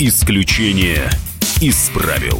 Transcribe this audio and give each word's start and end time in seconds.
Исключение 0.00 1.10
из 1.60 1.88
правил. 1.88 2.38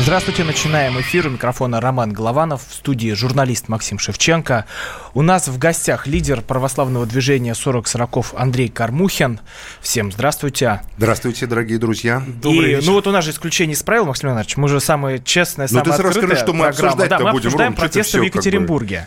Здравствуйте, 0.00 0.42
начинаем 0.42 1.00
эфир. 1.00 1.28
У 1.28 1.30
микрофона 1.30 1.80
Роман 1.80 2.12
Голованов, 2.12 2.66
в 2.68 2.74
студии 2.74 3.12
журналист 3.12 3.68
Максим 3.68 4.00
Шевченко. 4.00 4.66
У 5.14 5.22
нас 5.22 5.46
в 5.46 5.58
гостях 5.58 6.08
лидер 6.08 6.42
православного 6.42 7.06
движения 7.06 7.52
40-40 7.52 8.34
Андрей 8.36 8.68
Кармухин. 8.68 9.38
Всем 9.80 10.10
здравствуйте. 10.10 10.80
Здравствуйте, 10.98 11.46
дорогие 11.46 11.78
друзья. 11.78 12.24
Добрый 12.26 12.72
И, 12.72 12.74
вечер. 12.74 12.86
Ну 12.88 12.94
вот 12.94 13.06
у 13.06 13.12
нас 13.12 13.24
же 13.24 13.30
исключение 13.30 13.74
из 13.74 13.82
правил, 13.84 14.06
Максим 14.06 14.30
Леонидович. 14.30 14.56
Мы 14.56 14.66
же 14.66 14.80
самые 14.80 15.22
честные, 15.22 15.68
самые 15.68 15.84
ну, 15.84 15.90
ты 15.92 15.94
открытые 15.94 16.22
расскажи, 16.22 16.42
что 16.42 16.52
мы 16.52 16.66
обсуждать 16.66 17.10
да, 17.10 17.20
мы 17.20 17.30
будем. 17.30 17.46
обсуждаем 17.46 17.74
Ром, 17.74 17.80
протесты 17.80 18.18
в 18.18 18.22
Екатеринбурге. 18.24 19.06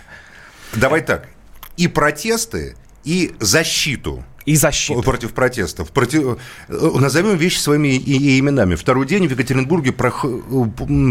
Как 0.69 0.75
бы... 0.75 0.81
Давай 0.81 1.01
так. 1.01 1.27
И 1.75 1.89
протесты, 1.89 2.77
и 3.03 3.33
защиту 3.39 4.23
и 4.45 4.55
защиту. 4.55 5.03
Против 5.03 5.33
протестов. 5.33 5.91
Против... 5.91 6.39
Э, 6.67 6.91
назовем 6.99 7.37
вещи 7.37 7.59
своими 7.59 7.89
и, 7.89 8.17
и 8.17 8.39
именами. 8.39 8.75
Второй 8.75 9.05
день 9.05 9.27
в 9.27 9.31
Екатеринбурге 9.31 9.91
прох... 9.91 10.25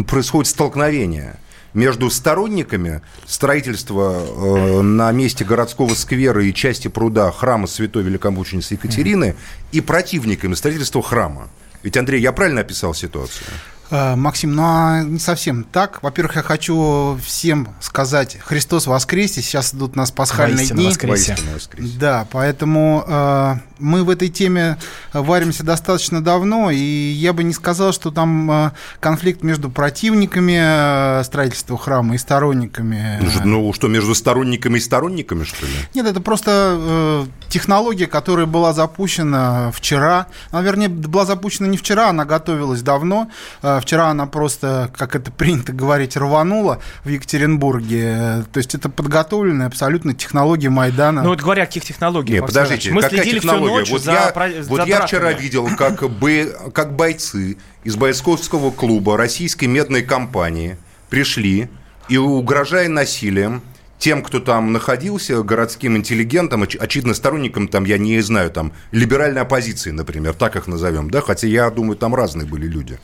происходит 0.06 0.50
столкновение 0.50 1.38
между 1.74 2.10
сторонниками 2.10 3.00
строительства 3.26 4.20
э, 4.20 4.80
на 4.82 5.12
месте 5.12 5.44
городского 5.44 5.94
сквера 5.94 6.44
и 6.44 6.52
части 6.52 6.88
пруда 6.88 7.30
храма 7.30 7.68
Святой 7.68 8.02
Великомученицы 8.02 8.74
Екатерины 8.74 9.24
mm-hmm. 9.24 9.68
и 9.72 9.80
противниками 9.82 10.54
строительства 10.54 11.02
храма. 11.02 11.48
Ведь, 11.84 11.96
Андрей, 11.96 12.20
я 12.20 12.32
правильно 12.32 12.62
описал 12.62 12.92
ситуацию? 12.92 13.46
Э, 13.90 14.16
Максим, 14.16 14.54
ну 14.54 14.62
а 14.64 15.02
не 15.02 15.18
совсем 15.18 15.64
так. 15.64 16.02
Во-первых, 16.02 16.36
я 16.36 16.42
хочу 16.42 17.18
всем 17.24 17.68
сказать 17.80 18.38
Христос 18.40 18.86
воскресе. 18.86 19.40
Сейчас 19.40 19.74
идут 19.74 19.96
у 19.96 19.98
нас 19.98 20.10
пасхальные 20.10 20.58
Воистину 20.58 20.80
дни. 20.80 20.88
Воскресе. 20.88 21.36
воскресе. 21.54 21.98
Да, 21.98 22.26
поэтому 22.30 23.04
э, 23.06 23.54
мы 23.78 24.04
в 24.04 24.10
этой 24.10 24.28
теме 24.28 24.78
варимся 25.12 25.64
достаточно 25.64 26.22
давно, 26.22 26.70
и 26.70 26.76
я 26.76 27.32
бы 27.32 27.44
не 27.44 27.52
сказал, 27.52 27.92
что 27.92 28.10
там 28.10 28.50
э, 28.50 28.70
конфликт 29.00 29.42
между 29.42 29.70
противниками 29.70 31.20
э, 31.20 31.24
строительства 31.24 31.78
храма 31.78 32.14
и 32.14 32.18
сторонниками. 32.18 33.20
Ну, 33.22 33.44
ну 33.44 33.72
что, 33.72 33.88
между 33.88 34.14
сторонниками 34.14 34.78
и 34.78 34.80
сторонниками, 34.80 35.44
что 35.44 35.64
ли? 35.64 35.72
Нет, 35.94 36.06
это 36.06 36.20
просто 36.20 36.76
э, 36.78 37.26
технология, 37.48 38.06
которая 38.06 38.46
была 38.46 38.72
запущена 38.72 39.70
вчера. 39.72 40.26
Она, 40.50 40.62
вернее, 40.62 40.88
была 40.88 41.24
запущена 41.24 41.68
не 41.68 41.76
вчера, 41.76 42.10
она 42.10 42.24
готовилась 42.24 42.82
давно. 42.82 43.28
Э, 43.62 43.77
вчера 43.80 44.08
она 44.08 44.26
просто, 44.26 44.90
как 44.96 45.14
это 45.14 45.30
принято 45.30 45.72
говорить, 45.72 46.16
рванула 46.16 46.80
в 47.04 47.08
Екатеринбурге. 47.08 48.44
То 48.52 48.58
есть 48.58 48.74
это 48.74 48.88
подготовленная 48.88 49.66
абсолютно 49.66 50.14
технология 50.14 50.70
Майдана. 50.70 51.22
Ну 51.22 51.30
вот 51.30 51.40
говоря 51.40 51.64
о 51.64 51.66
каких 51.66 51.84
технологиях. 51.84 52.40
Нет, 52.40 52.46
подождите, 52.46 52.90
мы 52.90 53.02
какая 53.02 53.22
следили 53.22 53.40
технология? 53.40 53.68
Всю 53.68 53.78
ночь 53.78 53.90
вот 53.90 54.02
за, 54.02 54.12
я, 54.12 54.62
за 54.62 54.70
вот 54.70 54.86
я 54.86 55.06
вчера 55.06 55.32
видел, 55.32 55.68
как, 55.76 56.08
бы, 56.10 56.56
как 56.72 56.94
бойцы 56.94 57.56
из 57.84 57.96
бойцовского 57.96 58.70
клуба 58.70 59.16
российской 59.16 59.66
медной 59.66 60.02
компании 60.02 60.76
пришли 61.10 61.68
и, 62.08 62.16
угрожая 62.16 62.88
насилием, 62.88 63.62
тем, 63.98 64.22
кто 64.22 64.40
там 64.40 64.72
находился, 64.72 65.42
городским 65.42 65.96
интеллигентам, 65.96 66.62
очевидно, 66.62 67.14
сторонникам, 67.14 67.68
там, 67.68 67.84
я 67.84 67.98
не 67.98 68.20
знаю, 68.20 68.50
там, 68.50 68.72
либеральной 68.92 69.42
оппозиции, 69.42 69.90
например, 69.90 70.34
так 70.34 70.56
их 70.56 70.66
назовем, 70.66 71.10
да, 71.10 71.20
хотя 71.20 71.46
я 71.46 71.68
думаю, 71.70 71.96
там 71.96 72.14
разные 72.14 72.46
были 72.46 72.66
люди. 72.66 72.98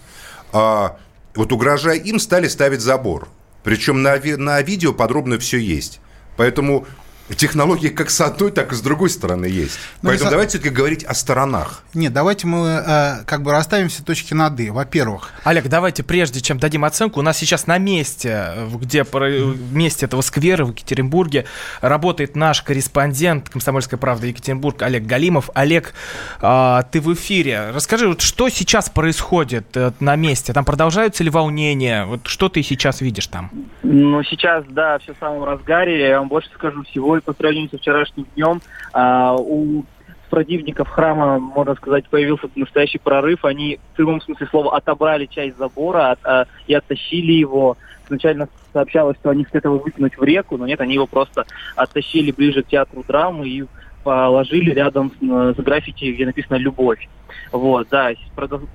А, 0.54 0.98
вот 1.34 1.52
угрожая 1.52 1.96
им, 1.96 2.20
стали 2.20 2.46
ставить 2.46 2.80
забор. 2.80 3.28
Причем 3.64 4.02
на, 4.02 4.16
на 4.36 4.62
видео 4.62 4.92
подробно 4.92 5.38
все 5.38 5.58
есть. 5.58 6.00
Поэтому 6.36 6.86
Технологии 7.30 7.88
как 7.88 8.10
с 8.10 8.20
одной, 8.20 8.50
так 8.50 8.72
и 8.72 8.74
с 8.74 8.82
другой 8.82 9.08
стороны 9.08 9.46
есть. 9.46 9.78
Но 10.02 10.08
ну, 10.08 10.08
Поэтому 10.10 10.28
за... 10.28 10.30
давайте 10.32 10.50
все-таки 10.50 10.74
говорить 10.74 11.04
о 11.04 11.14
сторонах. 11.14 11.82
Нет, 11.94 12.12
давайте 12.12 12.46
мы 12.46 12.82
э, 12.86 13.24
как 13.24 13.42
бы 13.42 13.50
расставим 13.52 13.88
все 13.88 14.02
точки 14.02 14.34
над 14.34 14.60
«и». 14.60 14.68
Во-первых... 14.68 15.32
Олег, 15.42 15.68
давайте 15.68 16.02
прежде 16.02 16.42
чем 16.42 16.58
дадим 16.58 16.84
оценку, 16.84 17.20
у 17.20 17.22
нас 17.22 17.38
сейчас 17.38 17.66
на 17.66 17.78
месте, 17.78 18.52
где 18.74 19.04
в 19.04 19.74
месте 19.74 20.04
этого 20.04 20.20
сквера 20.20 20.66
в 20.66 20.70
Екатеринбурге 20.70 21.46
работает 21.80 22.36
наш 22.36 22.60
корреспондент 22.60 23.48
«Комсомольской 23.48 23.98
правды» 23.98 24.26
Екатеринбург 24.26 24.82
Олег 24.82 25.04
Галимов. 25.04 25.48
Олег, 25.54 25.94
э, 26.42 26.80
ты 26.92 27.00
в 27.00 27.10
эфире. 27.14 27.70
Расскажи, 27.70 28.06
вот 28.06 28.20
что 28.20 28.50
сейчас 28.50 28.90
происходит 28.90 29.74
э, 29.78 29.92
на 29.98 30.16
месте? 30.16 30.52
Там 30.52 30.66
продолжаются 30.66 31.24
ли 31.24 31.30
волнения? 31.30 32.04
Вот 32.04 32.26
что 32.26 32.50
ты 32.50 32.62
сейчас 32.62 33.00
видишь 33.00 33.28
там? 33.28 33.50
Ну, 33.82 34.22
сейчас, 34.24 34.64
да, 34.68 34.98
все 34.98 35.14
в 35.14 35.18
самом 35.18 35.44
разгаре. 35.44 36.08
Я 36.08 36.18
вам 36.18 36.28
больше 36.28 36.50
скажу 36.54 36.82
всего 36.84 37.13
собой 37.14 37.20
по 37.20 37.32
сравнению 37.32 37.70
со 37.70 37.78
вчерашним 37.78 38.26
днем. 38.34 38.60
А, 38.92 39.36
у 39.36 39.84
противников 40.30 40.88
храма, 40.88 41.38
можно 41.38 41.74
сказать, 41.76 42.08
появился 42.08 42.48
настоящий 42.56 42.98
прорыв. 42.98 43.44
Они 43.44 43.78
в 43.92 43.96
прямом 43.96 44.20
смысле 44.20 44.46
слова 44.48 44.76
отобрали 44.76 45.26
часть 45.26 45.56
забора 45.56 46.12
от, 46.12 46.18
а, 46.24 46.46
и 46.66 46.74
оттащили 46.74 47.32
его. 47.32 47.76
Сначала 48.06 48.48
сообщалось, 48.72 49.16
что 49.18 49.30
они 49.30 49.44
хотят 49.44 49.64
его 49.64 49.78
выкинуть 49.78 50.18
в 50.18 50.22
реку, 50.24 50.56
но 50.56 50.66
нет, 50.66 50.80
они 50.80 50.94
его 50.94 51.06
просто 51.06 51.44
оттащили 51.76 52.32
ближе 52.32 52.62
к 52.62 52.66
театру 52.66 53.04
драмы 53.06 53.48
и 53.48 53.64
положили 54.02 54.72
рядом 54.72 55.12
с, 55.12 55.24
с 55.56 55.62
граффити, 55.62 56.12
где 56.12 56.26
написано 56.26 56.56
«Любовь». 56.56 57.08
Вот, 57.52 57.88
да, 57.90 58.10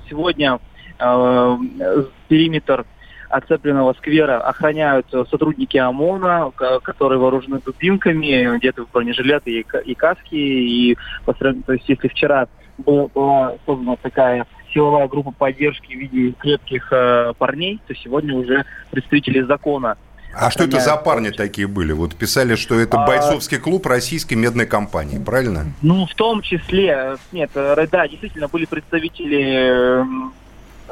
сегодня 0.09 0.59
э, 0.97 1.57
периметр 2.27 2.85
оцепленного 3.29 3.93
сквера 3.93 4.41
охраняют 4.41 5.07
сотрудники 5.29 5.77
ОМОНа, 5.77 6.51
которые 6.83 7.19
вооружены 7.19 7.59
дубинками, 7.63 8.57
где-то 8.57 8.85
в 8.85 8.91
бронежилеты 8.91 9.65
и 9.85 9.95
каски. 9.95 10.35
И, 10.35 10.97
то 11.25 11.73
есть, 11.73 11.87
если 11.87 12.07
вчера 12.07 12.47
была 12.77 13.53
создана 13.65 13.95
такая 13.97 14.45
силовая 14.73 15.07
группа 15.07 15.31
поддержки 15.31 15.93
в 15.93 15.97
виде 15.97 16.31
крепких 16.33 16.89
э, 16.91 17.33
парней, 17.37 17.79
то 17.87 17.95
сегодня 17.95 18.35
уже 18.35 18.65
представители 18.91 19.41
закона 19.41 19.97
а 20.33 20.51
что 20.51 20.65
это 20.65 20.79
за 20.79 20.95
парни 20.95 21.31
такие 21.31 21.67
были? 21.67 21.91
Вот 21.91 22.15
писали, 22.15 22.55
что 22.55 22.79
это 22.79 23.01
а, 23.01 23.07
бойцовский 23.07 23.57
клуб 23.57 23.85
российской 23.87 24.35
медной 24.35 24.67
компании, 24.67 25.17
правильно? 25.17 25.65
Ну, 25.81 26.05
в 26.05 26.13
том 26.13 26.41
числе, 26.41 27.17
нет, 27.31 27.49
э, 27.55 27.87
да, 27.91 28.07
действительно 28.07 28.47
были 28.47 28.65
представители 28.65 30.05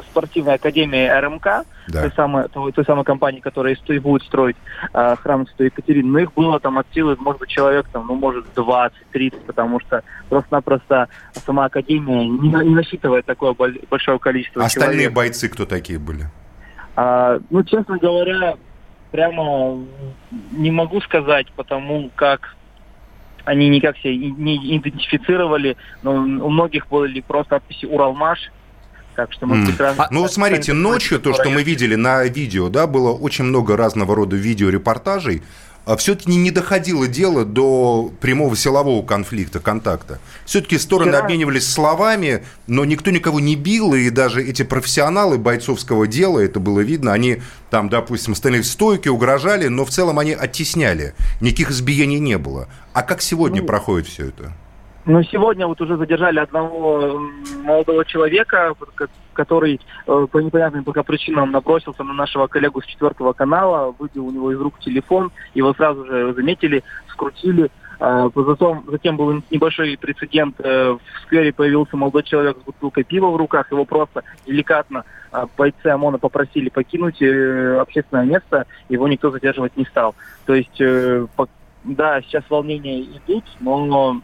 спортивной 0.04 0.56
академии 0.56 1.08
РМК, 1.08 1.46
да. 1.88 2.02
той, 2.02 2.12
самой, 2.12 2.48
той, 2.50 2.72
той 2.72 2.86
самой 2.86 3.04
компании, 3.06 3.40
которая 3.40 3.76
и 3.76 4.00
будет 4.00 4.24
строить 4.24 4.58
э, 4.94 5.16
храм 5.22 5.48
Святой 5.48 5.68
Екатерины. 5.68 6.10
Но 6.10 6.20
их 6.20 6.34
было 6.34 6.60
там 6.60 6.78
от 6.78 6.88
силы, 6.94 7.16
может 7.20 7.40
быть, 7.40 7.50
человек, 7.50 7.88
там, 7.92 8.06
ну, 8.08 8.16
может, 8.16 8.46
20-30, 8.56 9.34
потому 9.46 9.80
что 9.80 10.04
просто-напросто 10.30 11.08
сама 11.46 11.66
академия 11.66 12.28
не, 12.28 12.50
не 12.50 12.76
насчитывает 12.76 13.26
такое 13.26 13.56
большое 13.90 14.20
количество 14.20 14.64
Остальные 14.64 14.96
человек. 14.96 15.14
бойцы 15.14 15.50
кто 15.50 15.66
такие 15.66 16.00
были? 16.00 16.26
А, 16.96 17.40
ну, 17.50 17.64
честно 17.64 17.98
говоря, 17.98 18.56
прямо 19.12 19.86
не 20.52 20.72
могу 20.72 21.02
сказать, 21.02 21.48
потому 21.56 22.10
как 22.16 22.56
они 23.46 23.70
никак 23.70 23.98
себя 23.98 24.14
не 24.14 24.78
идентифицировали, 24.78 25.78
но 26.04 26.12
у 26.16 26.50
многих 26.50 26.90
были 26.90 27.22
просто 27.22 27.54
надписи 27.56 27.86
«Уралмаш», 27.86 28.52
так 29.18 29.34
что 29.34 29.48
мы 29.48 29.66
прекрасно... 29.66 30.06
А, 30.06 30.08
ну, 30.12 30.22
вот 30.22 30.32
смотрите, 30.32 30.74
ночью 30.74 31.20
то, 31.20 31.34
что 31.34 31.50
мы 31.50 31.64
видели 31.64 31.96
на 31.96 32.24
видео, 32.26 32.70
да, 32.70 32.86
было 32.86 33.12
очень 33.12 33.46
много 33.46 33.76
разного 33.76 34.16
рода 34.16 34.36
видеорепортажей, 34.36 35.42
а 35.86 35.98
все-таки 35.98 36.36
не 36.36 36.52
доходило 36.52 37.08
дело 37.08 37.44
до 37.44 38.12
прямого 38.22 38.56
силового 38.56 39.04
конфликта, 39.04 39.60
контакта. 39.60 40.20
Все-таки 40.46 40.78
стороны 40.78 41.14
Вчера... 41.14 41.24
обменивались 41.24 41.68
словами, 41.68 42.44
но 42.68 42.86
никто 42.86 43.10
никого 43.10 43.40
не 43.40 43.56
бил, 43.56 43.96
и 43.96 44.12
даже 44.12 44.44
эти 44.44 44.62
профессионалы 44.62 45.40
бойцовского 45.40 46.06
дела, 46.06 46.38
это 46.38 46.60
было 46.60 46.82
видно, 46.82 47.12
они 47.12 47.42
там, 47.72 47.90
допустим, 47.90 48.36
стояли 48.36 48.62
в 48.62 48.68
стойке, 48.68 49.10
угрожали, 49.10 49.68
но 49.68 49.84
в 49.84 49.90
целом 49.90 50.20
они 50.20 50.34
оттесняли. 50.34 51.16
Никаких 51.42 51.72
избиений 51.72 52.20
не 52.20 52.38
было. 52.38 52.68
А 52.94 53.02
как 53.02 53.24
сегодня 53.24 53.62
ну, 53.62 53.68
проходит 53.68 54.08
все 54.08 54.28
это? 54.28 54.54
Ну, 55.08 55.24
сегодня 55.24 55.66
вот 55.68 55.80
уже 55.80 55.96
задержали 55.96 56.40
одного 56.40 57.18
молодого 57.64 58.04
человека, 58.04 58.76
который 59.32 59.80
э, 60.06 60.28
по 60.30 60.40
непонятным 60.40 60.84
пока 60.84 61.02
причинам 61.04 61.52
набросился 61.52 62.04
на 62.04 62.12
нашего 62.12 62.48
коллегу 62.48 62.82
с 62.82 62.86
четвертого 62.86 63.32
канала, 63.32 63.96
выбил 63.98 64.28
у 64.28 64.32
него 64.32 64.52
из 64.52 64.60
рук 64.60 64.80
телефон, 64.80 65.32
его 65.54 65.74
сразу 65.74 66.04
же 66.06 66.34
заметили, 66.34 66.84
скрутили. 67.08 67.72
А, 68.02 68.30
затем, 68.36 68.84
затем 68.88 69.16
был 69.16 69.42
небольшой 69.50 69.98
прецедент. 69.98 70.60
Э, 70.60 70.98
в 71.02 71.22
сквере 71.24 71.54
появился 71.54 71.96
молодой 71.96 72.24
человек 72.24 72.58
с 72.58 72.66
бутылкой 72.66 73.06
пива 73.06 73.28
в 73.28 73.38
руках. 73.38 73.72
Его 73.72 73.86
просто 73.86 74.26
деликатно 74.46 75.06
а, 75.32 75.48
бойцы 75.56 75.88
ОМОНа 75.88 76.18
попросили 76.18 76.68
покинуть 76.68 77.22
э, 77.22 77.78
общественное 77.80 78.26
место. 78.26 78.66
Его 78.90 79.08
никто 79.08 79.32
задерживать 79.32 79.78
не 79.78 79.86
стал. 79.86 80.16
То 80.46 80.54
есть, 80.54 80.82
да, 81.86 82.22
сейчас 82.24 82.44
волнения 82.50 83.04
идут, 83.04 83.46
но 83.62 84.22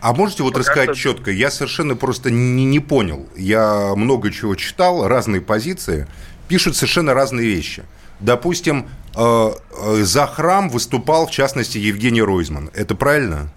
а 0.00 0.12
можете 0.12 0.42
вот 0.42 0.56
рассказать 0.56 0.96
четко? 0.96 1.30
Я 1.30 1.50
совершенно 1.50 1.96
просто 1.96 2.30
не, 2.30 2.64
не 2.64 2.80
понял. 2.80 3.28
Я 3.36 3.94
много 3.96 4.30
чего 4.30 4.54
читал, 4.54 5.08
разные 5.08 5.40
позиции. 5.40 6.06
Пишут 6.48 6.76
совершенно 6.76 7.14
разные 7.14 7.46
вещи. 7.46 7.84
Допустим, 8.20 8.86
э, 9.14 9.52
э, 9.70 10.02
за 10.02 10.26
храм 10.26 10.68
выступал, 10.68 11.26
в 11.26 11.30
частности, 11.30 11.78
Евгений 11.78 12.22
Ройзман. 12.22 12.70
Это 12.74 12.94
правильно? 12.94 13.52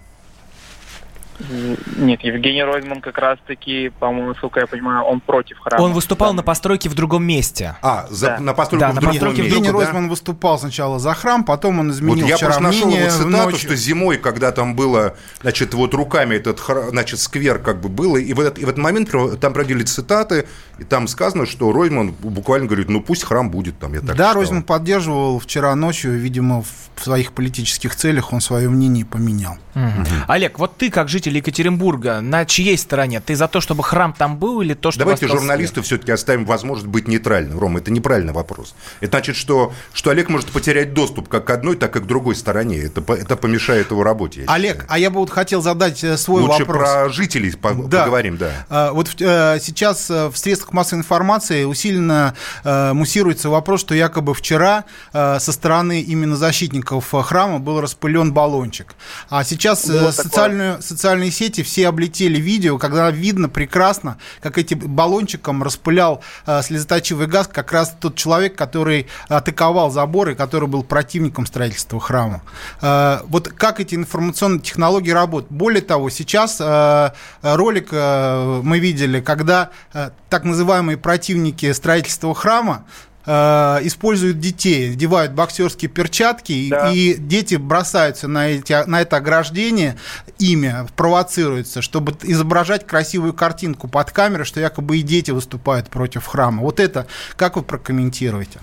Нет, 1.96 2.20
Евгений 2.22 2.62
Ройзман 2.62 3.00
как 3.00 3.18
раз-таки, 3.18 3.90
по-моему, 3.98 4.28
насколько 4.28 4.60
я 4.60 4.66
понимаю, 4.66 5.04
он 5.04 5.20
против 5.20 5.58
храма. 5.58 5.82
Он 5.82 5.92
выступал 5.92 6.30
да. 6.30 6.36
на 6.36 6.42
постройке 6.42 6.88
в 6.88 6.94
другом 6.94 7.24
месте. 7.24 7.76
А, 7.82 8.06
за, 8.10 8.26
да. 8.26 8.40
на 8.40 8.54
постройке 8.54 8.86
да, 8.86 8.92
в 8.92 8.94
другом 8.94 9.14
месте. 9.16 9.42
Евгений 9.42 9.68
да? 9.68 9.72
Ройзман 9.72 10.08
выступал 10.08 10.58
сначала 10.58 10.98
за 10.98 11.14
храм, 11.14 11.44
потом 11.44 11.80
он 11.80 11.90
изменил 11.90 12.22
вот 12.22 12.28
я 12.28 12.36
вчера 12.36 12.58
просто 12.58 12.62
нашел 12.62 12.90
вот 12.90 13.10
цитату, 13.10 13.56
что 13.56 13.76
зимой, 13.76 14.18
когда 14.18 14.52
там 14.52 14.74
было, 14.74 15.16
значит, 15.40 15.74
вот 15.74 15.94
руками 15.94 16.36
этот, 16.36 16.60
значит, 16.90 17.18
сквер 17.20 17.58
как 17.58 17.80
бы 17.80 17.88
было, 17.88 18.16
и 18.16 18.32
в 18.32 18.40
этот, 18.40 18.58
и 18.58 18.64
в 18.64 18.68
этот 18.68 18.78
момент 18.78 19.10
там 19.40 19.52
проводили 19.52 19.82
цитаты, 19.82 20.46
и 20.78 20.84
там 20.84 21.08
сказано, 21.08 21.46
что 21.46 21.72
Ройзман 21.72 22.12
буквально 22.12 22.66
говорит, 22.66 22.88
ну 22.88 23.00
пусть 23.00 23.24
храм 23.24 23.50
будет 23.50 23.78
там, 23.78 23.94
я 23.94 24.00
так 24.00 24.16
Да, 24.16 24.34
Ройзман 24.34 24.62
поддерживал 24.62 25.38
вчера 25.38 25.74
ночью, 25.74 26.18
видимо, 26.18 26.62
в 26.62 27.04
своих 27.04 27.32
политических 27.32 27.96
целях 27.96 28.32
он 28.32 28.40
свое 28.40 28.68
мнение 28.68 29.04
поменял. 29.04 29.58
Угу. 29.74 30.06
Олег, 30.28 30.58
вот 30.58 30.76
ты 30.76 30.90
как 30.90 31.08
житель 31.08 31.29
Екатеринбурга, 31.38 32.20
на 32.20 32.44
чьей 32.44 32.76
стороне? 32.76 33.20
Ты 33.20 33.36
за 33.36 33.48
то, 33.48 33.60
чтобы 33.60 33.82
храм 33.82 34.12
там 34.12 34.36
был 34.36 34.60
или 34.60 34.74
то, 34.74 34.90
что 34.90 35.00
Давайте 35.00 35.28
журналисты 35.28 35.82
все-таки 35.82 36.12
оставим 36.12 36.44
возможность 36.44 36.88
быть 36.88 37.08
нейтральным. 37.08 37.58
Рома, 37.58 37.78
это 37.78 37.90
неправильный 37.90 38.32
вопрос. 38.32 38.74
Это 39.00 39.20
значит, 39.20 39.36
что, 39.36 39.72
что 39.92 40.10
Олег 40.10 40.28
может 40.28 40.50
потерять 40.50 40.94
доступ 40.94 41.28
как 41.28 41.46
к 41.46 41.50
одной, 41.50 41.76
так 41.76 41.96
и 41.96 42.00
к 42.00 42.04
другой 42.04 42.34
стороне. 42.34 42.78
Это, 42.78 43.00
это 43.12 43.36
помешает 43.36 43.90
его 43.90 44.02
работе. 44.02 44.44
Олег, 44.46 44.72
считаю. 44.72 44.92
а 44.92 44.98
я 44.98 45.10
бы 45.10 45.20
вот 45.20 45.30
хотел 45.30 45.62
задать 45.62 46.02
э, 46.02 46.16
свой 46.16 46.42
Лучше 46.42 46.64
вопрос. 46.64 46.78
про 46.78 47.08
жителей 47.10 47.52
да. 47.52 48.04
поговорим, 48.04 48.36
да. 48.36 48.66
А, 48.68 48.92
вот 48.92 49.14
э, 49.20 49.58
сейчас 49.60 50.10
э, 50.10 50.28
в 50.28 50.36
средствах 50.36 50.72
массовой 50.72 51.00
информации 51.00 51.64
усиленно 51.64 52.34
муссируется 52.64 53.48
вопрос, 53.48 53.80
что 53.80 53.94
якобы 53.94 54.34
вчера 54.34 54.84
со 55.12 55.38
стороны 55.38 56.00
именно 56.00 56.36
защитников 56.36 57.10
храма 57.10 57.58
был 57.58 57.80
распылен 57.80 58.32
баллончик. 58.32 58.94
А 59.28 59.44
сейчас 59.44 59.86
вот 59.86 60.14
социальную, 60.14 60.80
социальные 61.10 61.32
сети 61.32 61.62
все 61.62 61.88
облетели 61.88 62.38
видео, 62.38 62.78
когда 62.78 63.10
видно 63.10 63.48
прекрасно, 63.48 64.18
как 64.40 64.58
этим 64.58 64.78
баллончиком 64.78 65.62
распылял 65.62 66.22
слезоточивый 66.62 67.26
газ 67.26 67.48
как 67.48 67.72
раз 67.72 67.96
тот 68.00 68.14
человек, 68.14 68.56
который 68.56 69.08
атаковал 69.28 69.90
забор 69.90 70.30
и 70.30 70.34
который 70.36 70.68
был 70.68 70.84
противником 70.84 71.46
строительства 71.46 71.98
храма. 71.98 72.42
Вот 72.80 73.48
как 73.48 73.80
эти 73.80 73.96
информационные 73.96 74.60
технологии 74.60 75.10
работают. 75.10 75.50
Более 75.50 75.82
того, 75.82 76.10
сейчас 76.10 76.58
э, 76.60 77.10
ролик 77.42 77.88
э, 77.90 78.60
мы 78.62 78.78
видели, 78.78 79.20
когда 79.20 79.70
э, 79.92 80.10
так 80.28 80.44
называемые 80.44 80.96
противники 80.96 81.72
строительства 81.72 82.34
храма 82.34 82.84
используют 83.26 84.40
детей, 84.40 84.92
одевают 84.92 85.32
боксерские 85.32 85.90
перчатки, 85.90 86.68
да. 86.70 86.90
и 86.90 87.14
дети 87.14 87.56
бросаются 87.56 88.28
на, 88.28 88.48
эти, 88.48 88.72
на 88.86 89.02
это 89.02 89.18
ограждение, 89.18 89.98
имя 90.38 90.86
провоцируется, 90.96 91.82
чтобы 91.82 92.16
изображать 92.22 92.86
красивую 92.86 93.34
картинку 93.34 93.88
под 93.88 94.10
камерой, 94.10 94.46
что 94.46 94.60
якобы 94.60 94.98
и 94.98 95.02
дети 95.02 95.30
выступают 95.30 95.90
против 95.90 96.26
храма. 96.26 96.62
Вот 96.62 96.80
это 96.80 97.06
как 97.36 97.56
вы 97.56 97.62
прокомментируете? 97.62 98.58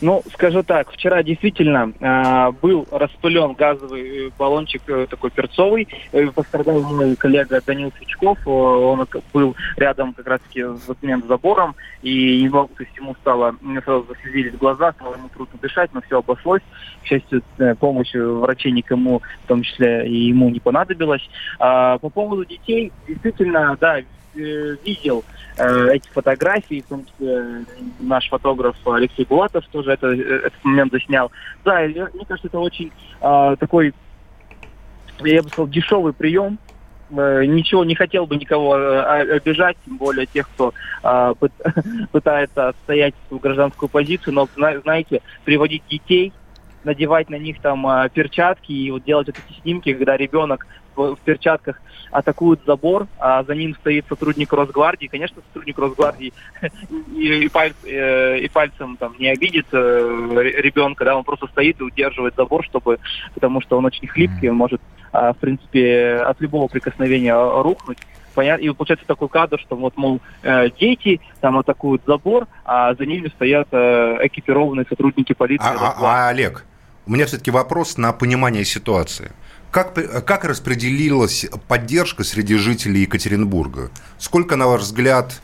Ну, 0.00 0.22
скажу 0.32 0.62
так, 0.62 0.92
вчера 0.92 1.24
действительно 1.24 1.92
э, 1.98 2.52
был 2.62 2.86
распылен 2.90 3.54
газовый 3.54 4.32
баллончик 4.38 4.82
э, 4.86 5.06
такой 5.10 5.30
перцовый. 5.30 5.88
Э, 6.12 6.26
пострадал 6.28 6.80
мой 6.82 7.16
коллега 7.16 7.60
Данил 7.66 7.92
Свечков. 7.98 8.38
Э, 8.46 8.50
он 8.50 9.04
был 9.32 9.56
рядом 9.76 10.12
как 10.12 10.28
раз-таки 10.28 10.62
с 10.62 10.88
этим 10.88 11.26
забором. 11.26 11.74
И 12.02 12.48
мог, 12.48 12.72
то 12.74 12.84
есть 12.84 12.96
ему 12.96 13.16
стало, 13.16 13.56
мне 13.60 13.80
сразу 13.80 14.06
заслезились 14.08 14.54
глаза, 14.54 14.92
стало 14.92 15.14
ему 15.14 15.28
трудно 15.30 15.58
дышать, 15.60 15.90
но 15.92 16.00
все 16.02 16.18
обошлось. 16.18 16.62
К 17.02 17.06
счастью, 17.06 17.42
э, 17.58 17.74
помощь 17.74 18.14
врачей 18.14 18.70
никому, 18.70 19.20
в 19.44 19.48
том 19.48 19.62
числе 19.62 20.08
и 20.08 20.28
ему 20.28 20.48
не 20.48 20.60
понадобилась. 20.60 21.28
А, 21.58 21.98
по 21.98 22.08
поводу 22.08 22.44
детей, 22.44 22.92
действительно, 23.08 23.76
да, 23.80 24.02
Э, 24.38 24.76
видел 24.84 25.24
э, 25.26 25.37
эти 25.58 26.08
фотографии, 26.08 26.82
в 26.86 26.88
том 26.88 27.04
числе 27.04 27.64
наш 28.00 28.28
фотограф 28.28 28.76
Алексей 28.86 29.24
Булатов 29.24 29.66
тоже 29.68 29.92
это, 29.92 30.08
э, 30.08 30.46
этот 30.46 30.64
момент 30.64 30.92
заснял. 30.92 31.30
Да, 31.64 31.80
мне 31.80 32.24
кажется, 32.26 32.48
это 32.48 32.58
очень 32.58 32.92
э, 33.20 33.56
такой, 33.58 33.92
я 35.20 35.42
бы 35.42 35.48
сказал, 35.48 35.68
дешевый 35.68 36.12
прием, 36.12 36.58
ничего 37.10 37.84
не 37.84 37.94
хотел 37.94 38.26
бы 38.26 38.36
никого 38.36 38.74
обижать, 38.74 39.78
тем 39.86 39.96
более 39.96 40.26
тех, 40.26 40.46
кто 40.50 40.74
э, 41.02 41.34
пытается 42.12 42.68
отстоять 42.68 43.14
свою 43.26 43.40
гражданскую 43.40 43.88
позицию, 43.88 44.34
но 44.34 44.48
знаете, 44.54 45.22
приводить 45.44 45.82
детей, 45.88 46.32
надевать 46.88 47.30
на 47.30 47.36
них 47.36 47.60
там 47.60 47.86
перчатки 48.10 48.72
и 48.72 48.90
вот 48.90 49.04
делать 49.04 49.28
вот 49.28 49.36
эти 49.36 49.60
снимки, 49.60 49.92
когда 49.92 50.16
ребенок 50.16 50.66
в, 50.98 51.14
в 51.14 51.20
перчатках 51.20 51.80
атакуют 52.10 52.60
забор, 52.66 53.06
а 53.18 53.42
за 53.44 53.54
ним 53.54 53.74
стоит 53.76 54.06
сотрудник 54.08 54.52
Росгвардии. 54.52 55.06
Конечно, 55.06 55.42
сотрудник 55.48 55.78
Росгвардии 55.78 56.32
и, 57.14 57.44
и, 57.44 57.48
паль, 57.48 57.72
э, 57.84 58.38
и 58.40 58.48
пальцем 58.48 58.96
там 58.96 59.14
не 59.18 59.28
обидит 59.28 59.66
э, 59.72 59.78
ребенка, 60.58 61.04
да, 61.04 61.16
он 61.16 61.24
просто 61.24 61.46
стоит 61.46 61.80
и 61.80 61.84
удерживает 61.84 62.34
забор, 62.34 62.64
чтобы, 62.64 62.98
потому 63.34 63.60
что 63.60 63.78
он 63.78 63.84
очень 63.84 64.08
хлипкий, 64.08 64.48
он 64.48 64.56
может, 64.56 64.80
э, 65.12 65.32
в 65.32 65.36
принципе, 65.36 66.16
от 66.16 66.40
любого 66.40 66.68
прикосновения 66.68 67.34
рухнуть. 67.62 67.98
Понятно? 68.34 68.62
И 68.64 68.70
получается 68.70 69.06
такой 69.06 69.28
кадр, 69.28 69.58
что 69.58 69.74
вот, 69.76 69.96
мол, 69.96 70.20
э, 70.42 70.70
дети 70.78 71.20
там 71.40 71.58
атакуют 71.58 72.02
забор, 72.06 72.46
а 72.64 72.94
за 72.94 73.04
ними 73.04 73.28
стоят 73.28 73.68
экипированные 73.68 74.86
сотрудники 74.88 75.32
полиции. 75.32 75.66
А, 75.66 75.94
а, 75.98 76.26
а 76.26 76.28
Олег, 76.28 76.64
у 77.08 77.12
меня 77.12 77.24
все-таки 77.26 77.50
вопрос 77.50 77.96
на 77.96 78.12
понимание 78.12 78.64
ситуации. 78.66 79.32
Как, 79.70 79.94
как 80.26 80.44
распределилась 80.44 81.46
поддержка 81.66 82.22
среди 82.22 82.56
жителей 82.56 83.02
Екатеринбурга? 83.02 83.90
Сколько, 84.18 84.56
на 84.56 84.66
ваш 84.66 84.82
взгляд, 84.82 85.40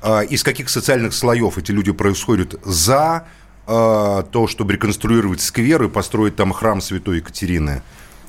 а, 0.00 0.22
из 0.22 0.42
каких 0.42 0.70
социальных 0.70 1.12
слоев 1.12 1.58
эти 1.58 1.70
люди 1.70 1.92
происходят 1.92 2.54
за 2.64 3.26
а, 3.66 4.22
то, 4.22 4.46
чтобы 4.46 4.72
реконструировать 4.72 5.42
сквер 5.42 5.82
и 5.82 5.88
построить 5.88 6.34
там 6.36 6.52
храм 6.52 6.80
Святой 6.80 7.18
Екатерины? 7.18 7.82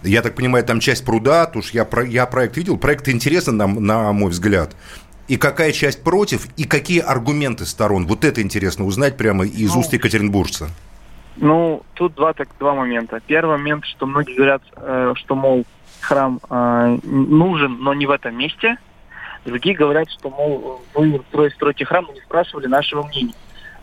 Я 0.04 0.22
так 0.22 0.36
понимаю, 0.36 0.66
там 0.66 0.82
часть 0.82 1.06
пруда, 1.06 1.46
то 1.46 1.60
уж 1.60 1.72
я, 1.72 1.88
я 2.06 2.26
проект 2.26 2.58
видел, 2.58 2.78
проект 2.78 3.08
интересен, 3.08 3.56
на, 3.56 3.68
на 3.68 4.12
мой 4.12 4.30
взгляд. 4.30 4.76
И 5.30 5.38
какая 5.38 5.72
часть 5.72 6.04
против, 6.04 6.48
и 6.58 6.66
какие 6.66 7.00
аргументы 7.00 7.66
сторон? 7.66 8.08
Вот 8.08 8.26
это 8.26 8.42
интересно 8.42 8.84
узнать 8.84 9.16
прямо 9.16 9.46
из 9.46 9.74
ну, 9.74 9.80
уст 9.80 9.94
екатеринбуржца. 9.94 10.70
Ну, 11.38 11.82
тут 11.96 12.14
два, 12.16 12.34
так, 12.34 12.50
два 12.60 12.74
момента. 12.74 13.20
Первый 13.26 13.58
момент, 13.58 13.86
что 13.86 14.06
многие 14.06 14.36
говорят, 14.36 14.62
э, 14.76 15.14
что, 15.16 15.36
мол, 15.36 15.66
храм 16.02 16.40
э, 16.50 16.98
нужен, 17.04 17.78
но 17.80 17.94
не 17.94 18.06
в 18.06 18.12
этом 18.12 18.38
месте. 18.38 18.78
Другие 19.46 19.76
говорят, 19.76 20.10
что, 20.12 20.30
мол, 20.30 20.82
вы 20.94 21.22
строите, 21.30 21.56
строите 21.56 21.86
храм, 21.86 22.06
но 22.08 22.14
не 22.14 22.22
спрашивали 22.22 22.68
нашего 22.68 23.04
мнения. 23.04 23.34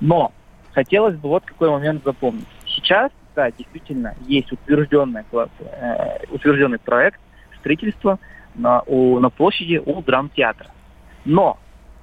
Но 0.01 0.33
хотелось 0.73 1.17
бы 1.17 1.29
вот 1.29 1.45
какой 1.45 1.71
момент 1.71 2.03
запомнить. 2.05 2.47
Сейчас, 2.67 3.11
да, 3.35 3.51
действительно, 3.51 4.15
есть 4.27 4.53
утвержденный, 4.53 5.25
э, 5.33 6.25
утвержденный 6.31 6.79
проект 6.79 7.21
строительства 7.59 8.19
на, 8.55 8.83
у, 8.87 9.19
на 9.19 9.29
площади 9.29 9.83
у 9.85 10.01
драмтеатра. 10.03 10.69
Но 11.25 11.59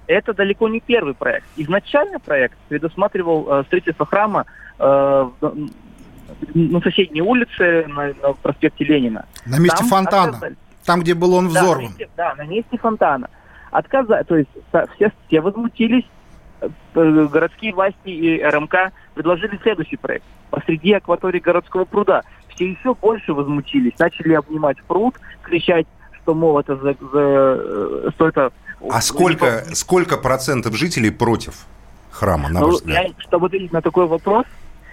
это 0.07 0.33
далеко 0.33 0.67
не 0.69 0.79
первый 0.79 1.13
проект. 1.13 1.47
Изначально 1.57 2.19
проект 2.19 2.57
предусматривал 2.69 3.47
э, 3.49 3.63
строительство 3.65 4.05
храма 4.05 4.45
э, 4.79 5.29
на 6.53 6.81
соседней 6.81 7.21
улице, 7.21 7.85
на, 7.87 8.13
на 8.21 8.33
проспекте 8.33 8.83
Ленина. 8.83 9.25
На 9.45 9.59
месте 9.59 9.77
там 9.79 9.87
фонтана, 9.87 10.29
отказали. 10.29 10.55
там, 10.85 11.01
где 11.01 11.13
был 11.13 11.33
он 11.33 11.47
взорван. 11.47 11.75
Да, 11.75 11.79
на 11.79 11.87
месте, 11.87 12.09
да, 12.17 12.35
на 12.35 12.45
месте 12.45 12.77
фонтана. 12.77 13.29
Отказали, 13.71 14.23
то 14.23 14.37
есть 14.37 14.49
все, 14.95 15.11
все 15.27 15.41
возмутились, 15.41 16.05
э, 16.61 17.27
городские 17.31 17.73
власти 17.73 18.09
и 18.09 18.41
РМК 18.43 18.91
предложили 19.13 19.59
следующий 19.61 19.97
проект. 19.97 20.25
Посреди 20.49 20.93
акватории 20.93 21.39
городского 21.39 21.85
пруда. 21.85 22.23
Все 22.55 22.71
еще 22.71 22.95
больше 22.95 23.33
возмутились, 23.33 23.97
начали 23.99 24.33
обнимать 24.33 24.81
пруд, 24.83 25.15
кричать, 25.43 25.85
что, 26.21 26.33
мол, 26.33 26.59
это 26.59 26.75
за, 26.75 26.95
за, 26.99 26.99
э, 27.13 28.09
что 28.15 28.27
это 28.27 28.51
а 28.89 29.01
сколько, 29.01 29.63
сколько 29.73 30.17
процентов 30.17 30.75
жителей 30.75 31.09
против 31.09 31.65
храма, 32.11 32.49
на 32.49 32.59
ну, 32.59 32.67
ваш 32.67 32.75
взгляд? 32.75 33.07
Я, 33.07 33.13
чтобы 33.19 33.47
ответить 33.47 33.71
на 33.71 33.81
такой 33.81 34.07
вопрос... 34.07 34.45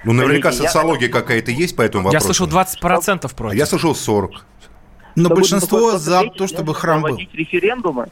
Ну, 0.05 0.13
наверняка 0.13 0.53
социология 0.53 1.09
я... 1.09 1.13
какая-то 1.13 1.51
есть 1.51 1.77
по 1.77 1.83
этому 1.83 2.05
вопросу. 2.05 2.29
Я 2.29 2.35
слышал 2.35 2.47
20% 2.47 3.35
против. 3.35 3.53
А 3.53 3.55
я 3.55 3.67
слышал 3.67 3.93
40%. 3.93 4.31
Но 5.17 5.29
большинство 5.29 5.97
за 5.97 6.25
то, 6.37 6.47
чтобы 6.47 6.75
храм 6.75 7.03
был. 7.03 7.19
референдумы, 7.33 8.09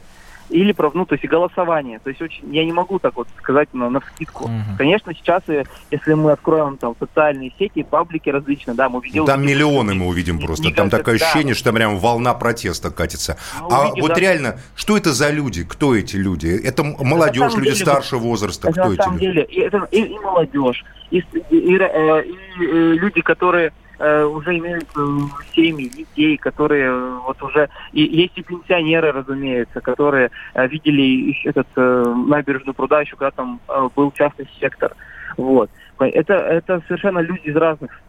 или 0.53 0.75
ну, 0.93 1.05
то 1.05 1.15
есть 1.15 1.25
голосование. 1.25 1.99
То 1.99 2.09
есть 2.09 2.21
очень, 2.21 2.53
я 2.53 2.63
не 2.63 2.71
могу 2.71 2.99
так 2.99 3.15
вот 3.15 3.27
сказать 3.39 3.73
на, 3.73 3.89
на 3.89 4.01
скидку. 4.01 4.45
Угу. 4.45 4.77
Конечно, 4.77 5.13
сейчас, 5.13 5.41
э, 5.47 5.63
если 5.89 6.13
мы 6.13 6.31
откроем 6.31 6.77
там 6.77 6.95
социальные 6.99 7.51
сети, 7.57 7.83
паблики 7.83 8.29
различные, 8.29 8.75
да, 8.75 8.87
мы 8.87 8.99
увидим... 8.99 9.25
Там 9.25 9.45
миллионы 9.45 9.95
мы 9.95 10.07
увидим 10.07 10.39
просто. 10.39 10.71
Там 10.71 10.89
такое 10.89 11.17
да. 11.17 11.25
ощущение, 11.25 11.55
что 11.55 11.65
там 11.65 11.75
прям 11.75 11.97
волна 11.97 12.33
протеста 12.35 12.91
катится. 12.91 13.37
Мы 13.61 13.75
а 13.75 13.81
увидим, 13.81 14.01
вот 14.03 14.13
да. 14.13 14.19
реально, 14.19 14.59
что 14.75 14.95
это 14.95 15.11
за 15.11 15.31
люди? 15.31 15.63
Кто 15.63 15.95
эти 15.95 16.15
люди? 16.17 16.47
Это 16.47 16.83
молодежь, 16.83 17.53
люди 17.55 17.71
деле, 17.71 17.75
старшего 17.75 18.19
возраста? 18.19 18.69
Это 18.69 18.79
кто 18.79 18.89
на 18.91 18.95
самом 18.95 19.17
люди? 19.17 19.25
деле 19.25 19.43
и, 19.45 19.59
это, 19.59 19.87
и, 19.91 20.01
и 20.01 20.19
молодежь, 20.19 20.85
и, 21.09 21.17
и, 21.17 21.23
и, 21.49 21.57
и, 21.59 21.75
и 21.75 22.97
люди, 22.99 23.21
которые 23.21 23.73
э, 24.03 24.25
уже 24.25 24.57
имеют 24.57 24.87
э, 24.95 25.17
семьи, 25.55 25.87
детей, 25.87 26.37
которые 26.37 26.85
э, 26.89 27.19
вот 27.25 27.41
уже... 27.41 27.69
И 27.93 28.03
есть 28.03 28.37
и 28.37 28.43
пенсионеры, 28.43 29.11
разумеется, 29.11 29.81
которые 29.81 30.29
э, 30.53 30.67
видели 30.67 31.35
этот 31.45 31.67
э, 31.75 32.15
набережную 32.27 32.73
пруда 32.73 33.01
еще 33.01 33.15
когда 33.15 33.31
там 33.31 33.59
был 33.95 34.11
частный 34.11 34.47
сектор. 34.59 34.93
Вот. 35.37 35.69
Это, 35.99 36.33
это 36.33 36.81
совершенно 36.87 37.19
люди 37.19 37.47
из 37.47 37.55
разных 37.55 38.01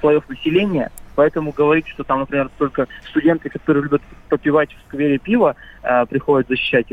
слоев 0.00 0.28
населения, 0.28 0.90
поэтому 1.16 1.52
говорить, 1.52 1.88
что 1.88 2.04
там, 2.04 2.20
например, 2.20 2.48
только 2.58 2.86
студенты, 3.08 3.48
которые 3.48 3.82
любят 3.82 4.02
попивать 4.28 4.70
в 4.72 4.86
сквере 4.86 5.18
пиво, 5.18 5.56
приходят 6.10 6.48
защищать 6.48 6.86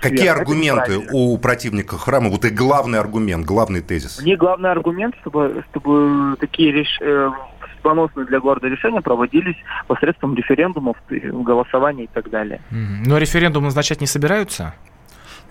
Какие 0.00 0.28
аргументы 0.28 1.06
у 1.12 1.36
противника 1.38 1.96
храма? 1.96 2.28
Вот 2.30 2.44
и 2.44 2.50
главный 2.50 2.98
аргумент, 2.98 3.46
главный 3.46 3.80
тезис. 3.80 4.20
Мне 4.22 4.36
главный 4.36 4.70
аргумент, 4.70 5.14
чтобы, 5.20 5.64
чтобы 5.70 6.36
такие 6.38 6.72
реш... 6.72 6.98
э, 7.00 7.30
судьбоносные 7.76 8.26
для 8.26 8.40
города 8.40 8.66
решения 8.66 9.00
проводились 9.00 9.56
посредством 9.86 10.34
референдумов, 10.34 10.96
голосования 11.08 12.04
и 12.04 12.08
так 12.12 12.30
далее. 12.30 12.60
Но 12.70 13.18
референдум 13.18 13.64
назначать 13.64 14.00
не 14.00 14.06
собираются? 14.06 14.74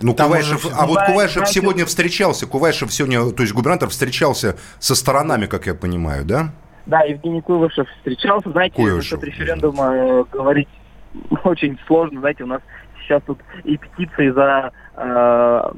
Ну, 0.02 0.12
Там 0.12 0.26
Кувайшев, 0.26 0.66
уже... 0.66 0.74
а 0.74 0.86
вот 0.86 0.98
Кувайшев 1.06 1.48
сегодня 1.48 1.86
встречался, 1.86 2.46
Кувайшев 2.46 2.92
сегодня, 2.92 3.30
то 3.30 3.42
есть 3.42 3.54
губернатор 3.54 3.88
встречался 3.88 4.56
со 4.78 4.94
сторонами, 4.94 5.46
как 5.46 5.66
я 5.66 5.74
понимаю, 5.74 6.24
да? 6.24 6.52
Да, 6.84 7.00
Евгений 7.00 7.40
Куйвашев 7.40 7.88
встречался. 7.98 8.50
Знаете, 8.50 8.76
Куйвашев. 8.76 9.20
насчет 9.20 9.24
референдума 9.24 9.92
э, 9.92 10.24
говорить 10.30 10.68
очень 11.44 11.78
сложно. 11.86 12.20
Знаете, 12.20 12.44
у 12.44 12.46
нас 12.46 12.60
сейчас 13.06 13.22
тут 13.26 13.38
и 13.64 13.76
петиции 13.76 14.30
за 14.30 14.72
э, 14.96 15.70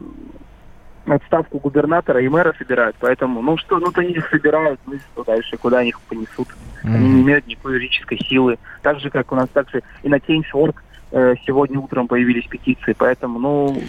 отставку 1.07 1.59
губернатора 1.59 2.21
и 2.21 2.29
мэра 2.29 2.55
собирают. 2.59 2.97
Поэтому, 3.01 3.43
ну 3.43 3.57
что, 3.57 3.79
ну 3.79 3.91
то 3.93 4.01
они 4.01 4.13
их 4.13 4.29
собирают, 4.29 4.81
ну 4.87 4.95
что 5.13 5.25
дальше, 5.25 5.57
куда 5.57 5.79
они 5.79 5.91
их 5.91 6.01
понесут. 6.01 6.49
Mm-hmm. 6.49 6.95
Они 6.95 7.09
не 7.09 7.23
имеют 7.23 7.47
никакой 7.47 7.75
юридической 7.75 8.19
силы. 8.19 8.59
Так 8.83 9.01
же, 9.01 9.11
как 9.11 9.33
у 9.33 9.35
нас 9.35 9.49
также 9.51 9.83
и 10.03 10.09
на 10.09 10.17
Change.org 10.17 10.83
э, 11.13 11.35
сегодня 11.47 11.79
утром 11.79 12.09
появились 12.09 12.47
петиции. 12.47 12.95
Поэтому, 12.97 13.39
ну, 13.39 13.83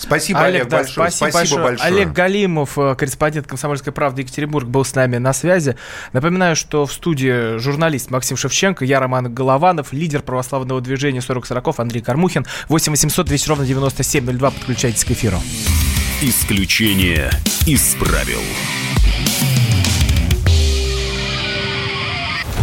Спасибо, 0.00 0.40
Олег, 0.40 0.62
Олег 0.62 0.68
да, 0.68 0.76
большое. 0.78 1.10
Спасибо, 1.10 1.30
спасибо 1.30 1.62
большое. 1.62 1.92
Олег 1.92 2.12
Галимов, 2.12 2.78
э, 2.78 2.94
корреспондент 2.94 3.46
«Комсомольской 3.46 3.92
правды» 3.92 4.22
Екатеринбург, 4.22 4.66
был 4.66 4.82
с 4.82 4.94
нами 4.94 5.18
на 5.18 5.34
связи. 5.34 5.76
Напоминаю, 6.14 6.56
что 6.56 6.86
в 6.86 6.92
студии 6.92 7.58
журналист 7.58 8.10
Максим 8.10 8.38
Шевченко, 8.38 8.86
я 8.86 8.98
Роман 8.98 9.32
Голованов, 9.32 9.92
лидер 9.92 10.22
православного 10.22 10.80
движения 10.80 11.20
40 11.20 11.44
40 11.44 11.80
Андрей 11.80 12.00
Кармухин. 12.00 12.46
8 12.68 12.92
800 12.92 13.26
200 13.26 13.48
ровно 13.50 13.66
9702. 13.66 14.50
Подключайтесь 14.50 15.04
к 15.04 15.10
эфиру. 15.10 15.38
Исключение 16.22 17.30
из 17.66 17.94
правил. 17.96 18.40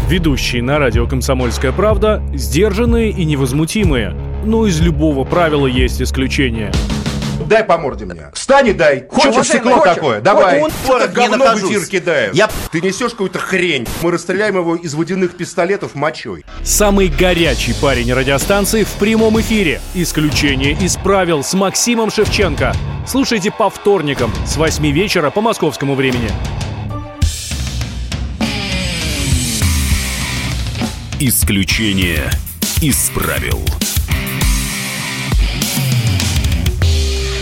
Ведущие 0.09 0.63
на 0.63 0.79
радио 0.79 1.05
«Комсомольская 1.05 1.71
правда» 1.71 2.23
сдержанные 2.33 3.11
и 3.11 3.25
невозмутимые. 3.25 4.15
Но 4.43 4.65
из 4.65 4.79
любого 4.79 5.23
правила 5.23 5.67
есть 5.67 6.01
исключение– 6.01 6.71
дай 7.45 7.63
по 7.63 7.77
морде 7.77 8.05
мне. 8.05 8.31
Встань 8.33 8.67
и 8.67 8.73
дай. 8.73 9.05
Хочешь 9.09 9.47
стекло 9.47 9.79
такое? 9.79 10.21
Давай. 10.21 10.63
Что 10.83 10.99
ты 10.99 11.07
говно 11.07 11.55
в 11.55 11.57
эфир 11.57 11.85
кидаешь? 11.85 12.33
Я... 12.33 12.49
Ты 12.71 12.81
несешь 12.81 13.11
какую-то 13.11 13.39
хрень. 13.39 13.87
Мы 14.01 14.11
расстреляем 14.11 14.57
его 14.57 14.75
из 14.75 14.93
водяных 14.93 15.35
пистолетов 15.37 15.95
мочой. 15.95 16.45
Самый 16.63 17.07
горячий 17.07 17.73
парень 17.81 18.13
радиостанции 18.13 18.83
в 18.83 18.91
прямом 18.93 19.39
эфире. 19.41 19.81
Исключение 19.93 20.73
из 20.73 20.97
правил 20.97 21.43
с 21.43 21.53
Максимом 21.53 22.11
Шевченко. 22.11 22.73
Слушайте 23.07 23.51
по 23.51 23.69
вторникам 23.69 24.31
с 24.45 24.57
8 24.57 24.85
вечера 24.91 25.29
по 25.29 25.41
московскому 25.41 25.95
времени. 25.95 26.29
Исключение 31.19 32.29
из 32.79 33.09
правил. 33.09 33.59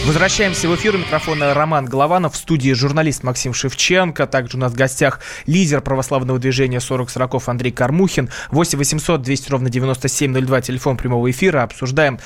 Возвращаемся 0.06 0.70
в 0.70 0.76
эфир. 0.76 0.94
У 0.94 1.00
микрофона 1.00 1.56
Роман 1.56 1.86
Голованов. 1.86 2.36
В 2.36 2.38
студии 2.38 2.74
журналист 2.74 3.24
Максим 3.24 3.56
Шевченко. 3.56 4.28
Также 4.28 4.56
у 4.56 4.60
нас 4.60 4.72
в 4.72 4.76
гостях 4.76 5.20
лидер 5.48 5.82
православного 5.82 6.38
движения 6.38 6.80
40 6.80 7.10
40 7.10 7.48
Андрей 7.48 7.72
Кармухин. 7.72 8.30
8 8.52 8.78
800 8.78 9.24
200 9.24 9.52
ровно 9.52 9.70
9702. 9.72 10.62
Телефон 10.62 10.98
прямого 10.98 11.32
эфира. 11.32 11.64
Обсуждаем 11.64 12.20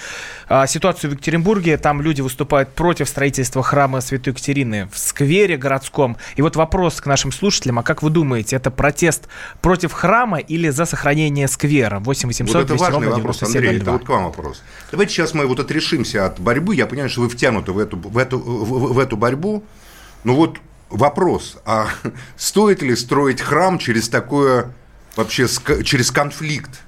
а, 0.49 0.67
ситуацию 0.67 1.11
в 1.11 1.13
Екатеринбурге. 1.13 1.77
Там 1.77 2.01
люди 2.01 2.19
выступают 2.19 2.67
против 2.73 3.07
строительства 3.07 3.63
храма 3.63 4.01
Святой 4.01 4.33
Екатерины 4.33 4.89
в 4.91 4.99
сквере 4.99 5.55
городском. 5.55 6.17
И 6.35 6.41
вот 6.41 6.57
вопрос 6.57 6.99
к 6.99 7.05
нашим 7.05 7.31
слушателям. 7.31 7.79
А 7.79 7.83
как 7.83 8.03
вы 8.03 8.09
думаете, 8.09 8.57
это 8.57 8.71
протест 8.71 9.29
против 9.61 9.93
храма 9.93 10.39
или 10.39 10.67
за 10.67 10.83
сохранение 10.83 11.47
сквера? 11.47 11.99
8 11.99 12.27
800 12.27 12.55
вот 12.55 12.67
200 12.67 12.91
ровно 12.91 13.15
9702. 13.15 13.47
Андрей, 13.47 13.81
это 13.81 13.91
вот 13.93 14.03
к 14.03 14.09
вам 14.09 14.25
вопрос. 14.25 14.63
Давайте 14.91 15.13
сейчас 15.13 15.33
мы 15.33 15.45
вот 15.45 15.61
отрешимся 15.61 16.25
от 16.25 16.41
борьбы. 16.41 16.75
Я 16.75 16.85
понимаю, 16.85 17.09
что 17.09 17.21
вы 17.21 17.29
втянуты 17.29 17.68
в 17.73 17.79
эту, 17.79 17.97
в 17.97 18.17
эту, 18.17 18.39
в, 18.39 18.93
в 18.93 18.99
эту 18.99 19.17
борьбу. 19.17 19.63
Ну 20.23 20.35
вот 20.35 20.57
вопрос, 20.89 21.57
а 21.65 21.89
стоит 22.37 22.81
ли 22.81 22.95
строить 22.95 23.41
храм 23.41 23.77
через 23.77 24.09
такое, 24.09 24.73
вообще 25.15 25.47
через 25.83 26.11
конфликт? 26.11 26.81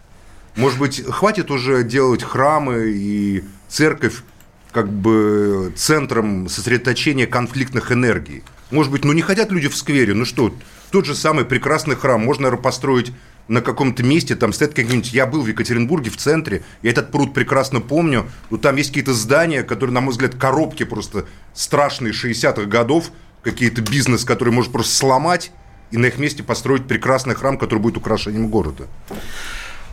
Может 0.56 0.80
быть, 0.80 1.04
хватит 1.06 1.50
уже 1.50 1.84
делать 1.84 2.24
храмы 2.24 2.92
и 2.94 3.44
церковь 3.70 4.24
как 4.72 4.90
бы 4.90 5.74
центром 5.76 6.50
сосредоточения 6.50 7.28
конфликтных 7.28 7.92
энергий? 7.92 8.44
Может 8.70 8.92
быть, 8.92 9.04
ну 9.06 9.14
не 9.14 9.22
хотят 9.22 9.52
люди 9.52 9.68
в 9.68 9.76
сквере, 9.76 10.14
ну 10.14 10.26
что, 10.26 10.54
тот 10.92 11.06
же 11.06 11.16
самый 11.16 11.46
прекрасный 11.46 11.96
храм 11.96 12.22
можно, 12.22 12.56
построить 12.58 13.14
на 13.52 13.62
каком-то 13.62 14.02
месте, 14.02 14.36
там 14.36 14.54
стоит 14.54 14.74
какие-нибудь... 14.74 15.12
Я 15.12 15.26
был 15.26 15.42
в 15.42 15.48
Екатеринбурге, 15.48 16.10
в 16.10 16.16
центре, 16.16 16.64
я 16.82 16.92
этот 16.92 17.12
пруд 17.12 17.34
прекрасно 17.34 17.82
помню, 17.82 18.26
но 18.50 18.56
там 18.56 18.78
есть 18.78 18.92
какие-то 18.92 19.14
здания, 19.14 19.64
которые, 19.64 19.94
на 19.94 20.00
мой 20.00 20.12
взгляд, 20.12 20.36
коробки 20.36 20.84
просто 20.84 21.26
страшные 21.54 22.14
60-х 22.14 22.64
годов, 22.64 23.12
какие-то 23.44 23.82
бизнес, 23.82 24.24
который 24.24 24.54
может 24.54 24.72
просто 24.72 24.96
сломать, 24.96 25.52
и 25.92 25.98
на 25.98 26.06
их 26.06 26.18
месте 26.18 26.44
построить 26.44 26.88
прекрасный 26.88 27.36
храм, 27.36 27.58
который 27.58 27.80
будет 27.80 27.98
украшением 27.98 28.48
города. 28.48 28.88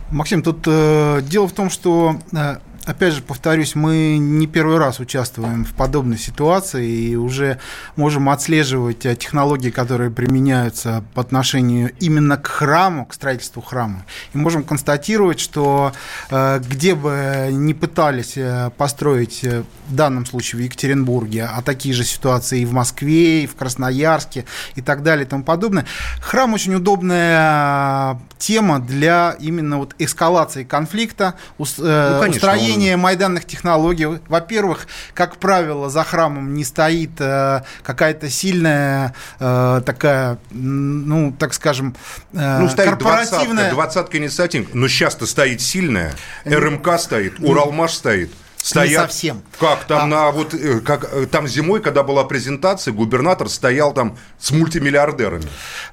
Максим, 0.09 0.41
тут 0.41 0.63
э, 0.65 1.21
дело 1.23 1.49
в 1.49 1.51
том, 1.51 1.69
что 1.69 2.17
э, 2.31 2.55
опять 2.85 3.13
же, 3.13 3.21
повторюсь, 3.21 3.75
мы 3.75 4.17
не 4.17 4.47
первый 4.47 4.77
раз 4.77 4.99
участвуем 4.99 5.65
в 5.65 5.73
подобной 5.73 6.17
ситуации 6.17 6.87
и 6.87 7.15
уже 7.15 7.59
можем 7.95 8.29
отслеживать 8.29 9.05
э, 9.05 9.15
технологии, 9.15 9.69
которые 9.69 10.11
применяются 10.11 11.03
по 11.13 11.21
отношению 11.21 11.91
именно 11.99 12.37
к 12.37 12.47
храму, 12.47 13.05
к 13.05 13.13
строительству 13.13 13.61
храма. 13.61 14.05
И 14.33 14.37
можем 14.37 14.63
констатировать, 14.63 15.39
что 15.39 15.93
э, 16.29 16.61
где 16.67 16.95
бы 16.95 17.49
ни 17.51 17.73
пытались 17.73 18.33
э, 18.35 18.71
построить, 18.77 19.43
в 19.43 19.95
данном 19.95 20.25
случае 20.25 20.61
в 20.61 20.63
Екатеринбурге, 20.63 21.45
а 21.45 21.61
такие 21.61 21.93
же 21.93 22.03
ситуации 22.03 22.61
и 22.61 22.65
в 22.65 22.73
Москве, 22.73 23.43
и 23.43 23.47
в 23.47 23.55
Красноярске, 23.55 24.45
и 24.75 24.81
так 24.81 25.03
далее, 25.03 25.25
и 25.25 25.27
тому 25.27 25.43
подобное, 25.43 25.85
храм 26.21 26.53
очень 26.53 26.75
удобная 26.75 28.19
тема 28.37 28.79
для 28.79 29.35
именно 29.39 29.77
вот 29.77 29.95
эскалации 29.99 30.63
конфликта, 30.63 31.35
ну, 31.57 31.65
конечно, 31.75 32.29
устроения 32.29 32.78
применение 32.79 32.97
майданных 32.97 33.45
технологий. 33.45 34.07
Во-первых, 34.27 34.87
как 35.13 35.37
правило, 35.37 35.89
за 35.89 36.03
храмом 36.03 36.53
не 36.53 36.63
стоит 36.63 37.11
э, 37.19 37.61
какая-то 37.83 38.29
сильная 38.29 39.13
э, 39.39 39.81
такая, 39.85 40.37
ну, 40.51 41.33
так 41.37 41.53
скажем, 41.53 41.95
э, 42.33 42.59
ну, 42.59 42.69
стоит 42.69 42.89
корпоративная... 42.89 43.71
Двадцатка, 43.71 44.19
не 44.19 44.29
сатин, 44.29 44.67
но 44.73 44.87
сейчас-то 44.87 45.25
стоит 45.25 45.61
сильная. 45.61 46.13
РМК 46.45 46.99
стоит, 46.99 47.39
Уралмаш 47.39 47.93
стоит 47.93 48.31
стоят... 48.61 48.89
Не 48.89 48.95
совсем. 48.95 49.41
Как 49.59 49.85
там 49.85 50.03
а... 50.03 50.05
на 50.05 50.31
вот 50.31 50.53
э, 50.53 50.79
как 50.81 51.09
э, 51.11 51.25
там 51.25 51.47
зимой, 51.47 51.81
когда 51.81 52.03
была 52.03 52.23
презентация, 52.23 52.93
губернатор 52.93 53.49
стоял 53.49 53.93
там 53.93 54.17
с 54.37 54.51
мультимиллиардерами. 54.51 55.45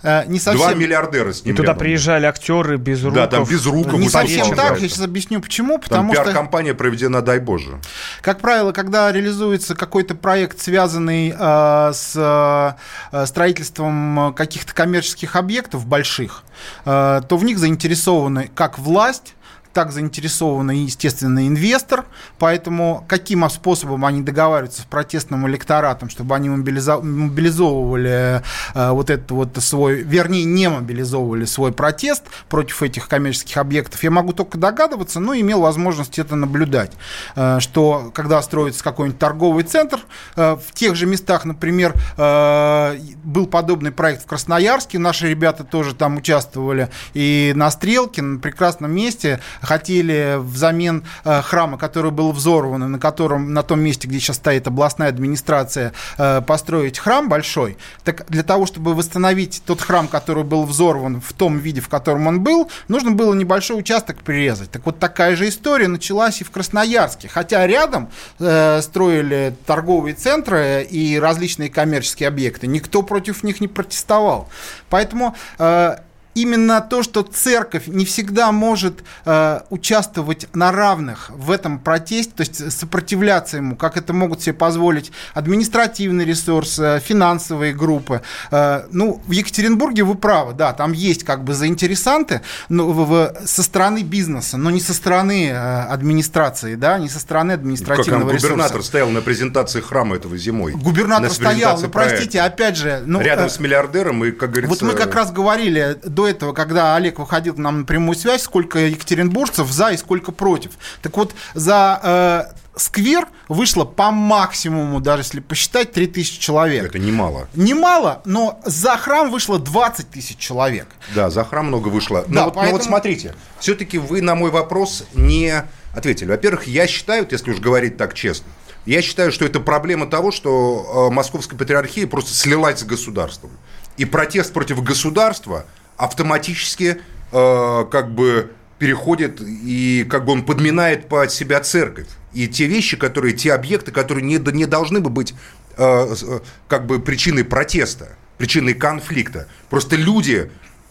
А, 0.02 0.24
не 0.26 0.38
совсем. 0.38 0.60
Два 0.60 0.74
миллиардера 0.74 1.32
с 1.32 1.44
ним. 1.44 1.54
И 1.54 1.56
туда 1.56 1.68
рядом. 1.68 1.80
приезжали 1.80 2.26
актеры 2.26 2.76
без 2.76 3.02
рук. 3.04 3.14
Да, 3.14 3.26
там 3.26 3.44
без 3.44 3.64
рук. 3.66 3.92
Не 3.92 4.08
совсем 4.08 4.54
так. 4.54 4.80
Я 4.80 4.88
сейчас 4.88 5.02
объясню, 5.02 5.40
почему. 5.40 5.78
Потому 5.78 6.12
там 6.14 6.24
пиар-компания 6.24 6.74
проведена, 6.74 7.22
дай 7.22 7.38
боже. 7.38 7.80
Как 8.20 8.40
правило, 8.40 8.72
когда 8.72 9.10
реализуется 9.12 9.74
какой-то 9.74 10.14
проект, 10.14 10.60
связанный 10.60 11.34
э, 11.36 11.92
с 11.94 12.76
э, 13.12 13.26
строительством 13.26 14.34
каких-то 14.34 14.74
коммерческих 14.74 15.36
объектов 15.36 15.86
больших, 15.86 16.42
э, 16.84 17.20
то 17.28 17.36
в 17.36 17.44
них 17.44 17.58
заинтересованы 17.58 18.50
как 18.54 18.78
власть 18.78 19.34
так 19.76 19.92
заинтересован, 19.92 20.70
естественно, 20.70 21.46
инвестор, 21.46 22.06
поэтому 22.38 23.04
каким 23.08 23.46
способом 23.50 24.06
они 24.06 24.22
договариваются 24.22 24.80
с 24.80 24.84
протестным 24.86 25.46
электоратом, 25.46 26.08
чтобы 26.08 26.34
они 26.34 26.48
мобилизовывали 26.48 28.42
э, 28.74 28.90
вот 28.92 29.10
этот 29.10 29.30
вот 29.32 29.58
свой, 29.60 29.96
вернее, 29.96 30.44
не 30.44 30.70
мобилизовывали 30.70 31.44
свой 31.44 31.72
протест 31.72 32.22
против 32.48 32.82
этих 32.82 33.06
коммерческих 33.06 33.58
объектов, 33.58 34.02
я 34.02 34.10
могу 34.10 34.32
только 34.32 34.56
догадываться, 34.56 35.20
но 35.20 35.34
имел 35.34 35.60
возможность 35.60 36.18
это 36.18 36.36
наблюдать, 36.36 36.92
э, 37.34 37.58
что 37.60 38.10
когда 38.14 38.40
строится 38.40 38.82
какой-нибудь 38.82 39.18
торговый 39.18 39.64
центр, 39.64 40.00
э, 40.36 40.56
в 40.56 40.72
тех 40.72 40.96
же 40.96 41.04
местах, 41.04 41.44
например, 41.44 41.92
был 42.16 43.46
подобный 43.46 43.90
проект 43.90 44.22
в 44.22 44.26
Красноярске, 44.26 44.98
наши 44.98 45.28
ребята 45.28 45.64
тоже 45.64 45.94
там 45.94 46.16
участвовали, 46.16 46.88
и 47.12 47.52
на 47.54 47.70
Стрелке, 47.70 48.22
на 48.22 48.38
прекрасном 48.38 48.92
месте, 48.92 49.40
хотели 49.66 50.36
взамен 50.38 51.04
э, 51.24 51.42
храма, 51.42 51.76
который 51.76 52.10
был 52.10 52.32
взорван, 52.32 52.90
на 52.90 52.98
котором, 52.98 53.52
на 53.52 53.62
том 53.62 53.80
месте, 53.80 54.08
где 54.08 54.18
сейчас 54.18 54.36
стоит 54.36 54.66
областная 54.66 55.08
администрация, 55.08 55.92
э, 56.16 56.40
построить 56.40 56.98
храм 56.98 57.28
большой. 57.28 57.76
Так 58.04 58.24
для 58.28 58.42
того, 58.42 58.66
чтобы 58.66 58.94
восстановить 58.94 59.62
тот 59.66 59.80
храм, 59.80 60.08
который 60.08 60.44
был 60.44 60.64
взорван 60.64 61.20
в 61.20 61.32
том 61.32 61.58
виде, 61.58 61.80
в 61.80 61.88
котором 61.88 62.26
он 62.26 62.40
был, 62.40 62.70
нужно 62.88 63.10
было 63.10 63.34
небольшой 63.34 63.78
участок 63.78 64.22
прирезать. 64.22 64.70
Так 64.70 64.86
вот 64.86 64.98
такая 64.98 65.36
же 65.36 65.48
история 65.48 65.88
началась 65.88 66.40
и 66.40 66.44
в 66.44 66.50
Красноярске. 66.50 67.28
Хотя 67.28 67.66
рядом 67.66 68.08
э, 68.38 68.80
строили 68.82 69.54
торговые 69.66 70.14
центры 70.14 70.86
и 70.88 71.18
различные 71.18 71.68
коммерческие 71.68 72.28
объекты. 72.28 72.66
Никто 72.66 73.02
против 73.02 73.42
них 73.42 73.60
не 73.60 73.68
протестовал. 73.68 74.48
Поэтому 74.88 75.34
э, 75.58 75.96
именно 76.36 76.82
то, 76.82 77.02
что 77.02 77.22
церковь 77.22 77.86
не 77.86 78.04
всегда 78.04 78.52
может 78.52 79.02
э, 79.24 79.60
участвовать 79.70 80.46
на 80.54 80.70
равных 80.70 81.30
в 81.30 81.50
этом 81.50 81.78
протесте, 81.78 82.32
то 82.36 82.42
есть 82.42 82.72
сопротивляться 82.72 83.56
ему, 83.56 83.74
как 83.74 83.96
это 83.96 84.12
могут 84.12 84.42
себе 84.42 84.52
позволить 84.52 85.12
административный 85.32 86.26
ресурс, 86.26 86.78
э, 86.78 87.00
финансовые 87.02 87.72
группы. 87.72 88.20
Э, 88.50 88.84
ну, 88.92 89.22
в 89.26 89.30
Екатеринбурге 89.30 90.04
вы 90.04 90.14
правы, 90.14 90.52
да, 90.52 90.74
там 90.74 90.92
есть 90.92 91.24
как 91.24 91.42
бы 91.42 91.54
заинтересанты 91.54 92.42
но, 92.68 92.86
в, 92.86 93.06
в, 93.06 93.34
со 93.46 93.62
стороны 93.62 94.02
бизнеса, 94.02 94.58
но 94.58 94.70
не 94.70 94.80
со 94.80 94.92
стороны 94.92 95.48
э, 95.48 95.82
администрации, 95.84 96.74
да, 96.74 96.98
не 96.98 97.08
со 97.08 97.18
стороны 97.18 97.52
административного 97.52 98.30
как 98.30 98.40
губернатор 98.40 98.82
стоял 98.82 99.08
на 99.08 99.22
презентации 99.22 99.80
храма 99.80 100.16
этого 100.16 100.36
зимой. 100.36 100.72
Губернатор 100.72 101.30
стоял, 101.30 101.80
ну, 101.80 101.88
простите, 101.88 102.42
опять 102.42 102.76
же... 102.76 103.02
Ну, 103.06 103.22
Рядом 103.22 103.46
э, 103.46 103.48
с 103.48 103.58
миллиардером 103.58 104.22
и, 104.22 104.32
как 104.32 104.50
говорится... 104.50 104.84
Вот 104.84 104.92
мы 104.92 104.98
как 104.98 105.14
раз 105.14 105.32
говорили 105.32 105.96
до 106.04 106.25
этого, 106.26 106.52
когда 106.52 106.96
Олег 106.96 107.18
выходил 107.18 107.54
нам 107.56 107.80
на 107.80 107.84
прямую 107.84 108.16
связь, 108.16 108.42
сколько 108.42 108.78
екатеринбуржцев 108.78 109.70
за 109.70 109.90
и 109.90 109.96
сколько 109.96 110.32
против. 110.32 110.72
Так 111.02 111.16
вот, 111.16 111.34
за 111.54 112.00
э, 112.02 112.56
сквер 112.76 113.26
вышло 113.48 113.84
по 113.84 114.10
максимуму, 114.10 115.00
даже 115.00 115.22
если 115.22 115.40
посчитать, 115.40 115.92
3000 115.92 116.38
человек. 116.38 116.84
Это 116.84 116.98
немало. 116.98 117.48
Немало, 117.54 118.22
но 118.24 118.60
за 118.64 118.96
храм 118.96 119.30
вышло 119.30 119.58
20 119.58 120.10
тысяч 120.10 120.36
человек. 120.36 120.88
Да, 121.14 121.30
за 121.30 121.44
храм 121.44 121.66
много 121.66 121.88
вышло. 121.88 122.24
Но, 122.28 122.34
да, 122.34 122.44
вот, 122.44 122.54
поэтому... 122.54 122.72
но 122.72 122.78
вот 122.78 122.84
смотрите, 122.84 123.34
все-таки 123.58 123.98
вы 123.98 124.20
на 124.20 124.34
мой 124.34 124.50
вопрос 124.50 125.04
не 125.14 125.64
ответили. 125.94 126.28
Во-первых, 126.28 126.66
я 126.66 126.86
считаю, 126.86 127.26
если 127.28 127.50
уж 127.50 127.58
говорить 127.58 127.96
так 127.96 128.14
честно, 128.14 128.46
я 128.84 129.02
считаю, 129.02 129.32
что 129.32 129.44
это 129.44 129.58
проблема 129.58 130.06
того, 130.06 130.30
что 130.30 131.08
э, 131.10 131.14
Московская 131.14 131.56
патриархия 131.56 132.06
просто 132.06 132.32
слилась 132.34 132.80
с 132.80 132.84
государством. 132.84 133.50
И 133.96 134.04
протест 134.04 134.52
против 134.52 134.82
государства– 134.82 135.64
автоматически 135.96 136.98
э, 137.32 137.84
как 137.90 138.14
бы 138.14 138.52
переходит 138.78 139.40
и 139.40 140.06
как 140.08 140.24
бы 140.24 140.32
он 140.32 140.44
подминает 140.44 141.08
под 141.08 141.32
себя 141.32 141.60
церковь. 141.60 142.08
И 142.34 142.48
те 142.48 142.66
вещи, 142.66 142.96
которые, 142.96 143.34
те 143.34 143.52
объекты, 143.52 143.92
которые 143.92 144.24
не, 144.24 144.36
не 144.52 144.66
должны 144.66 145.00
бы 145.00 145.10
быть 145.10 145.34
э, 145.76 146.14
э 146.14 146.40
как 146.68 146.86
бы 146.86 147.00
причиной 147.00 147.44
протеста, 147.44 148.16
причиной 148.36 148.74
конфликта. 148.74 149.48
Просто 149.70 149.96
люди 149.96 150.50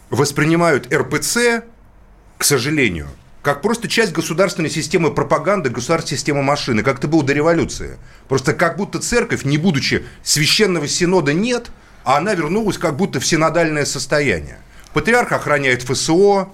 воспринимают 0.10 0.92
РПЦ, 0.94 1.64
к 2.38 2.44
сожалению, 2.44 3.08
как 3.46 3.62
просто 3.62 3.88
часть 3.88 4.12
государственной 4.12 4.72
системы 4.72 5.14
пропаганды, 5.14 5.70
государственной 5.70 6.18
системы 6.18 6.42
машины, 6.42 6.82
как 6.82 6.98
это 6.98 7.08
было 7.08 7.24
до 7.24 7.34
революции. 7.34 7.98
Просто 8.28 8.54
как 8.54 8.76
будто 8.76 8.98
церковь, 8.98 9.46
не 9.46 9.60
будучи 9.60 10.04
священного 10.24 10.88
синода, 10.88 11.32
нет, 11.32 11.70
а 12.04 12.18
она 12.18 12.34
вернулась 12.34 12.80
как 12.80 12.98
будто 12.98 13.20
в 13.20 13.26
синодальное 13.26 13.86
состояние. 13.86 14.58
Патриарх 14.96 15.34
охраняет 15.34 15.82
ФСО. 15.82 16.48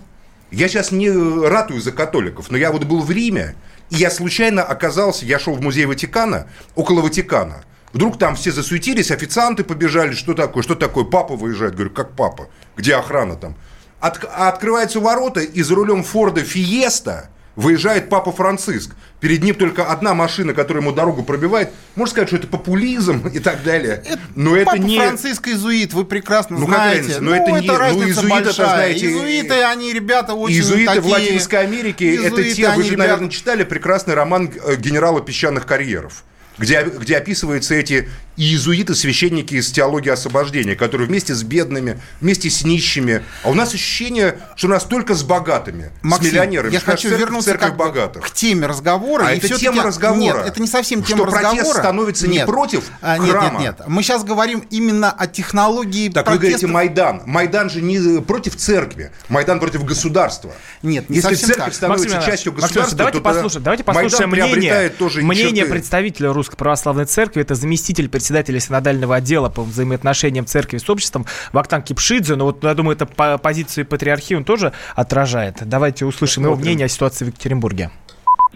Я 0.50 0.68
сейчас 0.68 0.92
не 0.92 1.12
ратую 1.12 1.80
за 1.80 1.92
католиков, 1.92 2.50
но 2.50 2.58
я 2.58 2.72
вот 2.72 2.86
был 2.86 3.02
в 3.02 3.12
Риме, 3.12 3.54
и 3.92 3.98
я 3.98 4.10
случайно 4.10 4.64
оказался, 4.64 5.28
я 5.28 5.38
шел 5.38 5.54
в 5.54 5.62
музей 5.62 5.86
Ватикана, 5.86 6.48
около 6.74 7.02
Ватикана. 7.02 7.64
Вдруг 7.94 8.18
там 8.18 8.36
все 8.36 8.52
засуетились, 8.52 9.12
официанты 9.12 9.64
побежали, 9.64 10.14
что 10.14 10.34
такое, 10.34 10.64
что 10.64 10.74
такое, 10.74 11.04
папа 11.04 11.36
выезжает. 11.36 11.76
Говорю, 11.76 11.92
как 11.92 12.16
папа? 12.16 12.48
Где 12.76 12.96
охрана 12.96 13.36
там? 13.36 13.56
От, 14.00 14.24
открываются 14.24 15.00
ворота, 15.00 15.42
и 15.42 15.62
за 15.62 15.76
рулем 15.76 16.04
Форда 16.04 16.42
Фиеста– 16.42 17.30
Выезжает 17.56 18.10
Папа 18.10 18.32
Франциск. 18.32 18.96
Перед 19.22 19.44
ним 19.44 19.54
только 19.54 19.86
одна 19.86 20.16
машина, 20.16 20.56
которая 20.56 20.82
ему 20.82 20.92
дорогу 20.92 21.22
пробивает. 21.22 21.70
Можно 21.96 22.12
сказать, 22.12 22.30
что 22.30 22.38
это 22.38 22.48
популизм 22.48 23.28
и 23.28 23.38
так 23.38 23.64
далее. 23.64 24.02
Это, 24.04 24.20
но 24.36 24.58
это 24.58 24.80
не... 24.80 24.98
Франциск 24.98 25.48
изуит, 25.48 25.94
вы 25.94 26.06
прекрасно 26.06 26.58
ну, 26.58 26.66
знаете. 26.66 27.20
Но 27.20 27.30
ну, 27.30 27.36
это 27.36 27.52
не... 27.52 27.68
Это 27.68 27.94
ну, 27.94 28.10
изуиты, 28.10 28.28
большая. 28.28 28.50
это, 28.50 28.54
знаете... 28.54 29.12
Изуиты, 29.12 29.54
они 29.62 29.94
ребята 29.94 30.34
очень 30.34 30.60
Изуиты 30.60 30.96
такие... 30.96 31.02
в 31.02 31.08
Латинской 31.08 31.60
Америке, 31.60 32.16
изуиты, 32.16 32.42
это 32.42 32.56
те, 32.56 32.70
вы 32.72 32.84
же, 32.84 32.90
ребята... 32.90 33.10
наверное, 33.10 33.30
читали 33.30 33.64
прекрасный 33.64 34.16
роман 34.16 34.52
э, 34.66 34.76
генерала 34.76 35.22
песчаных 35.22 35.68
карьеров 35.68 36.24
где, 36.58 36.84
где 36.84 37.18
описываются 37.18 37.76
эти 37.76 38.10
иезуиты, 38.42 38.96
священники 38.96 39.56
из 39.56 39.72
теологии 39.72 40.10
освобождения, 40.10 40.76
которые 40.76 41.08
вместе 41.08 41.36
с 41.36 41.44
бедными, 41.44 42.00
вместе 42.20 42.50
с 42.50 42.64
нищими. 42.64 43.24
А 43.44 43.50
у 43.50 43.54
нас 43.54 43.74
ощущение, 43.74 44.40
что 44.56 44.68
у 44.68 44.70
нас 44.72 44.84
только 44.84 45.14
с 45.14 45.24
богатыми, 45.24 45.92
Максим, 46.02 46.30
с 46.30 46.32
миллионерами. 46.32 46.74
Я 46.74 46.80
хочу 46.80 47.04
церковь, 47.10 47.20
вернуться 47.20 47.52
церковь 47.52 47.76
богатых. 47.76 48.24
к 48.26 48.32
теме 48.32 48.66
разговора. 48.66 49.26
А 49.28 49.32
это 49.32 49.48
тема 49.48 49.84
разговора. 49.84 50.38
Нет, 50.40 50.48
это 50.48 50.62
не 50.62 50.68
совсем 50.68 51.04
тема 51.04 51.20
что 51.20 51.26
разговора. 51.26 51.56
протест 51.56 51.78
становится 51.78 52.28
нет. 52.28 52.48
не 52.48 52.52
против 52.52 52.90
а, 53.02 53.18
нет, 53.20 53.30
храма. 53.32 53.60
Нет, 53.60 53.76
нет, 53.80 53.88
Мы 53.88 54.02
сейчас 54.02 54.24
говорим 54.24 54.64
именно 54.72 55.12
о 55.12 55.28
технологии 55.28 56.10
Так 56.10 56.26
протестов. 56.26 56.32
вы 56.34 56.38
говорите 56.40 56.68
Майдан. 56.68 57.22
Майдан 57.28 57.70
же 57.70 57.82
не 57.82 58.22
против 58.22 58.56
церкви. 58.56 59.12
Майдан 59.30 59.60
против 59.60 59.86
государства. 59.86 60.52
Нет, 60.82 61.10
не 61.10 61.18
Если 61.18 61.30
совсем 61.30 61.48
церковь 61.50 61.66
так. 61.66 61.74
становится 61.76 62.16
Максим, 62.16 62.32
частью 62.32 62.54
государства, 62.54 62.80
Максим, 62.82 62.98
давайте 62.98 63.18
то 63.20 63.24
послушаем, 63.24 63.64
давайте 63.64 63.84
послушаем 63.84 64.30
мнение, 64.32 64.90
тоже 64.90 65.22
мнение 65.22 65.66
представителя 65.66 66.34
Русской 66.34 66.56
Православной 66.56 67.06
Церкви 67.06 67.42
это 67.42 67.54
заместитель 67.54 68.10
председателя 68.10 68.31
синодального 68.60 69.16
отдела 69.16 69.50
по 69.50 69.62
взаимоотношениям 69.62 70.46
церкви 70.46 70.78
с 70.78 70.90
обществом 70.90 71.26
Вахтанг 71.54 71.86
Кипшидзе. 71.86 72.36
Но 72.36 72.46
вот, 72.46 72.64
я 72.64 72.74
думаю, 72.74 72.96
это 72.96 73.06
по 73.06 73.38
позиции 73.38 73.84
патриархии 73.84 74.36
он 74.36 74.44
тоже 74.44 74.74
отражает. 74.96 75.58
Давайте 75.66 76.06
услышим 76.06 76.44
его 76.44 76.56
мнение 76.56 76.86
о 76.86 76.90
ситуации 76.90 77.26
в 77.26 77.28
Екатеринбурге. 77.30 77.90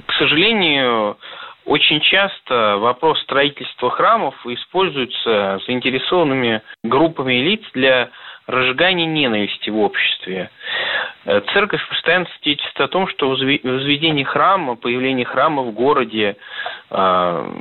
К 0.07 0.13
сожалению, 0.19 1.17
очень 1.65 1.99
часто 2.01 2.77
вопрос 2.77 3.19
строительства 3.23 3.89
храмов 3.89 4.35
используется 4.45 5.59
заинтересованными 5.65 6.61
группами 6.83 7.33
лиц 7.33 7.61
для 7.73 8.09
разжигания 8.47 9.05
ненависти 9.05 9.69
в 9.69 9.79
обществе. 9.79 10.49
Э, 11.25 11.41
церковь 11.53 11.81
постоянно 11.89 12.27
свидетельствует 12.37 12.89
о 12.89 12.91
том, 12.91 13.07
что 13.07 13.29
возведение 13.29 14.25
храма, 14.25 14.75
появление 14.75 15.25
храма 15.25 15.63
в 15.63 15.71
городе 15.71 16.37
э, 16.89 17.51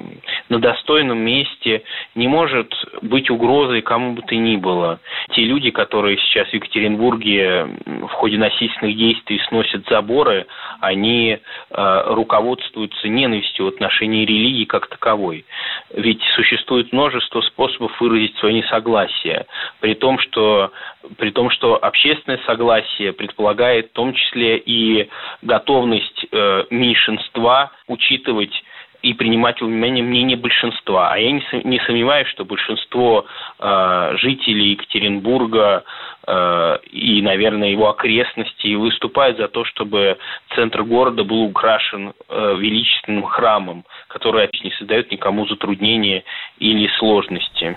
на 0.48 0.58
достойном 0.58 1.18
месте 1.18 1.82
не 2.14 2.28
может 2.28 2.72
быть 3.02 3.30
угрозой 3.30 3.80
кому 3.80 4.12
бы 4.12 4.22
то 4.22 4.34
ни 4.36 4.56
было. 4.56 5.00
Те 5.30 5.42
люди, 5.44 5.70
которые 5.70 6.18
сейчас 6.18 6.48
в 6.48 6.54
Екатеринбурге 6.54 7.66
в 7.86 8.08
ходе 8.08 8.36
насильственных 8.36 8.96
действий 8.96 9.40
сносят 9.48 9.88
заборы, 9.88 10.46
они 10.80 11.38
э, 11.70 12.02
руководствуются 12.06 13.08
ненавистью 13.08 13.64
в 13.64 13.68
отношении 13.68 14.26
религии 14.26 14.64
как 14.64 14.88
таковой. 14.88 15.46
Ведь 15.94 16.22
существует 16.34 16.92
множество 16.92 17.40
способов 17.40 17.98
выразить 18.00 18.36
свое 18.38 18.54
несогласие, 18.54 19.46
при 19.80 19.94
том, 19.94 20.18
что, 20.18 20.70
при 21.16 21.30
том, 21.30 21.50
что 21.50 21.82
общественное 21.82 22.40
согласие 22.46 23.12
предполагает 23.12 23.90
в 23.90 23.92
том 23.92 24.14
числе 24.14 24.58
и 24.58 25.08
готовность 25.42 26.26
э, 26.30 26.64
меньшинства 26.70 27.72
учитывать 27.86 28.62
и 29.04 29.12
принимать 29.12 29.60
во 29.60 29.66
внимание 29.66 30.02
мнение 30.02 30.36
большинства. 30.36 31.12
А 31.12 31.18
я 31.18 31.30
не, 31.30 31.42
не 31.64 31.78
сомневаюсь, 31.80 32.28
что 32.28 32.44
большинство 32.44 33.26
э, 33.58 34.16
жителей 34.18 34.70
Екатеринбурга 34.70 35.84
и, 36.26 37.20
наверное, 37.22 37.68
его 37.68 37.90
окрестности 37.90 38.66
и 38.66 38.76
выступает 38.76 39.36
за 39.36 39.48
то, 39.48 39.64
чтобы 39.64 40.16
центр 40.54 40.82
города 40.82 41.24
был 41.24 41.42
украшен 41.42 42.14
э, 42.28 42.56
величественным 42.58 43.24
храмом, 43.24 43.84
который 44.08 44.48
не 44.62 44.70
создает 44.78 45.10
никому 45.10 45.46
затруднения 45.46 46.24
или 46.58 46.88
сложности. 46.98 47.76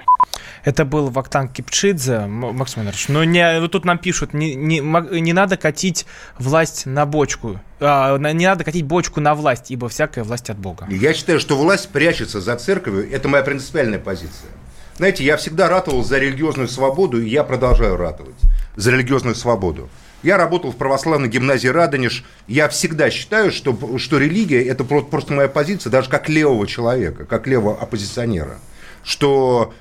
Это 0.63 0.86
был 0.86 1.10
Вактан 1.10 1.47
Кипчидзе, 1.49 2.25
Максим 2.27 2.81
Иванович. 2.81 3.07
Но 3.10 3.23
не, 3.23 3.60
вот 3.60 3.71
тут 3.71 3.86
нам 3.86 3.97
пишут, 3.97 4.33
не, 4.33 4.55
не, 4.55 4.79
не 4.79 5.33
надо 5.33 5.57
катить 5.57 6.05
власть 6.39 6.86
на 6.86 7.05
бочку. 7.05 7.60
А, 7.79 8.17
не 8.17 8.45
надо 8.45 8.63
катить 8.63 8.86
бочку 8.86 9.21
на 9.21 9.33
власть, 9.36 9.71
ибо 9.71 9.88
всякая 9.88 10.23
власть 10.23 10.49
от 10.49 10.57
Бога. 10.57 10.88
Я 10.89 11.13
считаю, 11.13 11.39
что 11.39 11.55
власть 11.55 11.91
прячется 11.91 12.41
за 12.41 12.55
церковью. 12.57 13.10
Это 13.12 13.27
моя 13.27 13.43
принципиальная 13.43 13.99
позиция. 13.99 14.49
Знаете, 14.97 15.23
я 15.23 15.38
всегда 15.38 15.69
ратовал 15.69 16.03
за 16.03 16.17
религиозную 16.17 16.67
свободу, 16.67 17.21
и 17.21 17.29
я 17.29 17.43
продолжаю 17.43 17.97
ратовать 17.97 18.36
за 18.75 18.91
религиозную 18.91 19.36
свободу. 19.36 19.89
Я 20.23 20.38
работал 20.38 20.71
в 20.71 20.75
православной 20.75 21.29
гимназии 21.29 21.67
Радонеж. 21.67 22.23
Я 22.47 22.67
всегда 22.69 23.12
считаю, 23.12 23.51
что, 23.51 23.97
что 23.99 24.17
религия– 24.17 24.63
это 24.67 24.83
просто 24.83 25.33
моя 25.33 25.47
позиция, 25.47 25.91
даже 25.91 26.10
как 26.10 26.27
левого 26.27 26.65
человека, 26.65 27.25
как 27.25 27.45
левого 27.45 27.79
оппозиционера. 27.79 28.57
Что 29.03 29.75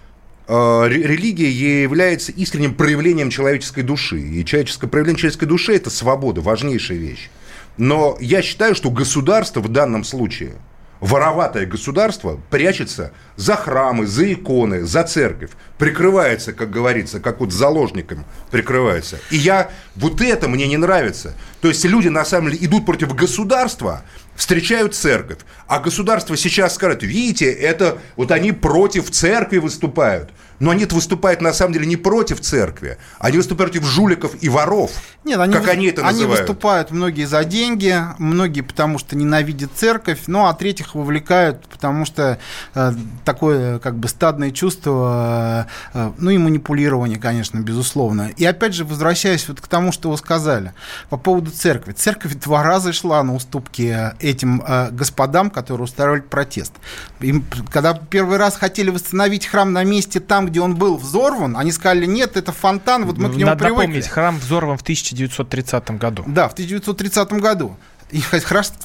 э, 0.46 0.52
религия 0.88 1.50
является 1.50 2.33
искренним 2.33 2.74
проявлением 2.74 3.31
человеческой 3.31 3.83
души. 3.83 4.20
И 4.20 4.44
человеческое 4.44 4.88
проявление 4.88 5.20
человеческой 5.20 5.46
души– 5.46 5.74
это 5.76 5.88
свобода, 5.88 6.42
важнейшая 6.42 6.98
вещь. 6.98 7.31
Но 7.79 8.18
я 8.20 8.42
считаю, 8.42 8.74
что 8.74 8.90
государство 8.90 9.61
в 9.61 9.68
данном 9.68 10.05
случае– 10.05 10.52
вороватое 11.01 11.67
государство 11.67 12.41
прячется 12.51 13.13
за 13.37 13.57
храмы, 13.57 14.07
за 14.07 14.33
иконы, 14.33 14.85
за 14.85 15.05
церковь, 15.05 15.51
прикрывается, 15.79 16.53
как 16.53 16.71
говорится, 16.71 17.21
как 17.21 17.41
вот 17.41 17.53
заложником 17.53 18.25
прикрывается. 18.51 19.19
И 19.31 19.37
я, 19.37 19.71
вот 19.95 20.21
это 20.21 20.49
мне 20.49 20.67
не 20.67 20.77
нравится. 20.77 21.35
То 21.61 21.69
есть 21.69 21.85
люди, 21.85 22.09
на 22.09 22.25
самом 22.25 22.51
деле, 22.51 22.67
идут 22.67 22.87
против 22.87 23.15
государства, 23.15 24.03
встречают 24.35 24.95
церковь. 24.95 25.39
А 25.67 25.81
государство 25.81 26.37
сейчас 26.37 26.75
скажет, 26.75 27.03
видите, 27.03 27.51
это 27.51 27.99
вот 28.17 28.31
они 28.31 28.53
против 28.53 29.11
церкви 29.11 29.59
выступают. 29.59 30.31
Но 30.59 30.71
они 30.71 30.87
выступают 30.87 31.40
на 31.42 31.53
самом 31.53 31.73
деле 31.75 31.87
не 31.87 31.97
против 31.97 32.40
церкви, 32.40 32.99
они 33.19 33.37
выступают 33.37 33.73
против 33.73 33.85
жуликов 33.87 34.33
и 34.40 34.49
воров. 34.49 34.92
Нет, 35.25 35.40
они, 35.40 35.53
как 35.53 35.69
они 35.69 35.87
это 35.87 36.03
называют. 36.03 36.31
Они 36.31 36.40
выступают 36.40 36.90
многие 36.90 37.27
за 37.27 37.45
деньги, 37.45 38.01
многие 38.19 38.61
потому 38.61 38.99
что 38.99 39.16
ненавидят 39.16 39.71
церковь, 39.75 40.21
ну 40.27 40.47
а 40.47 40.55
третьих 40.55 40.95
вовлекают, 40.95 41.66
потому 41.66 42.05
что 42.05 42.38
э, 42.75 42.92
такое 43.25 43.79
как 43.81 43.97
бы 43.97 44.09
стадное 44.09 44.51
чувство, 44.51 45.66
э, 45.95 45.99
э, 45.99 46.12
ну 46.19 46.31
и 46.31 46.38
манипулирование, 46.38 47.19
конечно, 47.19 47.59
безусловно. 47.59 48.31
И 48.37 48.45
опять 48.45 48.75
же, 48.75 48.85
возвращаясь 48.85 49.49
вот 49.49 49.61
к 49.61 49.66
тому, 49.66 49.92
что 49.92 50.11
вы 50.11 50.16
сказали 50.16 50.73
по 51.11 51.16
поводу 51.16 51.51
церкви. 51.51 51.92
Церковь 51.92 52.35
два 52.35 52.62
раза 52.62 52.92
шла 52.92 53.23
на 53.23 53.35
уступки 53.35 54.12
этим 54.21 54.62
э, 54.66 54.90
господам, 54.90 55.51
которые 55.51 55.85
устраивали 55.85 56.21
протест. 56.21 56.73
Им, 57.20 57.44
когда 57.70 57.94
первый 57.94 58.37
раз 58.37 58.57
хотели 58.57 58.90
восстановить 58.90 59.46
храм 59.46 59.72
на 59.72 59.85
месте 59.85 60.20
там, 60.20 60.46
где 60.46 60.61
он 60.61 60.74
был 60.76 60.96
взорван, 60.96 61.57
они 61.57 61.72
сказали, 61.72 62.05
нет, 62.07 62.37
это 62.37 62.52
фонтан, 62.52 63.07
вот 63.07 63.16
мы 63.16 63.31
к 63.31 63.35
нему 63.37 63.46
Надо 63.46 63.64
привыкли. 63.64 63.87
напомнить, 63.87 64.09
храм 64.09 64.38
взорван 64.38 64.76
в 64.76 64.83
1930 64.83 65.90
году. 65.92 66.24
Да, 66.26 66.48
в 66.48 66.52
1930 66.52 67.33
году. 67.35 67.76
И 68.11 68.23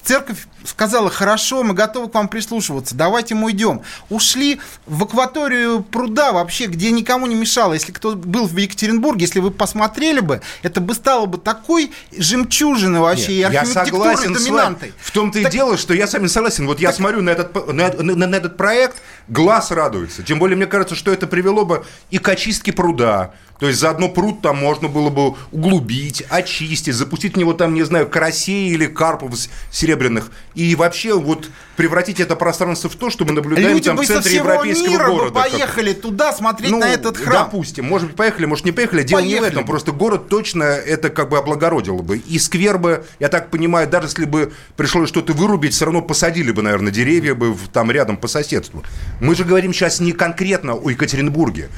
церковь 0.04 0.48
сказала, 0.66 1.12
хорошо, 1.12 1.64
мы 1.64 1.76
готовы 1.76 2.10
к 2.10 2.14
вам 2.16 2.28
прислушиваться, 2.28 2.96
давайте 2.96 3.36
мы 3.36 3.46
уйдем. 3.46 3.82
Ушли 4.10 4.60
в 4.88 5.04
акваторию 5.04 5.84
пруда 5.84 6.32
вообще, 6.32 6.66
где 6.66 6.92
никому 6.92 7.28
не 7.28 7.36
мешало. 7.36 7.74
Если 7.74 7.92
кто 7.92 8.16
был 8.16 8.48
в 8.48 8.58
Екатеринбурге, 8.58 9.26
если 9.26 9.40
вы 9.40 9.52
посмотрели 9.52 10.22
бы, 10.22 10.42
это 10.64 10.82
бы 10.82 10.96
стало 10.96 11.28
бы 11.28 11.38
такой 11.38 11.92
жемчужиной 12.18 13.00
вообще 13.00 13.38
Нет, 13.38 13.54
и 13.54 13.56
архитектурной 13.58 14.34
доминантой. 14.34 14.94
В 15.00 15.12
том-то 15.12 15.42
так... 15.42 15.52
и 15.52 15.56
дело, 15.56 15.78
что 15.78 15.94
я 15.94 16.08
с 16.08 16.14
вами 16.14 16.26
согласен. 16.26 16.66
Вот 16.66 16.78
так... 16.78 16.82
я 16.82 16.94
смотрю 16.94 17.22
на 17.22 17.30
этот, 17.30 17.68
на, 17.72 17.92
на, 17.92 18.28
на 18.28 18.36
этот 18.36 18.58
проект, 18.58 18.98
глаз 19.28 19.70
радуется. 19.70 20.24
Тем 20.24 20.40
более, 20.40 20.58
мне 20.58 20.66
кажется, 20.66 20.96
что 20.96 21.12
это 21.12 21.28
привело 21.28 21.64
бы 21.64 21.86
и 22.10 22.18
к 22.18 22.28
очистке 22.28 22.74
пруда, 22.74 23.34
то 23.62 23.68
есть 23.68 23.80
заодно 23.80 24.10
пруд 24.10 24.42
там 24.42 24.58
можно 24.58 24.88
было 24.88 25.12
бы 25.12 25.36
углубить, 25.52 26.24
очистить, 26.30 26.96
запустить 26.96 27.36
в 27.36 27.38
него 27.38 27.54
там, 27.54 27.76
не 27.76 27.84
знаю, 27.84 28.10
карасей 28.10 28.72
или 28.72 28.88
карпов 28.88 29.36
серебряных. 29.70 30.32
И 30.56 30.74
вообще 30.74 31.14
вот 31.14 31.52
превратить 31.82 32.20
это 32.20 32.36
пространство 32.36 32.92
в 32.92 32.96
то, 32.96 33.10
что 33.10 33.26
мы 33.26 33.32
наблюдаем 33.32 33.70
Люди 33.70 33.86
там 33.86 33.98
в 33.98 34.06
центре 34.06 34.36
европейского 34.36 34.88
мира 34.88 35.08
города. 35.08 35.32
Бы 35.32 35.50
поехали 35.50 35.94
как... 35.94 36.02
туда 36.04 36.32
смотреть 36.32 36.70
ну, 36.70 36.78
на 36.78 36.86
этот 36.86 37.18
храм. 37.18 37.46
Допустим, 37.46 37.86
может 37.86 38.10
быть, 38.10 38.16
поехали, 38.16 38.46
может, 38.46 38.66
не 38.66 38.72
поехали. 38.72 39.02
Дело 39.02 39.20
поехали 39.20 39.40
не 39.40 39.50
в 39.50 39.52
этом. 39.52 39.66
Просто 39.66 39.92
город 39.92 40.30
точно 40.30 40.62
это 40.62 41.10
как 41.10 41.30
бы 41.30 41.40
облагородил 41.40 41.98
бы. 42.04 42.20
И 42.20 42.38
сквер 42.38 42.78
бы, 42.78 43.04
я 43.18 43.30
так 43.30 43.50
понимаю, 43.50 43.90
даже 43.90 44.10
если 44.10 44.26
бы 44.26 44.54
пришлось 44.78 45.10
что-то 45.10 45.34
вырубить, 45.34 45.74
все 45.74 45.86
равно 45.86 46.04
посадили 46.04 46.52
бы, 46.52 46.62
наверное, 46.62 46.92
деревья 46.92 47.34
бы 47.34 47.58
там 47.74 47.90
рядом 47.90 48.16
по 48.16 48.28
соседству. 48.28 48.84
Мы 49.20 49.34
же 49.34 49.44
говорим 49.44 49.74
сейчас 49.74 50.00
не 50.00 50.12
конкретно 50.12 50.76
о 50.76 50.88
Екатеринбурге. 50.88 51.70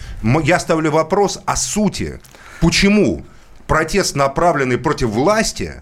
Я 0.43 0.59
ставлю 0.59 0.91
вопрос 0.91 1.39
о 1.45 1.55
сути, 1.55 2.19
почему 2.59 3.25
протест, 3.67 4.17
направленный 4.17 4.77
против 4.77 5.07
власти, 5.11 5.81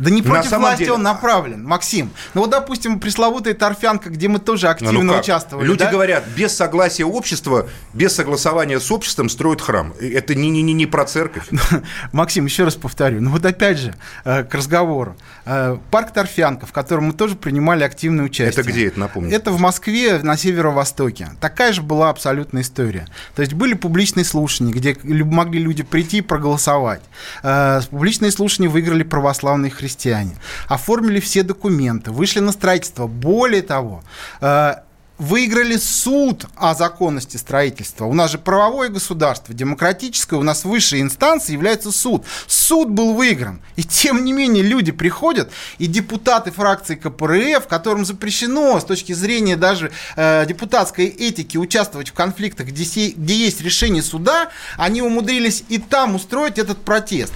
да 0.00 0.10
не 0.10 0.22
против 0.22 0.52
власти 0.52 0.80
деле... 0.80 0.94
он 0.94 1.02
направлен, 1.02 1.62
Максим. 1.62 2.10
Ну 2.32 2.40
вот, 2.40 2.50
допустим, 2.50 2.98
пресловутая 2.98 3.52
торфянка, 3.52 4.08
где 4.08 4.28
мы 4.28 4.38
тоже 4.38 4.68
активно 4.68 5.02
ну, 5.02 5.18
участвовали. 5.18 5.66
Люди 5.66 5.84
да? 5.84 5.90
говорят, 5.90 6.24
без 6.34 6.56
согласия 6.56 7.04
общества, 7.04 7.68
без 7.92 8.14
согласования 8.14 8.80
с 8.80 8.90
обществом 8.90 9.28
строят 9.28 9.60
храм. 9.60 9.92
Это 10.00 10.34
не, 10.34 10.48
не, 10.48 10.62
не, 10.62 10.72
не 10.72 10.86
про 10.86 11.04
церковь. 11.04 11.44
Максим, 12.12 12.46
еще 12.46 12.64
раз 12.64 12.76
повторю. 12.76 13.20
Ну 13.20 13.30
вот 13.30 13.44
опять 13.44 13.78
же, 13.78 13.94
э, 14.24 14.42
к 14.44 14.54
разговору. 14.54 15.16
Э, 15.44 15.76
парк 15.90 16.12
Торфянка, 16.12 16.64
в 16.64 16.72
котором 16.72 17.04
мы 17.04 17.12
тоже 17.12 17.36
принимали 17.36 17.84
активное 17.84 18.24
участие. 18.24 18.48
Это 18.48 18.62
где 18.62 18.86
это, 18.86 19.00
напомню? 19.00 19.34
Это 19.34 19.50
в 19.52 19.60
Москве, 19.60 20.18
на 20.22 20.38
северо-востоке. 20.38 21.28
Такая 21.42 21.74
же 21.74 21.82
была 21.82 22.08
абсолютная 22.08 22.62
история. 22.62 23.06
То 23.34 23.42
есть 23.42 23.52
были 23.52 23.74
публичные 23.74 24.24
слушания, 24.24 24.72
где 24.72 24.96
могли 25.02 25.60
люди 25.60 25.82
прийти 25.82 26.18
и 26.18 26.22
проголосовать. 26.22 27.02
Э, 27.42 27.82
публичные 27.90 28.30
слушания 28.30 28.70
выиграли 28.70 29.02
православные 29.02 29.70
христиане 29.70 29.89
христиане, 29.90 30.36
оформили 30.68 31.20
все 31.20 31.42
документы, 31.42 32.10
вышли 32.10 32.40
на 32.40 32.52
строительство. 32.52 33.06
Более 33.06 33.62
того, 33.62 34.02
э, 34.40 34.74
выиграли 35.20 35.76
суд 35.76 36.46
о 36.56 36.74
законности 36.74 37.36
строительства. 37.36 38.06
У 38.06 38.14
нас 38.14 38.32
же 38.32 38.38
правовое 38.38 38.88
государство, 38.88 39.54
демократическое, 39.54 40.36
у 40.36 40.42
нас 40.42 40.64
высшей 40.64 41.02
инстанцией 41.02 41.56
является 41.56 41.92
суд. 41.92 42.24
Суд 42.46 42.88
был 42.88 43.12
выигран. 43.12 43.60
И 43.76 43.84
тем 43.84 44.24
не 44.24 44.32
менее 44.32 44.64
люди 44.64 44.92
приходят, 44.92 45.52
и 45.76 45.86
депутаты 45.86 46.50
фракции 46.50 46.94
КПРФ, 46.94 47.68
которым 47.68 48.06
запрещено 48.06 48.80
с 48.80 48.84
точки 48.84 49.12
зрения 49.12 49.56
даже 49.56 49.92
э, 50.16 50.46
депутатской 50.46 51.06
этики 51.06 51.58
участвовать 51.58 52.08
в 52.08 52.14
конфликтах, 52.14 52.68
где, 52.68 52.84
се, 52.84 53.10
где 53.10 53.34
есть 53.34 53.60
решение 53.60 54.02
суда, 54.02 54.48
они 54.78 55.02
умудрились 55.02 55.64
и 55.68 55.76
там 55.76 56.14
устроить 56.14 56.58
этот 56.58 56.78
протест, 56.78 57.34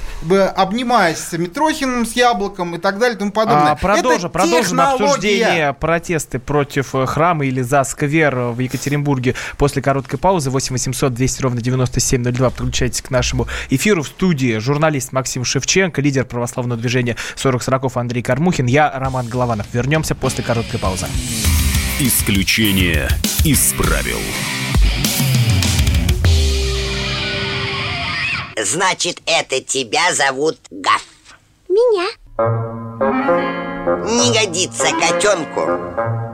обнимаясь 0.57 1.19
с 1.19 1.33
Митрохиным, 1.37 2.07
с 2.07 2.13
Яблоком 2.13 2.77
и 2.77 2.79
так 2.79 2.99
далее 2.99 3.17
и 3.17 3.19
тому 3.19 3.31
подобное. 3.31 3.73
А, 3.73 3.77
продолжим, 3.77 4.31
продолжим 4.31 4.81
обсуждение 4.81 5.75
протесты 5.75 6.39
против 6.39 6.95
э, 6.95 7.05
храма 7.05 7.45
или 7.45 7.61
за 7.75 7.83
сквер 7.83 8.37
в 8.37 8.61
Екатеринбурге 8.61 9.35
после 9.59 9.83
короткой 9.83 10.17
паузы. 10.21 10.49
8 10.49 10.75
800 10.75 11.13
200 11.13 11.43
ровно 11.43 11.61
9702. 11.61 12.51
Подключайтесь 12.51 13.03
к 13.03 13.11
нашему 13.11 13.49
эфиру. 13.69 14.05
В 14.05 14.07
студии 14.07 14.59
журналист 14.59 15.11
Максим 15.11 15.45
Шевченко, 15.45 16.01
лидер 16.01 16.25
православного 16.25 16.81
движения 16.81 17.17
40-40 17.35 17.91
Андрей 17.97 18.23
Кармухин. 18.23 18.67
Я 18.67 18.93
Роман 18.95 19.27
Голованов. 19.27 19.67
Вернемся 19.73 20.15
после 20.15 20.45
короткой 20.45 20.79
паузы. 20.79 21.07
Исключение 21.99 23.09
из 23.45 23.73
правил. 23.73 24.21
Значит, 28.57 29.21
это 29.27 29.61
тебя 29.61 30.15
зовут 30.15 30.59
Гаф. 30.71 31.05
Меня. 31.69 32.07
Не 34.07 34.33
годится 34.33 34.87
котенку 34.93 36.34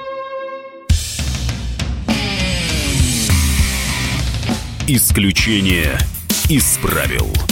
Исключение 4.87 5.97
из 6.49 6.77
правил. 6.79 7.50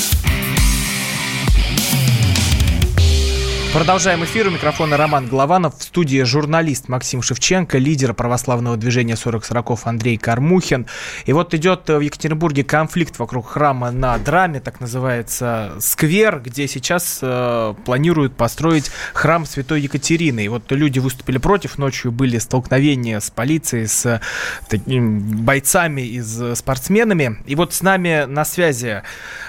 Продолжаем 3.74 4.24
эфир. 4.24 4.48
У 4.48 4.52
микрофона 4.52 4.98
Роман 4.98 5.28
Голованов. 5.28 5.78
В 5.78 5.84
студии 5.84 6.24
журналист 6.24 6.88
Максим 6.90 7.22
Шевченко, 7.22 7.78
лидер 7.78 8.16
православного 8.16 8.78
движения 8.78 9.16
40 9.16 9.46
40 9.46 9.86
Андрей 9.86 10.18
Кармухин. 10.18 10.88
И 11.26 11.34
вот 11.34 11.54
идет 11.54 11.88
в 11.88 12.00
Екатеринбурге 12.00 12.64
конфликт 12.64 13.20
вокруг 13.20 13.48
храма 13.48 13.92
на 13.92 14.18
Драме, 14.18 14.60
так 14.60 14.80
называется 14.80 15.74
сквер, 15.80 16.42
где 16.44 16.68
сейчас 16.68 17.20
э, 17.22 17.76
планируют 17.86 18.36
построить 18.36 18.90
храм 19.14 19.46
Святой 19.46 19.82
Екатерины. 19.82 20.44
И 20.44 20.48
вот 20.48 20.72
люди 20.72 20.98
выступили 20.98 21.38
против. 21.38 21.78
Ночью 21.78 22.12
были 22.12 22.40
столкновения 22.40 23.20
с 23.20 23.30
полицией, 23.30 23.88
с 23.88 24.20
такими 24.68 25.20
бойцами 25.20 26.02
и 26.02 26.20
с 26.22 26.56
спортсменами. 26.56 27.38
И 27.46 27.54
вот 27.54 27.76
с 27.76 27.84
нами 27.84 28.26
на 28.26 28.46
связи 28.46 29.04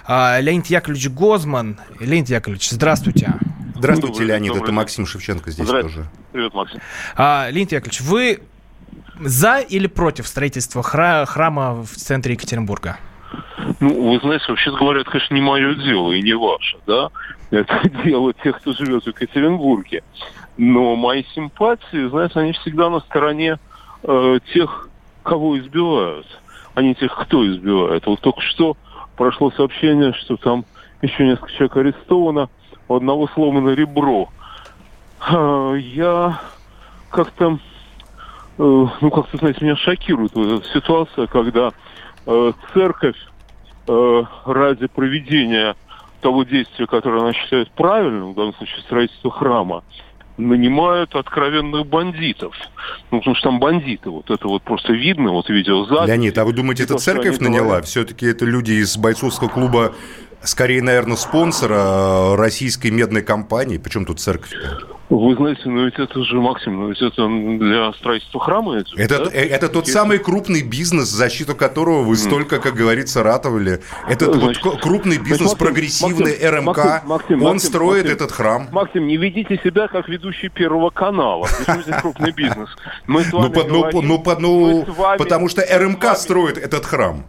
э, 0.07 0.41
Леонид 0.43 0.67
Яковлевич 0.67 1.09
Гозман. 1.09 1.81
Леонид 2.01 2.29
Яковлевич, 2.29 2.69
здравствуйте. 2.69 3.33
Здравствуйте, 3.81 4.25
Леонид. 4.25 4.55
Это 4.55 4.73
Максим 4.73 5.07
Шевченко 5.07 5.51
здесь 5.51 5.67
тоже. 5.67 6.07
Привет, 6.33 6.53
Максим. 6.53 6.81
А, 7.17 7.49
Леонид 7.51 7.73
Яковлевич, 7.73 8.03
вы 8.03 8.41
за 9.19 9.59
или 9.61 9.87
против 9.87 10.27
строительства 10.29 10.83
хра- 10.83 11.25
храма 11.25 11.83
в 11.83 11.89
центре 11.97 12.35
Екатеринбурга? 12.35 12.99
Ну, 13.81 14.13
вы 14.13 14.19
знаете, 14.21 14.45
вообще 14.49 14.71
говоря, 14.71 15.01
это, 15.01 15.11
конечно, 15.11 15.35
не 15.35 15.41
мое 15.41 15.75
дело 15.77 16.13
и 16.13 16.21
не 16.21 16.35
ваше, 16.35 16.77
да? 16.87 17.09
Это 17.51 17.81
дело 18.05 18.35
тех, 18.35 18.59
кто 18.59 18.75
живет 18.75 19.05
в 19.05 19.07
Екатеринбурге. 19.07 20.03
Но 20.59 20.95
мои 20.97 21.25
симпатии, 21.35 22.09
знаете, 22.11 22.39
они 22.39 22.53
всегда 22.53 22.91
на 22.91 23.01
стороне 23.01 23.59
э, 24.03 24.39
тех, 24.53 24.91
кого 25.23 25.59
избивают, 25.59 26.27
а 26.75 26.83
не 26.83 26.95
тех, 26.95 27.15
кто 27.17 27.51
избивает. 27.51 28.05
Вот 28.05 28.21
только 28.21 28.43
что 28.43 28.77
прошло 29.17 29.51
сообщение, 29.53 30.13
что 30.13 30.37
там 30.37 30.67
еще 31.01 31.25
несколько 31.27 31.51
человек 31.53 31.77
арестовано, 31.79 32.51
у 32.91 32.97
одного 32.97 33.29
сломано 33.29 33.71
ребро. 33.71 34.29
А, 35.21 35.75
я 35.75 36.41
как-то, 37.11 37.59
э, 38.59 38.87
ну 39.01 39.11
как-то, 39.11 39.37
знаете, 39.37 39.65
меня 39.65 39.77
шокирует 39.77 40.33
ситуация, 40.73 41.29
когда 41.29 41.71
э, 42.27 42.53
церковь 42.75 43.17
э, 43.87 44.23
ради 44.45 44.87
проведения 44.89 45.77
того 46.21 46.43
действия, 46.43 46.87
которое 46.87 47.23
она 47.23 47.33
считает 47.33 47.71
правильным, 47.71 48.33
в 48.33 48.35
данном 48.35 48.55
случае 48.55 48.81
строительство 48.83 49.31
храма, 49.31 49.85
нанимают 50.37 51.15
откровенных 51.15 51.87
бандитов. 51.87 52.57
Ну, 53.11 53.19
потому 53.19 53.37
что 53.37 53.51
там 53.51 53.61
бандиты, 53.61 54.11
вот 54.11 54.31
это 54.31 54.49
вот 54.49 54.63
просто 54.63 54.93
видно, 54.93 55.31
вот 55.31 55.49
видеозапись. 55.49 56.09
Леонид, 56.09 56.37
а 56.39 56.45
вы 56.45 56.53
думаете, 56.55 56.85
это 56.85 56.99
церковь 56.99 57.39
наняла? 57.39 57.83
Все-таки 57.83 58.27
это 58.27 58.45
люди 58.45 58.73
из 58.73 58.97
бойцовского 58.97 59.49
клуба 59.49 59.93
скорее, 60.43 60.83
наверное, 60.83 61.17
спонсора 61.17 62.37
российской 62.37 62.91
медной 62.91 63.23
компании. 63.23 63.79
Причем 63.79 64.05
тут 64.05 64.21
церковь? 64.21 64.53
Вы 65.11 65.35
знаете, 65.35 65.63
ну 65.65 65.87
ведь 65.87 65.99
это 65.99 66.23
же, 66.23 66.37
Максим, 66.37 66.81
ну 66.81 66.89
ведь 66.89 67.03
это 67.03 67.27
для 67.27 67.93
строительства 67.95 68.39
храма. 68.41 68.77
Это, 68.77 68.91
это, 68.97 69.25
да? 69.25 69.31
это 69.33 69.69
тот 69.69 69.89
и... 69.89 69.91
самый 69.91 70.19
крупный 70.19 70.63
бизнес, 70.63 71.09
защиту 71.09 71.57
которого 71.57 72.05
вы 72.05 72.17
столько, 72.17 72.61
как 72.61 72.75
говорится, 72.75 73.25
ратовали. 73.25 73.81
Это 74.09 74.33
значит, 74.33 74.65
вот 74.65 74.81
крупный 74.81 75.19
бизнес, 75.19 75.39
значит, 75.39 75.61
Максим, 75.61 75.67
прогрессивный 75.67 76.33
Максим, 76.33 76.55
РМК. 76.55 76.77
Максим, 76.77 77.09
Максим, 77.09 77.43
Он 77.43 77.53
Максим, 77.55 77.69
строит 77.69 78.05
Максим, 78.05 78.17
этот 78.17 78.31
храм. 78.31 78.69
Максим, 78.71 79.07
не 79.09 79.17
ведите 79.17 79.61
себя 79.65 79.89
как 79.89 80.09
ведущий 80.09 80.49
Первого 80.49 80.91
канала. 80.91 81.49
Почему 81.67 82.01
крупный 82.01 82.31
бизнес? 82.31 82.69
Мы 83.09 83.25
с 83.25 83.33
вами 83.33 83.47
ну, 83.47 83.51
говорим, 83.51 83.73
ну, 83.73 84.23
ну, 84.39 84.87
ну, 84.87 85.17
потому 85.19 85.49
что 85.49 85.63
РМК 85.63 86.17
строит 86.17 86.57
этот 86.57 86.87
храм. 86.87 87.27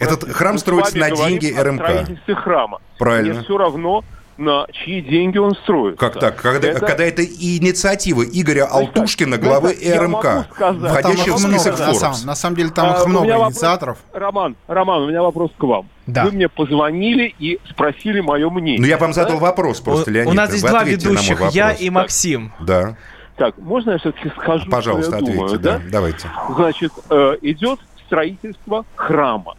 Этот 0.00 0.32
храм 0.32 0.58
строится 0.58 0.96
на 0.98 1.10
деньги 1.10 1.54
РМК. 1.56 1.84
строительстве 1.84 2.34
храма. 2.34 2.80
Правильно. 2.98 3.34
Мне 3.34 3.42
все 3.42 3.58
равно, 3.58 4.02
на 4.38 4.66
чьи 4.72 5.02
деньги 5.02 5.36
он 5.36 5.54
строит. 5.54 5.98
Как 5.98 6.18
так? 6.18 6.36
Когда 6.36 6.68
это, 6.68 6.80
когда 6.80 7.04
это 7.04 7.22
инициатива 7.22 8.22
Игоря 8.22 8.64
Алтушкина, 8.64 9.36
главы 9.36 9.72
РМК, 9.72 10.48
входящего 10.50 11.36
в 11.36 11.40
список 11.40 11.74
Forbes. 11.74 11.86
На 11.86 11.94
самом, 11.94 12.26
на 12.26 12.34
самом 12.34 12.56
деле 12.56 12.70
там 12.70 12.90
а, 12.90 12.96
их 12.96 13.06
много 13.06 13.28
инициаторов. 13.28 13.98
Вопрос, 14.06 14.22
Роман, 14.22 14.56
Роман, 14.66 15.02
у 15.02 15.08
меня 15.08 15.22
вопрос 15.22 15.50
к 15.56 15.62
вам. 15.62 15.88
Да. 16.06 16.24
Вы 16.24 16.32
мне 16.32 16.48
позвонили 16.48 17.34
и 17.38 17.60
спросили 17.68 18.20
мое 18.20 18.48
мнение. 18.48 18.80
Ну, 18.80 18.86
я 18.86 18.96
вам 18.96 19.12
задал 19.12 19.38
да? 19.38 19.44
вопрос 19.44 19.80
просто, 19.80 20.10
Леонид. 20.10 20.32
У 20.32 20.34
нас 20.34 20.48
здесь 20.48 20.62
два 20.62 20.82
ведущих, 20.82 21.40
я 21.52 21.72
и 21.72 21.90
Максим. 21.90 22.52
Да. 22.60 22.96
Так, 23.36 23.56
можно 23.58 23.92
я 23.92 23.98
все-таки 23.98 24.30
скажу, 24.36 24.68
Пожалуйста, 24.70 25.16
что 25.16 25.24
я 25.26 25.32
ответьте, 25.32 25.38
думаю, 25.38 25.58
да? 25.58 25.78
да? 25.78 25.82
Давайте. 25.90 26.28
Значит, 26.54 26.92
э, 27.08 27.36
идет 27.40 27.80
строительство 28.06 28.84
храма 28.96 29.54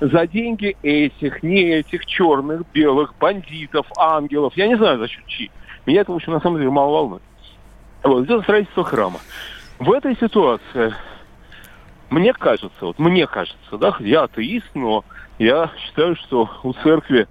за 0.00 0.26
деньги 0.26 0.76
этих, 0.82 1.42
не 1.42 1.62
этих 1.62 2.06
черных, 2.06 2.62
белых, 2.72 3.14
бандитов, 3.18 3.86
ангелов, 3.98 4.52
я 4.56 4.66
не 4.66 4.76
знаю 4.76 4.98
за 4.98 5.08
счет 5.08 5.26
чьи. 5.26 5.50
Меня 5.86 6.02
это, 6.02 6.12
в 6.12 6.16
общем, 6.16 6.32
на 6.32 6.40
самом 6.40 6.58
деле 6.58 6.70
мало 6.70 6.92
волнует. 6.92 7.22
Вот, 8.02 8.24
это 8.24 8.42
строительство 8.42 8.84
храма. 8.84 9.20
В 9.78 9.92
этой 9.92 10.16
ситуации, 10.16 10.94
мне 12.10 12.32
кажется, 12.32 12.70
вот 12.80 12.98
мне 12.98 13.26
кажется, 13.26 13.78
да, 13.78 13.96
я 14.00 14.24
атеист, 14.24 14.70
но 14.74 15.04
я 15.38 15.70
считаю, 15.78 16.16
что 16.16 16.48
у 16.62 16.72
церкви 16.72 17.26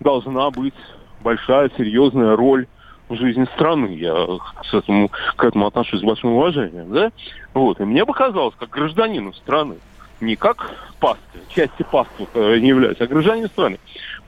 должна 0.00 0.50
быть 0.50 0.74
большая, 1.22 1.70
серьезная 1.76 2.36
роль 2.36 2.66
в 3.08 3.16
жизни 3.16 3.44
страны. 3.54 3.94
Я 3.96 4.14
к 4.14 4.72
этому, 4.72 5.10
к 5.36 5.44
этому 5.44 5.66
отношусь 5.66 6.00
с 6.00 6.04
большим 6.04 6.32
уважением, 6.32 6.92
да? 6.92 7.12
Вот. 7.54 7.80
И 7.80 7.84
мне 7.84 8.06
показалось, 8.06 8.54
как 8.58 8.70
гражданину 8.70 9.32
страны, 9.34 9.76
не 10.20 10.36
как 10.36 10.74
пастве, 10.98 11.40
части 11.48 11.82
паствы 11.82 12.26
э, 12.34 12.58
не 12.58 12.68
являются, 12.68 13.04
а 13.04 13.06
гражданин 13.06 13.48
страны. 13.48 13.78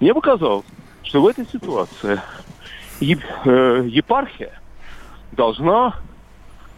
Мне 0.01 0.15
показалось, 0.15 0.65
что 1.03 1.23
в 1.23 1.27
этой 1.27 1.47
ситуации 1.47 2.21
э, 3.01 3.87
епархия 3.89 4.53
должна, 5.33 5.95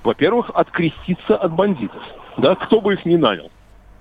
во-первых, 0.02 0.50
откреститься 0.54 1.36
от 1.36 1.52
бандитов. 1.52 2.02
Да, 2.36 2.54
кто 2.56 2.80
бы 2.80 2.94
их 2.94 3.04
ни 3.04 3.16
нанял. 3.16 3.50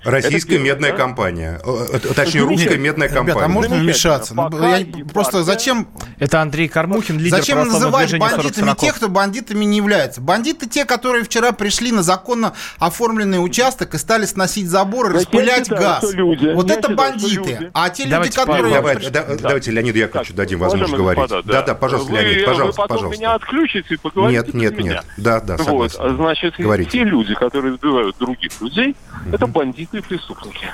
Российская 0.03 0.55
это 0.55 0.63
медная 0.63 0.91
да? 0.91 0.97
компания. 0.97 1.61
Э, 1.63 1.85
э, 1.93 1.99
точнее, 2.13 2.41
русская 2.41 2.77
медная 2.77 3.07
компания. 3.07 3.31
Ребята, 3.31 3.45
а 3.45 3.47
можно 3.47 3.75
вмешаться? 3.75 4.33
Ну, 4.33 4.69
я, 4.69 4.85
просто 5.13 5.43
зачем... 5.43 5.87
Это 6.19 6.41
Андрей 6.41 6.67
Кармухин, 6.67 7.17
лидер 7.17 7.37
Зачем 7.37 7.59
называть 7.67 8.17
бандитами 8.17 8.73
тех, 8.75 8.95
кто 8.95 9.09
бандитами 9.09 9.65
не 9.65 9.77
является? 9.77 10.21
Бандиты 10.21 10.67
те, 10.67 10.85
которые 10.85 11.23
вчера 11.23 11.51
пришли 11.51 11.91
на 11.91 12.03
законно 12.03 12.53
оформленный 12.79 13.43
участок 13.43 13.93
и 13.93 13.97
стали 13.97 14.25
сносить 14.25 14.67
забор 14.67 15.11
и 15.11 15.13
распылять 15.13 15.65
считаю, 15.65 15.81
газ. 15.81 16.13
Люди, 16.13 16.47
вот 16.53 16.69
это 16.69 16.89
считаю, 16.89 16.97
бандиты. 16.97 17.71
А 17.73 17.89
те 17.89 18.05
давайте, 18.05 18.39
люди, 18.39 18.49
которые... 18.49 18.73
Давайте, 18.75 19.09
да, 19.09 19.25
давайте 19.39 19.71
Леониду 19.71 19.99
Яковлевичу 19.99 20.33
дадим 20.33 20.59
возможность 20.59 20.93
говорить. 20.93 21.29
Да, 21.29 21.41
да, 21.41 21.61
да, 21.61 21.75
пожалуйста, 21.75 22.11
вы, 22.11 22.19
Леонид, 22.19 22.45
пожалуйста, 22.45 22.81
вы 22.81 22.87
потом 22.87 22.97
пожалуйста. 22.97 23.19
меня 23.19 23.33
отключите 23.35 23.93
и 23.93 23.97
поговорите 23.97 24.51
Нет, 24.53 24.53
нет, 24.53 24.83
нет. 24.83 25.05
Да, 25.17 25.39
да, 25.39 25.57
согласен. 25.57 25.99
Вот, 26.01 26.15
значит, 26.15 26.55
Говорите. 26.57 26.91
те 26.91 27.03
люди, 27.03 27.33
которые 27.35 27.75
избивают 27.75 28.17
других 28.17 28.51
людей, 28.61 28.95
это 29.31 29.47
бандиты 29.47 29.92
и 29.97 30.01
преступники. 30.01 30.67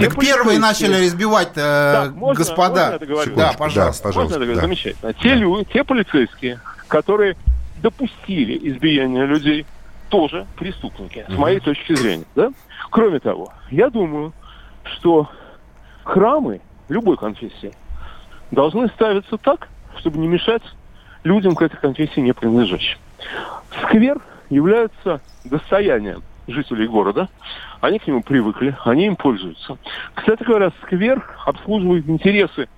Так 0.00 0.18
первые 0.18 0.58
начали 0.58 1.06
избивать 1.06 1.52
э, 1.56 2.10
можно, 2.10 2.34
господа. 2.34 2.98
Можно 3.00 3.36
да, 3.36 3.52
пожалуйста. 3.56 4.02
Да, 4.02 4.08
пожалуйста. 4.08 4.38
Можно 4.38 4.54
да. 4.54 4.60
Замечательно. 4.60 5.12
Те, 5.14 5.30
да. 5.30 5.34
люди, 5.34 5.68
те 5.72 5.84
полицейские, 5.84 6.60
которые 6.88 7.36
допустили 7.80 8.58
избиение 8.70 9.26
людей, 9.26 9.66
тоже 10.08 10.46
преступники, 10.56 11.24
с 11.28 11.36
моей 11.36 11.60
точки 11.60 11.94
зрения. 11.94 12.24
Да? 12.34 12.50
Кроме 12.90 13.20
того, 13.20 13.52
я 13.70 13.90
думаю, 13.90 14.32
что 14.84 15.28
храмы 16.04 16.60
любой 16.88 17.16
конфессии 17.16 17.72
должны 18.50 18.88
ставиться 18.88 19.36
так, 19.36 19.68
чтобы 19.98 20.18
не 20.18 20.26
мешать 20.26 20.62
людям 21.24 21.54
к 21.54 21.62
этой 21.62 21.76
конфессии 21.76 22.20
не 22.20 22.32
принадлежащим. 22.32 22.98
Сквер 23.82 24.20
является 24.48 25.20
достоянием 25.44 26.22
жителей 26.46 26.88
города. 26.88 27.28
Они 27.80 27.98
к 27.98 28.06
нему 28.06 28.22
привыкли, 28.22 28.76
они 28.84 29.06
им 29.06 29.16
пользуются. 29.16 29.78
Кстати 30.14 30.42
говоря, 30.42 30.72
сквер 30.82 31.24
обслуживает 31.46 32.08
интересы 32.08 32.68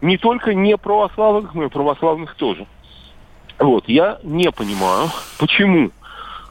не 0.00 0.18
только 0.18 0.52
не 0.52 0.76
православных, 0.76 1.54
но 1.54 1.64
и 1.64 1.68
православных 1.68 2.34
тоже. 2.34 2.66
Вот, 3.58 3.88
я 3.88 4.18
не 4.22 4.50
понимаю, 4.50 5.08
почему 5.38 5.90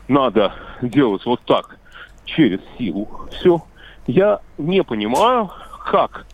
надо 0.08 0.54
делать 0.82 1.26
вот 1.26 1.42
так, 1.46 1.78
через 2.26 2.60
силу, 2.78 3.30
все. 3.32 3.62
Я 4.08 4.40
не 4.58 4.84
понимаю, 4.84 5.52
как 5.86 6.26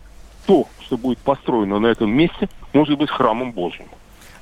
то, 0.46 0.66
что 0.80 0.96
будет 0.96 1.18
построено 1.18 1.78
на 1.78 1.88
этом 1.88 2.10
месте, 2.10 2.48
может 2.72 2.96
быть 2.96 3.10
храмом 3.10 3.52
Божьим. 3.52 3.86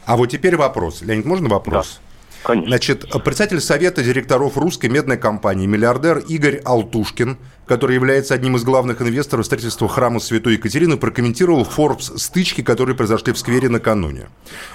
А 0.04 0.16
вот 0.16 0.26
теперь 0.26 0.56
вопрос. 0.56 1.02
Леонид, 1.02 1.24
можно 1.24 1.48
вопрос? 1.48 2.00
Да. 2.00 2.06
Конечно. 2.46 2.68
Значит, 2.68 3.24
председатель 3.24 3.61
Совета 3.61 4.04
директоров 4.04 4.56
русской 4.56 4.87
медной 4.87 5.16
компании, 5.16 5.66
миллиардер 5.66 6.18
Игорь 6.18 6.61
Алтушкин, 6.64 7.38
который 7.66 7.96
является 7.96 8.35
одним 8.35 8.54
из 8.54 8.62
главных 8.62 9.02
инвесторов 9.02 9.46
строительства 9.46 9.88
храма 9.88 10.20
Святой 10.20 10.52
Екатерины, 10.52 10.96
прокомментировал 10.96 11.64
Forbes 11.64 12.16
стычки, 12.18 12.62
которые 12.62 12.94
произошли 12.94 13.32
в 13.32 13.38
сквере 13.38 13.68
накануне. 13.68 14.28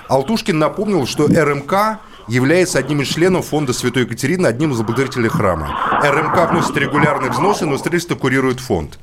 Алтушкин 0.09 0.59
напомнил, 0.59 1.07
что 1.07 1.27
РМК 1.27 2.01
является 2.27 2.77
одним 2.77 3.03
из 3.03 3.07
членов 3.07 3.47
фонда 3.47 3.71
Святой 3.71 4.03
Екатерины, 4.03 4.47
одним 4.47 4.73
из 4.73 4.81
благотворителей 4.81 5.29
храма. 5.29 6.01
РМК 6.03 6.51
вносит 6.51 6.75
регулярные 6.75 7.31
взносы, 7.31 7.65
но 7.65 7.77
строительство 7.77 8.15
курирует 8.15 8.59
фонд. 8.59 8.99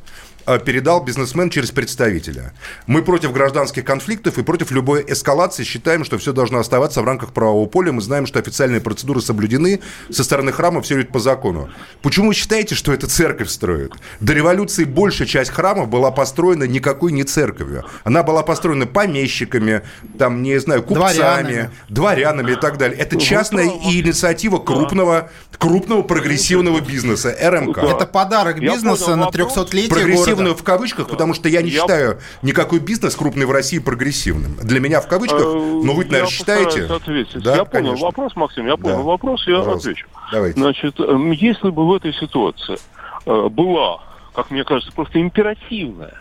Э, 0.48 0.58
передал 0.58 1.02
бизнесмен 1.02 1.50
через 1.50 1.70
представителя. 1.70 2.52
Мы 2.86 3.02
против 3.02 3.32
гражданских 3.32 3.84
конфликтов 3.84 4.38
и 4.38 4.42
против 4.42 4.70
любой 4.70 5.04
эскалации 5.06 5.64
считаем, 5.64 6.04
что 6.04 6.18
все 6.18 6.32
должно 6.32 6.58
оставаться 6.58 7.02
в 7.02 7.04
рамках 7.04 7.32
правового 7.32 7.66
поля. 7.66 7.92
Мы 7.92 8.00
знаем, 8.00 8.26
что 8.26 8.38
официальные 8.38 8.80
процедуры 8.80 9.20
соблюдены. 9.20 9.80
Со 10.10 10.24
стороны 10.24 10.52
храма 10.52 10.80
все 10.82 10.96
идет 10.96 11.10
по 11.10 11.20
закону. 11.20 11.68
Почему 12.02 12.28
вы 12.28 12.34
считаете, 12.34 12.74
что 12.74 12.92
это 12.92 13.06
церковь 13.06 13.50
строит? 13.50 13.92
До 14.20 14.32
революции 14.32 14.84
большая 14.84 15.28
часть 15.28 15.50
храмов 15.50 15.88
была 15.88 16.10
построена 16.10 16.64
никакой 16.64 17.12
не 17.12 17.24
церковью. 17.24 17.84
Она 18.04 18.22
была 18.22 18.42
построена 18.42 18.86
помещиками, 18.86 19.82
там, 20.18 20.42
не 20.42 20.58
знаю, 20.58 20.82
купцами, 20.82 21.16
дворянами, 21.18 21.70
дворянами 21.88 22.52
и 22.52 22.56
так 22.56 22.78
далее. 22.78 22.98
Это 22.98 23.18
частная 23.18 23.66
инициатива 23.66 24.58
крупного, 24.58 25.30
крупного 25.58 26.02
прогрессивного 26.02 26.80
бизнеса, 26.80 27.36
РМК. 27.40 27.78
Это 27.78 28.06
подарок 28.06 28.60
бизнеса 28.60 29.16
на 29.16 29.24
300-летие 29.28 30.37
Прогрессивную 30.38 30.54
в 30.54 30.64
кавычках, 30.64 31.08
потому 31.08 31.34
что 31.34 31.48
я 31.48 31.62
не 31.62 31.70
считаю 31.70 32.18
никакой 32.42 32.78
бизнес 32.78 33.14
крупный 33.16 33.46
в 33.46 33.50
России 33.50 33.78
прогрессивным. 33.78 34.56
Для 34.56 34.80
меня 34.80 35.00
в 35.00 35.08
кавычках, 35.08 35.40
э, 35.40 35.44
но 35.44 35.92
вы, 35.92 36.04
наверное, 36.04 36.26
считаете. 36.26 36.84
Ответить. 36.84 37.42
Да, 37.42 37.56
я 37.56 37.64
понял 37.64 37.86
конечно. 37.90 38.06
вопрос, 38.06 38.36
Максим, 38.36 38.66
я 38.66 38.76
понял 38.76 38.98
да. 38.98 39.02
вопрос, 39.02 39.46
я 39.46 39.58
Пожалуйста. 39.58 39.90
отвечу. 39.90 40.06
Давайте. 40.32 40.60
Значит, 40.60 40.98
если 40.98 41.70
бы 41.70 41.86
в 41.86 41.94
этой 41.94 42.14
ситуации 42.14 42.78
э, 43.26 43.48
была, 43.48 44.02
как 44.34 44.50
мне 44.50 44.64
кажется, 44.64 44.92
просто 44.92 45.20
императивная 45.20 46.14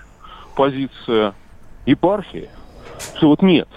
позиция 0.55 1.33
епархии, 1.85 2.49
что 3.17 3.29
вот 3.29 3.41
нет, 3.41 3.69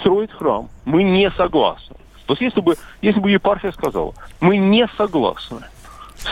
строить 0.00 0.32
храм 0.32 0.68
мы 0.84 1.02
не 1.02 1.30
согласны. 1.32 1.96
То 2.26 2.32
есть 2.32 2.42
если 2.42 2.60
бы, 2.60 2.76
если 3.02 3.20
бы 3.20 3.30
епархия 3.30 3.72
сказала, 3.72 4.12
мы 4.40 4.56
не 4.56 4.88
согласны 4.96 5.60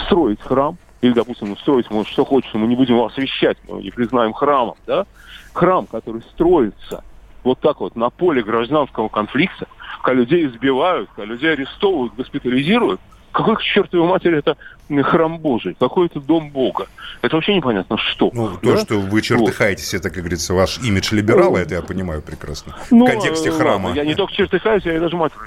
строить 0.07 0.41
храм, 0.41 0.77
или, 1.05 1.13
допустим, 1.13 1.51
ну, 1.51 1.57
строить, 1.57 1.91
может, 1.91 2.11
что 2.11 2.25
хочется, 2.25 2.57
мы 2.57 2.67
не 2.67 2.77
будем 2.77 2.97
вас 2.97 3.15
вещать, 3.19 3.59
мы 3.69 3.83
не 3.83 3.91
признаем 3.91 4.33
храмом, 4.33 4.77
да? 4.87 5.05
Храм, 5.53 5.87
который 5.87 6.23
строится 6.33 7.05
вот 7.43 7.61
так 7.61 7.81
вот 7.81 7.95
на 7.95 8.09
поле 8.09 8.43
гражданского 8.43 9.09
конфликта, 9.09 9.67
когда 10.03 10.21
людей 10.21 10.47
избивают, 10.47 11.11
когда 11.15 11.35
людей 11.35 11.53
арестовывают, 11.53 12.15
госпитализируют, 12.15 13.03
какой 13.33 13.57
к 13.57 13.61
чертовой 13.61 14.09
матери 14.09 14.39
это 14.39 14.57
храм 15.03 15.39
Божий, 15.39 15.77
какой 15.79 16.07
это 16.07 16.21
дом 16.21 16.51
Бога. 16.51 16.89
Это 17.23 17.37
вообще 17.37 17.55
непонятно 17.55 17.97
что. 17.97 18.31
Ну, 18.35 18.51
да? 18.63 18.73
то, 18.73 18.77
что 18.79 19.01
вы 19.01 19.23
чертыхаетесь, 19.23 19.93
вот. 19.93 20.01
это, 20.01 20.11
как 20.11 20.19
говорится, 20.19 20.53
ваш 20.53 20.79
имидж 20.79 21.15
либерала, 21.15 21.57
это 21.59 21.77
я 21.77 21.83
понимаю 21.83 22.21
прекрасно. 22.21 22.77
Ну, 22.91 23.07
в 23.07 23.11
контексте 23.11 23.51
храма. 23.51 23.93
Я 23.95 24.05
не 24.05 24.15
только 24.15 24.35
чертыхаюсь, 24.35 24.85
я 24.85 24.97
и 24.97 24.99
даже 24.99 25.17
матерью 25.17 25.45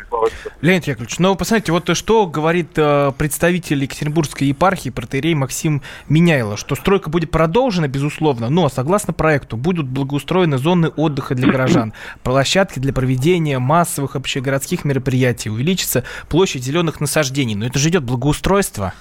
не 0.61 0.67
Леонид 0.67 0.87
Яковлевич, 0.87 1.19
ну, 1.19 1.35
посмотрите, 1.35 1.71
вот 1.71 1.95
что 1.95 2.25
говорит 2.25 2.71
э, 2.77 3.11
представитель 3.17 3.83
Екатеринбургской 3.83 4.47
епархии, 4.47 4.89
протерей 4.89 5.35
Максим 5.35 5.81
Меняйло, 6.09 6.57
что 6.57 6.75
стройка 6.75 7.09
будет 7.09 7.31
продолжена, 7.31 7.87
безусловно, 7.87 8.49
но, 8.49 8.69
согласно 8.69 9.13
проекту, 9.13 9.55
будут 9.55 9.87
благоустроены 9.87 10.57
зоны 10.57 10.89
отдыха 10.89 11.35
для 11.35 11.51
горожан, 11.51 11.93
площадки 12.23 12.79
для 12.79 12.93
проведения 12.93 13.59
массовых 13.59 14.15
общегородских 14.15 14.83
мероприятий, 14.83 15.49
увеличится 15.49 16.03
площадь 16.27 16.63
зеленых 16.63 16.99
насаждений. 16.99 17.55
Но 17.55 17.65
это 17.67 17.77
же 17.77 17.89
идет 17.89 18.03
благоустройство 18.03 18.93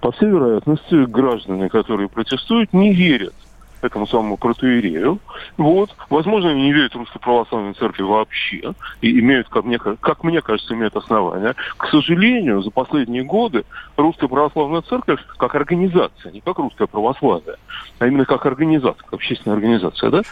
по 0.00 0.12
всей 0.12 0.28
вероятности, 0.28 1.04
граждане, 1.06 1.68
которые 1.68 2.08
протестуют, 2.08 2.72
не 2.72 2.92
верят 2.92 3.34
этому 3.82 4.06
самому 4.06 4.36
протеерею. 4.36 5.18
Вот. 5.56 5.94
Возможно, 6.10 6.50
они 6.50 6.62
не 6.62 6.72
верят 6.72 6.94
в 6.94 6.98
Русской 6.98 7.18
Православной 7.18 7.74
Церкви 7.74 8.02
вообще. 8.02 8.74
И 9.00 9.18
имеют, 9.20 9.48
как 9.48 9.64
мне, 9.64 9.78
как 9.78 10.24
мне 10.24 10.40
кажется, 10.42 10.74
имеют 10.74 10.96
основания. 10.96 11.54
К 11.76 11.88
сожалению, 11.88 12.62
за 12.62 12.70
последние 12.70 13.22
годы 13.22 13.64
Русская 13.96 14.28
Православная 14.28 14.82
Церковь 14.82 15.20
как 15.38 15.54
организация, 15.54 16.32
не 16.32 16.40
как 16.40 16.58
Русская 16.58 16.86
Православная, 16.86 17.56
а 17.98 18.06
именно 18.06 18.24
как 18.24 18.46
организация, 18.46 19.02
как 19.02 19.14
общественная 19.14 19.56
организация, 19.56 20.10
да, 20.10 20.22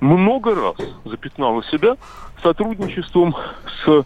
много 0.00 0.54
раз 0.54 0.76
запятнала 1.04 1.62
себя 1.64 1.96
сотрудничеством 2.42 3.34
с 3.84 4.04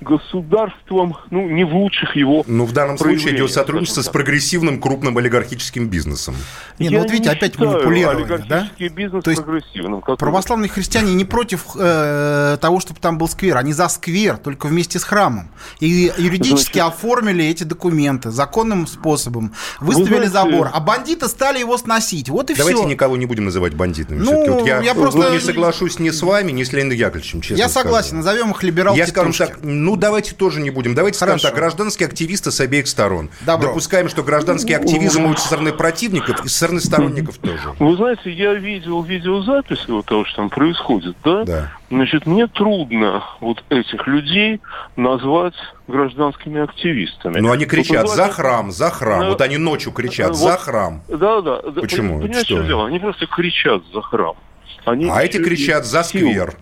государством, 0.00 1.16
ну, 1.30 1.48
не 1.48 1.64
в 1.64 1.74
лучших 1.74 2.16
его 2.16 2.44
Ну, 2.46 2.64
в 2.64 2.72
данном 2.72 2.98
случае 2.98 3.34
идет 3.34 3.50
сотрудничество 3.50 4.02
с 4.02 4.08
прогрессивным 4.08 4.80
крупным 4.80 5.18
олигархическим 5.18 5.88
бизнесом. 5.88 6.36
Не, 6.78 6.90
ну 6.90 6.98
вот 7.00 7.10
видите, 7.10 7.30
опять 7.30 7.58
манипулирование, 7.58 8.44
да? 8.48 8.70
бизнес 8.78 9.24
То 9.24 9.30
есть 9.30 9.42
прогрессивным. 9.42 10.00
Который... 10.00 10.18
Православные 10.18 10.68
христиане 10.68 11.14
не 11.14 11.24
против 11.24 11.66
э, 11.76 12.58
того, 12.60 12.80
чтобы 12.80 13.00
там 13.00 13.18
был 13.18 13.28
сквер, 13.28 13.56
они 13.56 13.72
за 13.72 13.88
сквер, 13.88 14.36
только 14.36 14.66
вместе 14.66 14.98
с 14.98 15.04
храмом. 15.04 15.50
И 15.80 16.12
юридически 16.16 16.78
Значит... 16.78 16.94
оформили 16.94 17.44
эти 17.44 17.64
документы 17.64 18.30
законным 18.30 18.86
способом, 18.86 19.52
выставили 19.80 20.26
знаете... 20.26 20.52
забор, 20.52 20.70
а 20.72 20.80
бандиты 20.80 21.28
стали 21.28 21.58
его 21.58 21.76
сносить. 21.76 22.28
Вот 22.28 22.50
и 22.50 22.54
Давайте 22.54 22.62
все. 22.62 22.72
Давайте 22.72 22.94
никого 22.94 23.16
не 23.16 23.26
будем 23.26 23.46
называть 23.46 23.74
бандитами. 23.74 24.18
Ну, 24.18 24.54
вот 24.54 24.66
я, 24.66 24.80
я 24.80 24.94
просто... 24.94 25.30
не 25.30 25.40
соглашусь 25.40 25.98
ни 25.98 26.10
с 26.10 26.22
вами, 26.22 26.52
ни 26.52 26.62
с 26.62 26.72
Леонидом 26.72 26.98
Яковлевичем, 26.98 27.40
честно 27.40 27.60
Я 27.60 27.68
согласен, 27.68 28.08
сказано. 28.08 28.22
назовем 28.22 28.50
их 28.52 28.62
либерал 28.62 28.94
Я 28.94 29.06
скажу 29.06 29.32
так, 29.32 29.62
ну, 29.88 29.96
давайте 29.96 30.34
тоже 30.34 30.60
не 30.60 30.68
будем. 30.68 30.94
Давайте 30.94 31.18
Хорошо. 31.18 31.38
скажем 31.38 31.50
так, 31.50 31.58
гражданские 31.58 32.08
активисты 32.08 32.50
с 32.50 32.60
обеих 32.60 32.88
сторон. 32.88 33.30
Добро. 33.46 33.68
Допускаем, 33.68 34.10
что 34.10 34.22
гражданский 34.22 34.74
активизм 34.74 35.26
будет 35.26 35.38
со 35.38 35.46
стороны 35.46 35.72
противников 35.72 36.44
и 36.44 36.48
со 36.48 36.56
стороны 36.56 36.80
сторонников 36.80 37.38
тоже. 37.38 37.74
Вы 37.78 37.96
знаете, 37.96 38.30
я 38.30 38.52
видел 38.52 39.02
видеозаписи 39.02 39.90
вот 39.90 40.04
того, 40.04 40.26
что 40.26 40.36
там 40.36 40.50
происходит, 40.50 41.16
да? 41.24 41.44
Да. 41.44 41.72
Значит, 41.88 42.26
мне 42.26 42.46
трудно 42.48 43.24
вот 43.40 43.64
этих 43.70 44.06
людей 44.06 44.60
назвать 44.96 45.54
гражданскими 45.86 46.60
активистами. 46.60 47.40
Но 47.40 47.50
они 47.50 47.64
кричат 47.64 48.08
вот, 48.08 48.14
за 48.14 48.28
храм, 48.28 48.70
за 48.70 48.90
храм. 48.90 49.20
Да, 49.20 49.28
вот 49.30 49.40
они 49.40 49.56
ночью 49.56 49.92
кричат 49.92 50.32
вот, 50.32 50.36
за 50.36 50.58
храм. 50.58 51.02
Да, 51.08 51.40
да. 51.40 51.62
Почему? 51.80 52.20
Понимаете, 52.20 52.44
что 52.44 52.62
дело? 52.62 52.86
Они 52.86 52.98
просто 52.98 53.26
кричат 53.26 53.82
за 53.94 54.02
храм. 54.02 54.36
Они 54.84 55.08
а 55.08 55.22
эти 55.22 55.38
кричат 55.38 55.86
за 55.86 56.02
сквер. 56.02 56.56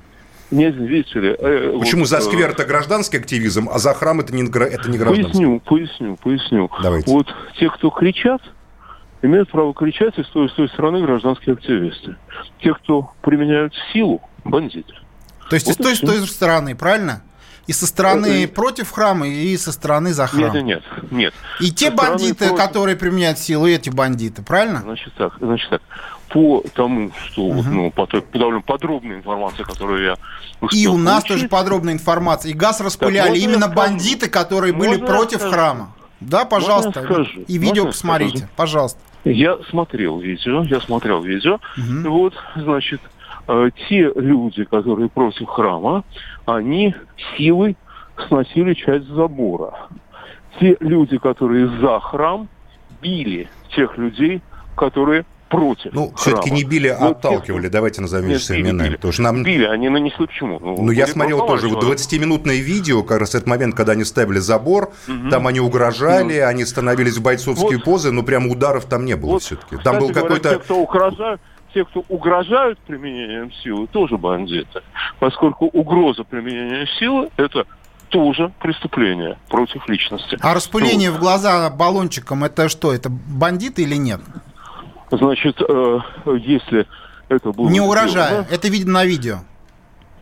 Не, 0.51 0.71
видите 0.71 1.21
ли... 1.21 1.37
Э, 1.39 1.77
Почему 1.79 2.03
вот, 2.03 2.09
за 2.09 2.19
э, 2.19 2.21
сквер 2.21 2.51
это 2.51 2.65
гражданский 2.65 3.19
активизм, 3.19 3.69
а 3.71 3.79
за 3.79 3.95
храм 3.95 4.21
это 4.21 4.35
не, 4.35 4.43
это 4.45 4.91
не 4.91 4.99
гражданский? 4.99 5.33
Поясню, 5.33 5.61
поясню, 5.61 6.17
поясню. 6.17 6.71
Давайте. 6.83 7.11
Вот 7.11 7.27
те, 7.59 7.69
кто 7.69 7.91
кричат, 7.91 8.41
имеют 9.23 9.51
право 9.51 9.75
кричать 9.75 10.17
и 10.19 10.23
с 10.23 10.29
той, 10.29 10.49
с 10.49 10.53
той 10.53 10.69
стороны 10.69 11.03
гражданские 11.03 11.55
активисты. 11.55 12.17
Те, 12.63 12.75
кто 12.75 13.11
применяют 13.23 13.75
силу, 13.93 14.21
бандиты. 14.45 14.95
То 15.51 15.55
есть 15.55 15.67
вот 15.67 15.81
и 15.81 15.83
с 15.83 15.85
той, 15.85 15.97
с 15.97 16.01
той 16.01 16.29
стороны, 16.29 16.77
правильно? 16.77 17.23
И 17.67 17.73
со 17.73 17.87
стороны 17.89 18.45
это... 18.45 18.53
против 18.55 18.93
храма, 18.93 19.27
и 19.27 19.57
со 19.57 19.73
стороны 19.73 20.13
за 20.13 20.29
храм. 20.29 20.55
Нет, 20.55 20.63
нет, 20.63 20.83
нет. 21.11 21.35
И 21.61 21.73
те 21.73 21.87
со 21.87 21.93
бандиты, 21.93 22.49
против... 22.49 22.57
которые 22.57 22.97
применяют 22.97 23.41
силу, 23.41 23.67
и 23.67 23.73
эти 23.73 23.91
бандиты, 23.91 24.43
правильно? 24.43 24.83
Значит 24.83 25.13
так, 25.15 25.35
значит 25.41 25.69
так 25.71 25.83
по 26.29 26.63
тому, 26.75 27.11
что 27.27 27.43
угу. 27.43 27.63
ну, 27.63 27.91
по 27.91 28.07
той 28.07 28.25
довольно 28.33 28.61
подробной 28.61 29.17
информации, 29.17 29.63
которую 29.63 30.05
я 30.05 30.17
И 30.73 30.87
у 30.87 30.97
нас 30.97 31.23
получить. 31.23 31.29
тоже 31.29 31.49
подробная 31.49 31.95
информация. 31.95 32.51
И 32.51 32.55
газ 32.55 32.81
распыляли 32.81 33.39
именно 33.39 33.69
бандиты, 33.69 34.29
которые 34.29 34.73
были 34.73 34.97
против 34.97 35.41
храма. 35.41 35.93
Да, 36.21 36.45
пожалуйста. 36.45 37.01
И 37.47 37.59
видео 37.59 37.85
можно 37.85 37.93
посмотрите, 37.93 38.49
пожалуйста. 38.57 38.99
Я 39.25 39.59
смотрел 39.71 40.19
видео, 40.19 40.63
я 40.63 40.81
смотрел 40.81 41.21
видео. 41.23 41.59
Угу. 41.77 42.11
Вот, 42.11 42.35
значит, 42.55 43.01
э, 43.49 43.71
те 43.89 44.13
люди, 44.15 44.65
которые 44.65 45.09
против 45.09 45.49
храма, 45.49 46.05
они 46.47 46.95
силой 47.37 47.77
сносили 48.29 48.75
часть 48.75 49.07
забора. 49.09 49.89
Те 50.61 50.77
люди, 50.81 51.19
которые 51.19 51.69
за 51.81 52.01
храм, 52.01 52.49
били 53.03 53.49
тех 53.75 53.99
людей, 53.99 54.43
которые 54.75 55.25
против. 55.49 55.93
Ну, 55.93 56.13
все-таки 56.17 56.51
не 56.51 56.65
били, 56.65 56.89
а 56.89 57.09
вот 57.09 57.19
отталкивали. 57.19 57.63
Тех, 57.63 57.73
Давайте 57.73 58.01
назовем 58.01 58.39
своими 58.39 58.69
именами. 58.69 58.89
Били, 58.89 58.97
потому 58.97 59.13
нам... 59.19 59.43
били, 59.43 59.65
они 59.65 59.89
нанесли 59.89 60.27
почему? 60.27 60.59
Ну, 60.61 60.77
ну 60.83 60.91
я 60.91 61.07
смотрел 61.07 61.47
тоже 61.47 61.69
вот 61.69 61.85
20-минутное 61.85 62.57
видео, 62.57 63.03
как 63.03 63.21
раз 63.21 63.35
этот 63.35 63.47
момент, 63.47 63.75
когда 63.75 63.93
они 63.93 64.05
ставили 64.05 64.39
забор, 64.39 64.93
угу. 65.09 65.31
там 65.31 65.47
они 65.47 65.61
угрожали, 65.61 66.41
угу. 66.41 66.49
они 66.49 66.65
становились 66.65 67.17
в 67.17 67.23
бойцовские 67.23 67.79
вот. 67.79 67.85
позы, 67.85 68.13
но 68.13 68.23
прямо 68.23 68.51
ударов 68.51 68.87
там 68.87 69.05
не 69.05 69.17
было 69.17 69.33
вот, 69.33 69.43
все-таки. 69.43 69.77
Там 69.83 69.99
был 69.99 70.13
какой-то... 70.13 70.51
Те, 70.51 70.59
кто 70.59 70.77
угрожают, 70.77 71.41
те, 71.75 71.85
кто 71.85 72.05
угрожают 72.09 72.79
применением 72.81 73.53
силы, 73.53 73.87
тоже 73.87 74.17
бандиты. 74.17 74.81
Поскольку 75.19 75.67
угроза 75.67 76.25
применения 76.25 76.87
силы– 76.99 77.29
это 77.37 77.67
тоже 78.09 78.53
преступление 78.61 79.37
против 79.49 79.89
личности. 79.89 80.39
А 80.41 80.55
распыление 80.55 81.11
вот. 81.11 81.19
в 81.19 81.21
глаза 81.21 81.69
баллончиком– 81.71 82.45
это 82.45 82.69
что, 82.69 82.93
это 82.93 83.11
бандиты 83.11 83.83
или 83.83 83.97
нет? 83.97 84.21
Значит, 85.11 85.61
э, 85.61 85.99
если 86.39 86.87
это 87.29 87.53
было... 87.53 87.69
Не 87.69 87.81
угрожая, 87.81 88.29
сделано, 88.29 88.47
это 88.51 88.69
видно 88.69 88.93
на 88.93 89.05
видео. 89.05 89.39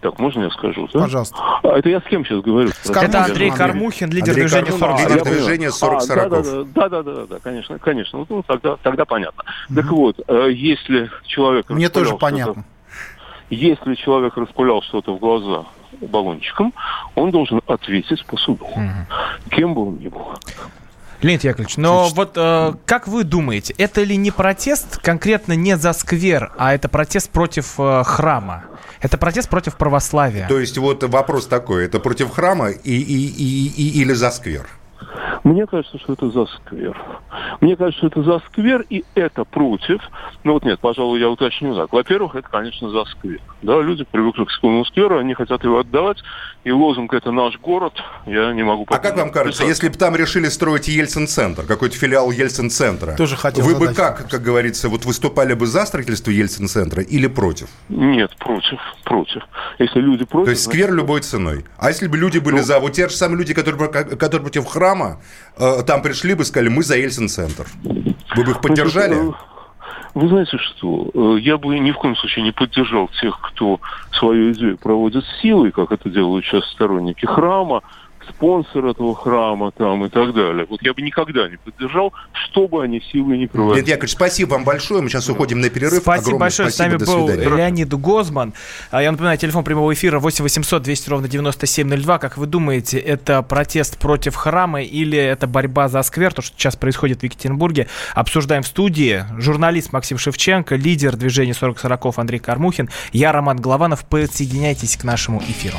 Так, 0.05 0.19
можно 0.19 0.43
я 0.43 0.51
скажу? 0.51 0.87
Да? 0.93 1.01
Пожалуйста. 1.01 1.37
А 1.63 1.79
это 1.79 1.89
я 1.89 1.99
с 1.99 2.05
кем 2.05 2.27
сейчас 2.27 2.43
говорю? 2.43 2.69
С 2.69 2.91
это 2.91 3.25
Андрей 3.25 3.51
Кармухин, 3.51 4.11
лидер 4.11 4.29
Андрей 4.29 4.43
движения 4.43 4.73
40 4.73 5.01
Лидер 5.01 5.25
движения 5.25 5.71
40 5.71 6.03
а, 6.03 6.07
да, 6.07 6.29
да, 6.29 6.43
да, 6.65 6.89
да, 6.89 7.03
да, 7.03 7.27
да, 7.27 7.39
конечно, 7.43 7.79
конечно. 7.79 8.27
Ну, 8.29 8.43
тогда, 8.43 8.77
тогда 8.83 9.07
понятно. 9.07 9.45
Mm-hmm. 9.45 9.75
Так 9.77 9.87
вот, 9.87 10.21
э, 10.29 10.49
если 10.53 11.11
человек... 11.25 11.71
Мне 11.71 11.89
тоже 11.89 12.17
понятно. 12.17 12.67
Если 13.49 13.95
человек 13.95 14.37
распылял 14.37 14.83
что-то 14.83 15.17
в 15.17 15.19
глаза 15.19 15.65
баллончиком, 16.03 16.75
он 17.15 17.31
должен 17.31 17.63
ответить 17.67 18.27
по 18.27 18.37
суду. 18.37 18.69
Mm-hmm. 18.77 19.57
Кем 19.57 19.73
бы 19.73 19.89
он 19.89 19.97
ни 19.97 20.09
был. 20.09 20.35
Леонид 21.25 21.43
Яковлевич, 21.43 21.79
но 21.79 22.01
Значит, 22.01 22.17
вот 22.17 22.33
э, 22.37 22.75
как 22.85 23.09
вы 23.09 23.25
думаете, 23.25 23.75
это 23.79 24.03
ли 24.03 24.15
не 24.17 24.31
протест 24.31 24.99
конкретно 24.99 25.55
не 25.55 25.79
за 25.79 25.95
сквер, 25.95 26.53
а 26.59 26.75
это 26.75 26.91
протест 26.91 27.31
против 27.31 27.75
э, 27.79 28.03
храма? 28.05 28.65
Это 29.01 29.17
протест 29.17 29.49
против 29.49 29.77
православия? 29.77 30.47
То 30.49 30.59
есть 30.59 30.77
вот 30.77 31.03
вопрос 31.05 31.47
такой, 31.47 31.87
это 31.87 31.99
против 31.99 32.31
храма 32.31 32.71
и, 32.71 32.95
и, 32.95 33.27
и, 33.27 33.67
и, 33.69 34.01
или 34.03 34.13
за 34.13 34.31
сквер? 34.31 34.67
Мне 35.45 35.67
кажется, 35.67 35.99
что 35.99 36.13
это 36.15 36.31
за 36.31 36.47
сквер. 36.47 36.97
Мне 37.61 37.77
кажется, 37.77 37.99
что 37.99 38.07
это 38.07 38.23
за 38.23 38.39
сквер, 38.47 38.85
и 38.89 39.05
это 39.15 39.45
против. 39.45 40.01
Ну 40.45 40.53
вот 40.53 40.65
нет, 40.65 40.81
пожалуй, 40.81 41.21
я 41.21 41.29
уточню 41.29 41.75
так. 41.75 41.93
Во-первых, 41.93 42.35
это, 42.35 42.49
конечно, 42.49 42.91
за 42.91 43.05
сквер. 43.05 43.41
Да, 43.63 43.81
люди 43.81 44.05
привыкли 44.05 44.45
к 44.45 44.51
своему 44.51 44.85
скверу, 44.85 45.19
они 45.19 45.35
хотят 45.35 45.65
его 45.65 45.79
отдавать, 45.79 46.19
и 46.65 46.71
лозунг 46.71 47.15
«это 47.15 47.31
наш 47.31 47.59
город» 47.59 47.95
я 48.27 48.53
не 48.53 48.63
могу... 48.63 48.87
А 48.89 48.99
как 48.99 49.17
вам 49.17 49.31
кажется, 49.31 49.63
писать. 49.63 49.69
если 49.69 49.89
бы 49.89 49.95
там 49.95 50.17
решили 50.17 50.49
строить 50.49 50.89
Ельцин-центр, 50.89 51.65
какой-то 51.65 51.97
филиал 51.97 52.31
Ельцин-центра, 52.31 53.17
Тоже 53.17 53.37
хотел 53.37 53.65
вы 53.65 53.75
бы 53.75 53.95
как, 53.95 54.29
как 54.29 54.43
говорится, 54.43 54.89
вот 54.89 55.05
выступали 55.05 55.55
бы 55.55 55.67
за 55.67 55.87
строительство 55.87 56.31
Ельцин-центра 56.31 57.03
или 57.03 57.27
против? 57.27 57.69
Нет, 57.89 58.37
против, 58.37 58.79
против. 59.05 59.43
Если 59.79 60.01
люди 60.01 60.25
против... 60.25 60.47
То 60.47 60.51
есть 60.51 60.65
сквер 60.65 60.89
значит... 60.89 60.97
любой 60.97 61.21
ценой. 61.21 61.65
А 61.79 61.89
если 61.89 62.07
бы 62.07 62.17
люди 62.17 62.39
были 62.39 62.57
ну... 62.57 62.63
за... 62.63 62.79
Вот 62.81 62.93
те 62.93 63.09
же 63.09 63.15
самые 63.15 63.39
люди, 63.39 63.55
которые, 63.55 63.79
которые 63.89 64.43
против 64.43 64.67
храма, 64.67 64.94
э, 65.59 65.83
там 65.87 66.03
пришли 66.03 66.35
бы, 66.35 66.45
сказали, 66.45 66.69
мы 66.69 66.83
за 66.83 66.97
Ельцин-центр. 66.97 67.67
Вы 67.83 68.45
бы 68.45 68.51
их 68.51 68.61
поддержали? 68.61 69.33
Вы 70.15 70.29
знаете 70.29 70.57
что, 70.59 71.11
э, 71.13 71.41
я 71.41 71.59
бы 71.59 71.77
ни 71.79 71.91
в 71.91 71.97
коем 71.97 72.15
случае 72.17 72.45
не 72.45 72.53
поддержал 72.53 73.11
тех, 73.21 73.39
кто 73.41 73.81
свою 74.13 74.53
идею 74.53 74.79
проводит 74.79 75.25
силой, 75.43 75.73
как 75.73 75.91
это 75.91 76.09
делают 76.09 76.45
сейчас 76.45 76.65
сторонники 76.71 77.27
храма, 77.27 77.83
спонсор 78.29 78.87
этого 78.87 79.15
храма 79.15 79.71
там 79.73 80.05
и 80.05 80.09
так 80.09 80.35
далее. 80.35 80.67
Вот 80.69 80.83
я 80.83 80.95
бы 80.95 81.03
никогда 81.03 81.49
не 81.49 81.57
поддержал, 81.57 82.13
что 82.33 82.69
бы 82.69 82.83
они 82.83 83.01
силой 83.01 83.39
не 83.39 83.47
проводили. 83.47 83.77
Леонид 83.77 83.89
Яковлевич, 83.89 84.13
спасибо 84.13 84.51
вам 84.51 84.65
большое. 84.65 85.03
Мы 85.03 85.09
сейчас 85.09 85.29
уходим 85.29 85.61
на 85.61 85.71
перерыв. 85.71 86.03
Спасибо 86.03 86.23
Огромное 86.23 86.41
большое. 86.41 86.71
Спасибо. 86.71 87.05
С 87.05 87.09
нами 87.09 87.47
был 87.47 87.57
Леонид 87.57 87.89
Гозман. 87.95 88.55
А 88.91 89.03
я 89.03 89.11
напоминаю, 89.11 89.39
телефон 89.39 89.65
прямого 89.65 89.93
эфира 89.93 90.19
8 90.19 90.43
800 90.43 90.83
200 90.83 91.11
ровно 91.11 91.29
9702. 91.29 92.19
Как 92.19 92.37
вы 92.37 92.47
думаете, 92.47 92.99
это 92.99 93.43
протест 93.43 93.99
против 93.99 94.35
храма 94.35 94.83
или 94.83 95.19
это 95.19 95.47
борьба 95.47 95.89
за 95.89 96.03
сквер, 96.03 96.33
то, 96.33 96.43
что 96.43 96.57
сейчас 96.57 96.77
происходит 96.77 97.21
в 97.21 97.25
Екатеринбурге? 97.25 97.89
Обсуждаем 98.15 98.63
в 98.63 98.67
студии. 98.67 99.25
Журналист 99.39 99.93
Максим 99.93 100.19
Шевченко, 100.19 100.77
лидер 100.77 101.17
движения 101.17 101.53
40-40 101.53 102.15
Андрей 102.17 102.39
Кармухин. 102.39 102.89
Я 103.13 103.33
Роман 103.33 103.59
Голованов. 103.59 104.05
Подсоединяйтесь 104.05 104.97
к 104.97 105.05
нашему 105.05 105.41
эфиру. 105.41 105.79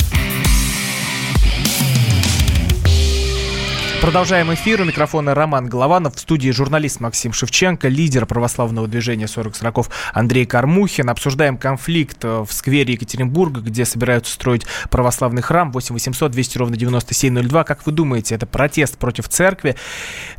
Продолжаем 4.01 4.51
эфир. 4.51 4.81
У 4.81 4.85
микрофона 4.85 5.35
Роман 5.35 5.67
Голованов. 5.67 6.15
В 6.15 6.19
студии 6.19 6.49
журналист 6.49 6.99
Максим 7.01 7.33
Шевченко, 7.33 7.87
лидер 7.87 8.25
православного 8.25 8.87
движения 8.87 9.27
40 9.27 9.55
сороков 9.55 9.91
Андрей 10.11 10.47
Кармухин. 10.47 11.07
Обсуждаем 11.07 11.55
конфликт 11.55 12.25
э, 12.25 12.39
в 12.39 12.51
сквере 12.51 12.93
Екатеринбурга, 12.93 13.61
где 13.61 13.85
собираются 13.85 14.33
строить 14.33 14.65
православный 14.89 15.43
храм. 15.43 15.71
8 15.71 15.93
800 15.93 16.31
200 16.31 16.57
ровно 16.57 16.77
9702. 16.77 17.63
Как 17.63 17.85
вы 17.85 17.91
думаете, 17.91 18.33
это 18.33 18.47
протест 18.47 18.97
против 18.97 19.29
церкви, 19.29 19.75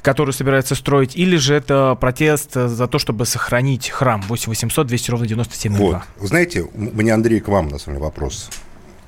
которую 0.03 0.33
собираются 0.33 0.75
строить, 0.75 1.15
или 1.15 1.37
же 1.37 1.55
это 1.55 1.97
протест 2.01 2.55
за 2.55 2.89
то, 2.89 2.99
чтобы 2.99 3.27
сохранить 3.27 3.91
храм? 3.91 4.23
8 4.23 4.51
800 4.51 4.89
200 4.89 5.11
ровно 5.13 5.27
9702. 5.29 6.05
Вот. 6.19 6.29
Знаете, 6.29 6.63
у 6.63 6.81
меня, 6.81 7.15
Андрей, 7.15 7.39
к 7.39 7.47
вам, 7.47 7.69
на 7.69 7.79
самом 7.79 7.99
деле, 7.99 8.07
вопрос. 8.07 8.51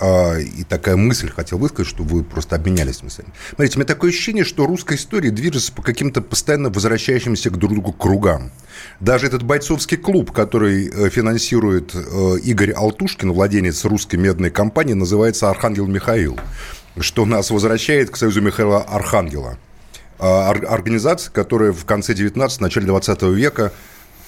А, 0.00 0.36
и 0.38 0.64
такая 0.64 0.96
мысль 0.96 1.30
хотел 1.30 1.58
высказать, 1.58 1.88
чтобы 1.88 2.16
вы 2.16 2.24
просто 2.24 2.56
обменялись 2.56 3.02
мыслями. 3.02 3.32
Смотрите, 3.50 3.76
у 3.76 3.78
меня 3.78 3.86
такое 3.86 4.10
ощущение, 4.10 4.44
что 4.44 4.66
русская 4.66 4.96
история 4.96 5.30
движется 5.30 5.72
по 5.72 5.82
каким-то 5.82 6.20
постоянно 6.20 6.68
возвращающимся 6.68 7.50
к 7.50 7.56
друг 7.56 7.72
другу 7.72 7.92
кругам. 7.92 8.50
Даже 8.98 9.26
этот 9.26 9.44
бойцовский 9.44 9.96
клуб, 9.96 10.32
который 10.32 10.88
э, 10.88 11.10
финансирует 11.10 11.94
э, 11.94 12.38
Игорь 12.42 12.72
Алтушкин, 12.72 13.32
владелец 13.32 13.84
русской 13.84 14.16
медной 14.16 14.50
компании, 14.50 14.94
называется 14.94 15.48
«Архангел 15.48 15.86
Михаил», 15.86 16.38
что 16.98 17.24
нас 17.24 17.50
возвращает 17.50 18.10
к 18.10 18.16
союзу 18.16 18.40
Михаила 18.40 18.82
Архангела. 18.82 19.58
А, 20.18 20.50
организация, 20.50 21.32
которая 21.32 21.72
в 21.72 21.84
конце 21.84 22.14
19 22.14 22.60
начале 22.60 22.86
20 22.86 23.22
века 23.22 23.72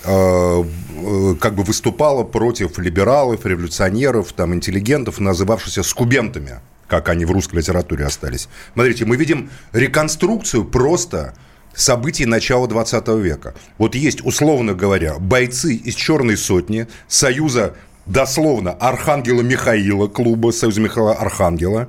как 0.02 1.54
бы 1.54 1.62
выступала 1.62 2.22
против 2.22 2.78
либералов, 2.78 3.44
революционеров, 3.44 4.32
там, 4.32 4.54
интеллигентов, 4.54 5.18
называвшихся 5.18 5.82
скубентами, 5.82 6.60
как 6.86 7.08
они 7.08 7.24
в 7.24 7.30
русской 7.32 7.56
литературе 7.56 8.04
остались. 8.04 8.48
Смотрите, 8.74 9.04
мы 9.04 9.16
видим 9.16 9.50
реконструкцию 9.72 10.64
просто 10.64 11.34
событий 11.74 12.26
начала 12.26 12.66
20 12.66 13.08
века. 13.08 13.54
Вот 13.78 13.94
есть, 13.94 14.24
условно 14.24 14.74
говоря, 14.74 15.18
бойцы 15.18 15.74
из 15.74 15.94
«Черной 15.94 16.36
сотни», 16.36 16.86
союза 17.08 17.74
дословно 18.06 18.72
Архангела 18.72 19.42
Михаила, 19.42 20.06
клуба 20.06 20.52
Союза 20.52 20.80
Михаила 20.80 21.12
Архангела, 21.12 21.88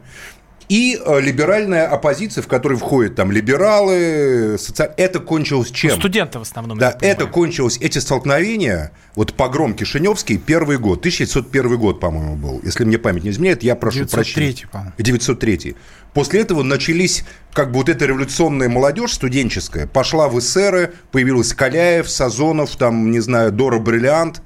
и 0.70 1.00
э, 1.04 1.22
либеральная 1.22 1.88
оппозиция, 1.88 2.42
в 2.42 2.48
которой 2.48 2.78
входят 2.78 3.16
там 3.16 3.32
либералы, 3.32 4.58
соци... 4.60 4.92
это 4.98 5.20
кончилось 5.20 5.72
чем? 5.72 5.92
Ну, 5.92 5.98
студенты 5.98 6.40
в 6.40 6.42
основном. 6.42 6.78
Да, 6.78 6.98
это 7.00 7.26
кончилось, 7.26 7.78
эти 7.80 8.00
столкновения, 8.00 8.92
вот 9.16 9.34
погром 9.34 9.74
Кишиневский, 9.74 10.38
первый 10.38 10.78
год, 10.78 11.00
1901 11.00 11.78
год, 11.78 12.00
по-моему, 12.02 12.36
был. 12.36 12.60
Если 12.64 12.84
мне 12.84 12.98
память 12.98 13.24
не 13.24 13.30
изменяет, 13.30 13.64
я 13.64 13.76
прошу 13.76 14.00
903, 14.00 14.16
прощения. 14.16 14.70
по-моему. 14.70 14.94
903. 14.98 15.76
После 16.14 16.42
этого 16.42 16.64
начались, 16.64 17.24
как 17.54 17.72
бы 17.72 17.78
вот 17.78 17.88
эта 17.88 18.06
революционная 18.06 18.68
молодежь 18.68 19.14
студенческая, 19.14 19.88
пошла 19.88 20.28
в 20.28 20.38
эсеры, 20.38 20.94
появилась 21.12 21.54
Каляев, 21.54 22.10
Сазонов, 22.10 22.76
там, 22.76 23.12
не 23.12 23.22
знаю, 23.22 23.54
Дора 23.54 23.80
Бриллиант, 23.80 24.42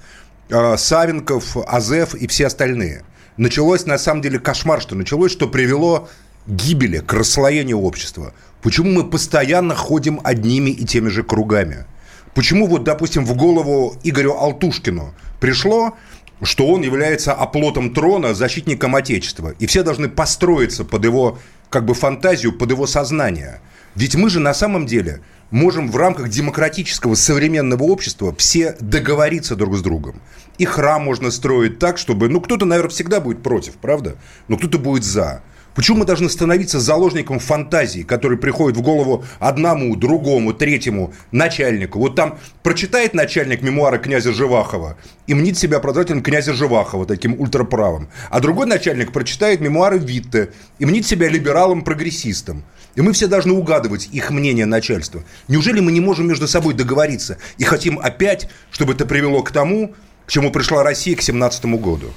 э, 0.49 0.78
Савенков, 0.78 1.57
Азеф 1.65 2.13
и 2.13 2.28
все 2.28 2.45
остальные– 2.45 3.05
началось 3.38 3.86
на 3.86 3.97
самом 3.97 4.21
деле 4.21 4.39
кошмар, 4.39 4.82
что 4.82 4.95
началось, 4.95 5.32
что 5.32 5.47
привело 5.47 6.09
гибели, 6.47 6.99
к 6.99 7.13
расслоению 7.13 7.79
общества. 7.79 8.34
Почему 8.61 8.91
мы 8.91 9.09
постоянно 9.09 9.75
ходим 9.75 10.19
одними 10.23 10.69
и 10.69 10.86
теми 10.86 11.09
же 11.09 11.23
кругами? 11.23 11.86
Почему 12.34 12.67
вот, 12.67 12.84
допустим, 12.84 13.25
в 13.25 13.36
голову 13.36 13.95
Игорю 14.03 14.38
Алтушкину 14.38 15.13
пришло, 15.39 15.97
что 16.41 16.67
он 16.67 16.82
является 16.82 17.34
оплотом 17.34 17.93
трона, 17.93 18.34
защитником 18.34 18.95
Отечества, 18.95 19.53
и 19.59 19.65
все 19.67 19.84
должны 19.84 20.09
построиться 20.09 20.86
под 20.86 21.05
его 21.05 21.39
как 21.69 21.86
бы 21.86 21.93
фантазию, 21.93 22.53
под 22.53 22.71
его 22.71 22.88
сознание. 22.88 23.61
Ведь 23.95 24.15
мы 24.15 24.29
же 24.29 24.39
на 24.39 24.53
самом 24.53 24.86
деле 24.86 25.21
можем 25.52 25.91
в 25.91 25.97
рамках 25.97 26.30
демократического 26.30 27.16
современного 27.16 27.84
общества 27.84 28.34
все 28.36 28.76
договориться 28.80 29.56
друг 29.56 29.78
с 29.78 29.82
другом. 29.82 30.22
И 30.58 30.66
храм 30.66 31.04
можно 31.04 31.32
строить 31.32 31.80
так, 31.80 31.97
чтобы... 31.97 32.30
Ну, 32.30 32.41
кто-то, 32.41 32.66
наверное, 32.66 32.89
всегда 32.89 33.20
будет 33.20 33.43
против, 33.43 33.74
правда? 33.76 34.16
Но 34.47 34.58
кто-то 34.58 34.80
будет 34.80 35.04
за. 35.04 35.43
Почему 35.74 35.99
мы 35.99 36.05
должны 36.05 36.30
становиться 36.30 36.82
заложником 36.82 37.39
фантазии, 37.39 38.01
который 38.01 38.38
приходит 38.38 38.78
в 38.78 38.82
голову 38.82 39.24
одному, 39.39 39.95
другому, 39.95 40.53
третьему 40.53 41.13
начальнику? 41.32 41.99
Вот 41.99 42.15
там 42.15 42.39
прочитает 42.61 43.13
начальник 43.13 43.61
мемуары 43.61 43.97
князя 43.97 44.34
Живахова 44.34 44.97
и 45.28 45.34
мнит 45.34 45.57
себя 45.57 45.80
продолжателем 45.80 46.24
князя 46.24 46.53
Живахова, 46.53 47.05
таким 47.05 47.39
ультраправым. 47.39 48.09
А 48.30 48.41
другой 48.41 48.67
начальник 48.67 49.13
прочитает 49.13 49.61
мемуары 49.61 49.97
Витте 49.97 50.51
и 50.80 50.86
мнит 50.86 51.07
себя 51.07 51.30
либералом-прогрессистом. 51.30 52.63
И 52.95 53.01
мы 53.01 53.13
все 53.13 53.28
должны 53.28 53.53
угадывать 53.53 54.09
их 54.11 54.30
мнение 54.30 54.65
начальства. 54.65 55.24
Неужели 55.47 55.80
мы 55.80 55.93
не 55.93 56.01
можем 56.01 56.28
между 56.28 56.49
собой 56.49 56.74
договориться 56.74 57.38
и 57.57 57.63
хотим 57.63 57.97
опять, 57.97 58.49
чтобы 58.72 58.93
это 58.93 59.05
привело 59.05 59.41
к 59.41 59.51
тому, 59.51 59.93
к 60.26 60.32
чему 60.32 60.51
пришла 60.51 60.84
Россия 60.84 61.15
к 61.15 61.19
2017 61.19 61.65
году? 61.80 62.11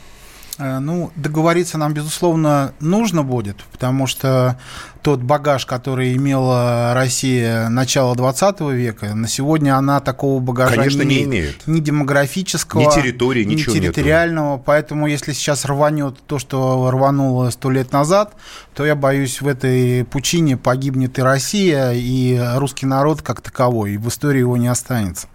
Э, 0.59 0.79
ну, 0.79 1.11
договориться 1.17 1.79
нам, 1.79 1.95
безусловно, 1.95 2.73
нужно 2.81 3.23
будет, 3.23 3.65
потому 3.73 4.07
что 4.07 4.59
тот 5.05 5.21
багаж, 5.21 5.67
который 5.67 6.17
имела 6.17 6.95
Россия 6.95 7.69
начала 7.69 8.17
20 8.17 8.61
века, 8.73 9.15
на 9.15 9.29
сегодня 9.29 9.77
она 9.77 10.01
такого 10.01 10.41
багажа 10.41 10.77
Конечно, 10.77 11.03
не, 11.03 11.17
не 11.19 11.25
имеет. 11.25 11.67
Ни 11.67 11.81
демографического, 11.81 12.81
ни 12.81 12.87
территории, 12.87 13.45
ни 13.45 13.55
территориального. 13.57 14.53
Нету. 14.53 14.63
Поэтому, 14.65 15.07
если 15.07 15.35
сейчас 15.35 15.67
рванет 15.67 16.17
то, 16.27 16.39
что 16.39 16.91
рвануло 16.91 17.51
сто 17.51 17.71
лет 17.71 17.93
назад, 17.93 18.33
то 18.75 18.87
я 18.87 18.95
боюсь, 18.95 19.43
в 19.43 19.47
этой 19.47 20.07
пучине 20.07 20.57
погибнет 20.57 21.19
и 21.19 21.23
Россия, 21.23 21.93
и 21.93 22.41
русский 22.55 22.87
народ 22.87 23.21
как 23.21 23.43
таковой, 23.43 23.93
и 23.93 23.97
в 23.99 24.09
истории 24.09 24.39
его 24.39 24.57
не 24.57 24.69
останется. 24.69 25.29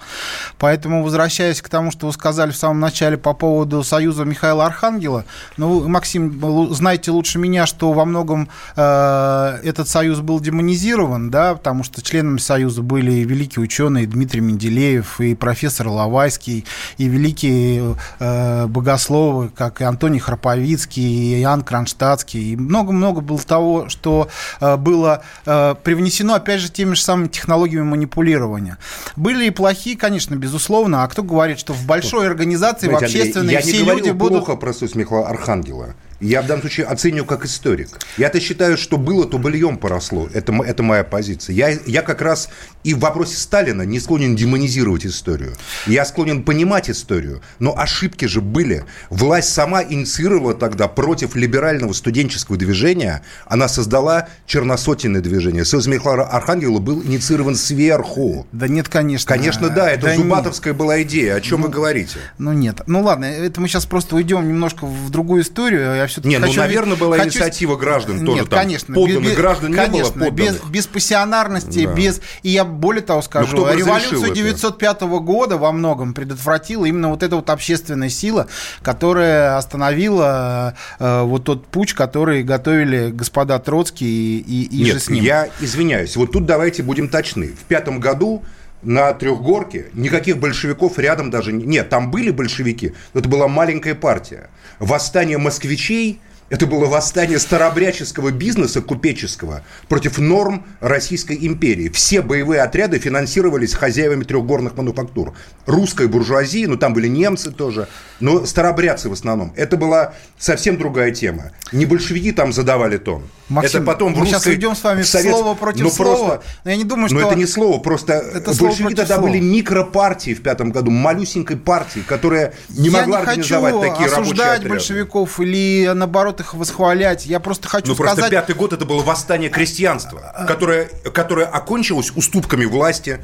Поэтому, 0.58 1.04
возвращаясь 1.04 1.62
к 1.62 1.70
тому, 1.70 1.92
что 1.92 2.08
вы 2.08 2.14
сказали 2.14 2.50
в 2.50 2.58
самом 2.58 2.80
начале 2.80 3.18
по 3.18 3.34
поводу 3.34 3.84
союза 3.84 4.26
Михаила 4.26 4.66
Архангела, 4.66 5.26
ну, 5.58 5.88
Максим, 5.88 6.74
знаете 6.74 7.12
лучше 7.12 7.38
меня, 7.38 7.68
что 7.68 7.94
во 7.94 8.06
многом 8.06 8.50
э, 8.76 9.59
этот 9.64 9.88
союз 9.88 10.20
был 10.20 10.40
демонизирован, 10.40 11.30
да, 11.30 11.56
потому 11.56 11.84
что 11.84 12.02
членами 12.02 12.38
союза 12.38 12.82
были 12.82 13.12
и 13.12 13.24
великие 13.24 13.64
ученые 13.64 14.08
Дмитрий 14.08 14.42
Менделеев, 14.42 15.20
и 15.22 15.36
профессор 15.36 15.88
Лавайский, 15.88 16.66
и 16.98 17.08
великие 17.08 17.96
э, 18.20 18.68
богословы, 18.68 19.50
как 19.50 19.82
и 19.82 19.84
Антоний 19.84 20.20
Храповицкий, 20.20 21.04
и 21.04 21.42
Иоанн 21.42 21.64
Кронштадтский, 21.64 22.54
и 22.54 22.56
много-много 22.56 23.22
было 23.22 23.40
того, 23.40 23.90
что 23.90 24.30
э, 24.60 24.78
было 24.78 25.24
э, 25.46 25.76
привнесено, 25.84 26.36
опять 26.36 26.62
же, 26.62 26.70
теми 26.70 26.94
же 26.94 27.02
самыми 27.02 27.28
технологиями 27.28 27.86
манипулирования. 27.86 28.78
Были 29.16 29.46
и 29.46 29.50
плохие, 29.50 29.98
конечно, 29.98 30.36
безусловно, 30.36 31.04
а 31.04 31.08
кто 31.08 31.24
говорит, 31.24 31.60
что 31.60 31.74
в 31.74 31.86
большой 31.86 32.28
организации, 32.28 32.88
Знаете, 32.88 33.06
в 33.06 33.08
общественной, 33.08 33.56
Андрей, 33.56 33.74
все 33.74 33.84
люди 33.84 34.10
будут... 34.12 34.46
плохо 34.46 34.60
про 34.60 34.74
Сус 34.74 34.96
Михаила 34.96 35.28
Архангела. 35.28 35.96
Я 36.20 36.42
в 36.42 36.48
данном 36.48 36.62
случае 36.62 36.86
оценю 36.88 37.26
как 37.26 37.46
историк. 37.46 37.90
Я-то 38.18 38.40
считаю, 38.40 38.78
что 38.78 38.98
было, 38.98 39.26
то 39.26 39.38
быльем 39.38 39.78
поросло. 39.78 40.30
Это, 40.34 40.54
это 40.64 40.84
моя 40.84 41.04
позиция. 41.04 41.54
Я, 41.54 41.70
я 41.86 42.02
как 42.02 42.22
раз 42.22 42.50
и 42.84 42.94
в 42.94 43.00
вопросе 43.00 43.38
Сталина 43.38 43.84
не 43.84 44.00
склонен 44.00 44.36
демонизировать 44.36 45.06
историю. 45.06 45.56
Я 45.86 46.06
склонен 46.06 46.44
понимать 46.44 46.90
историю. 46.90 47.42
Но 47.60 47.78
ошибки 47.78 48.26
же 48.26 48.42
были. 48.42 48.86
Власть 49.10 49.54
сама 49.54 49.84
инициировала 49.84 50.54
тогда 50.54 50.88
против 50.88 51.36
либерального 51.36 51.94
студенческого 51.94 52.58
движения. 52.58 53.22
Она 53.46 53.68
создала 53.68 54.28
черносотенное 54.46 55.22
движение. 55.22 55.64
Союз 55.64 55.88
Михаила 55.88 56.26
Архангела 56.26 56.80
был 56.80 57.02
инициирован 57.04 57.56
сверху. 57.56 58.46
Да 58.52 58.68
нет, 58.68 58.90
конечно. 58.90 59.28
Конечно, 59.28 59.70
да. 59.70 59.90
Это 59.90 60.08
да 60.08 60.16
Зубатовская 60.16 60.74
нет. 60.74 60.80
была 60.80 61.02
идея. 61.04 61.36
О 61.36 61.42
чем 61.42 61.62
ну, 61.62 61.68
вы 61.68 61.74
говорите? 61.74 62.18
Ну 62.38 62.54
нет. 62.54 62.82
Ну 62.88 63.02
ладно, 63.02 63.26
это 63.26 63.62
мы 63.62 63.68
сейчас 63.68 63.86
просто 63.86 64.16
уйдем 64.16 64.48
немножко 64.48 64.86
в 64.86 65.10
другую 65.10 65.44
историю. 65.44 65.96
Все-таки 66.10 66.30
Не, 66.30 66.40
ну, 66.40 66.52
наверное, 66.54 66.98
была 66.98 67.18
хочу... 67.18 67.30
инициатива 67.30 67.76
граждан 67.76 68.26
тоже 68.26 68.42
Нет, 68.42 68.50
там. 68.50 68.60
конечно. 68.60 68.96
Подданных 68.96 69.32
без, 69.32 69.38
граждан 69.38 69.74
конечно, 69.74 70.24
не 70.24 70.30
было 70.30 70.32
без, 70.32 70.60
без 70.70 70.88
пассионарности, 70.88 71.86
да. 71.86 71.94
без... 71.94 72.22
И 72.44 72.50
я 72.50 72.66
более 72.66 73.02
того 73.02 73.22
скажу, 73.22 73.58
ну, 73.58 73.74
революцию 73.74 74.34
905 74.34 75.02
года 75.02 75.58
во 75.58 75.72
многом 75.72 76.14
предотвратила 76.14 76.86
именно 76.86 77.10
вот 77.10 77.24
эта 77.24 77.36
вот 77.36 77.50
общественная 77.50 78.10
сила, 78.10 78.48
которая 78.82 79.58
остановила 79.58 80.76
э, 81.00 81.22
вот 81.24 81.46
тот 81.46 81.68
путь, 81.68 81.94
который 81.94 82.44
готовили 82.44 83.12
господа 83.12 83.60
Троцкий 83.60 84.40
и, 84.40 84.64
и, 84.64 84.64
и 84.66 84.84
Нет, 84.84 84.94
же 84.96 85.00
с 85.00 85.10
ним. 85.10 85.24
я 85.24 85.50
извиняюсь. 85.60 86.16
Вот 86.16 86.32
тут 86.32 86.46
давайте 86.46 86.84
будем 86.84 87.10
точны. 87.10 87.48
В 87.48 87.64
пятом 87.66 88.00
году 88.00 88.44
на 88.82 89.14
Трехгорке 89.14 89.88
никаких 89.94 90.38
большевиков 90.38 90.98
рядом 91.00 91.30
даже 91.30 91.52
нет. 91.52 91.90
Там 91.90 92.12
были 92.12 92.32
большевики, 92.32 92.94
но 93.14 93.20
это 93.20 93.30
была 93.30 93.48
маленькая 93.48 93.96
партия. 93.96 94.50
Восстание 94.80 95.38
москвичей 95.38 96.22
это 96.50 96.66
было 96.66 96.86
восстание 96.86 97.40
старобряческого 97.40 98.32
бизнеса 98.32 98.82
купеческого 98.82 99.64
против 99.88 100.18
норм 100.18 100.66
Российской 100.80 101.38
империи. 101.42 101.90
Все 101.90 102.22
боевые 102.22 102.62
отряды 102.62 103.00
финансировались 103.00 103.74
хозяевами 103.74 104.24
трехгорных 104.24 104.76
мануфактур. 104.76 105.34
Русская 105.66 106.08
буржуазия, 106.08 106.68
ну 106.68 106.78
там 106.78 106.94
были 106.94 107.08
немцы 107.08 107.52
тоже, 107.52 107.88
но 108.20 108.46
старобрядцы 108.46 109.10
в 109.10 109.14
основном. 109.14 109.54
Это 109.56 109.78
была 109.78 110.14
совсем 110.38 110.78
другая 110.78 111.12
тема. 111.12 111.52
Не 111.72 111.86
большевики 111.86 112.32
там 112.32 112.52
задавали 112.52 112.98
тон. 112.98 113.24
Максим, 113.50 113.82
это 113.82 113.88
потом 113.88 114.14
в 114.14 114.18
мы 114.18 114.22
русской... 114.22 114.36
сейчас 114.36 114.46
уйдем 114.48 114.76
с 114.76 114.84
вами 114.84 115.02
совет... 115.02 115.34
слово 115.34 115.56
против 115.56 115.82
ну, 115.82 115.90
слова. 115.90 116.28
Просто... 116.36 116.44
Но 116.64 116.72
я 116.72 116.78
не 116.78 116.84
думаю, 116.84 117.10
что... 117.10 117.18
Но 117.18 117.28
это 117.28 117.36
не 117.36 117.48
слово, 117.48 117.80
просто 117.80 118.14
это 118.14 118.54
большевики 118.54 118.96
тогда 118.96 119.16
слова. 119.16 119.30
были 119.30 119.40
микропартии 119.40 120.34
в 120.36 120.42
пятом 120.42 120.72
году, 120.72 120.92
малюсенькой 120.92 121.58
партии, 121.58 122.02
которая 122.06 122.54
не 122.70 122.90
я 122.90 123.00
могла 123.00 123.22
не 123.22 123.24
организовать 123.24 123.74
хочу 123.74 123.90
такие 123.90 124.06
осуждать 124.08 124.68
большевиков 124.68 125.40
или, 125.40 125.92
наоборот, 125.96 126.39
их 126.40 126.54
восхвалять. 126.54 127.26
Я 127.26 127.40
просто 127.40 127.68
хочу 127.68 127.88
ну, 127.88 127.96
сказать... 127.96 128.16
Ну, 128.16 128.22
просто 128.22 128.32
пятый 128.32 128.56
год 128.56 128.74
это 128.74 128.86
было 128.86 129.04
восстание 129.04 129.50
крестьянства, 129.50 130.22
а, 130.24 130.44
а. 130.44 130.46
которое, 130.46 130.86
которое 131.14 131.46
окончилось 131.46 132.12
уступками 132.16 132.66
власти, 132.66 133.20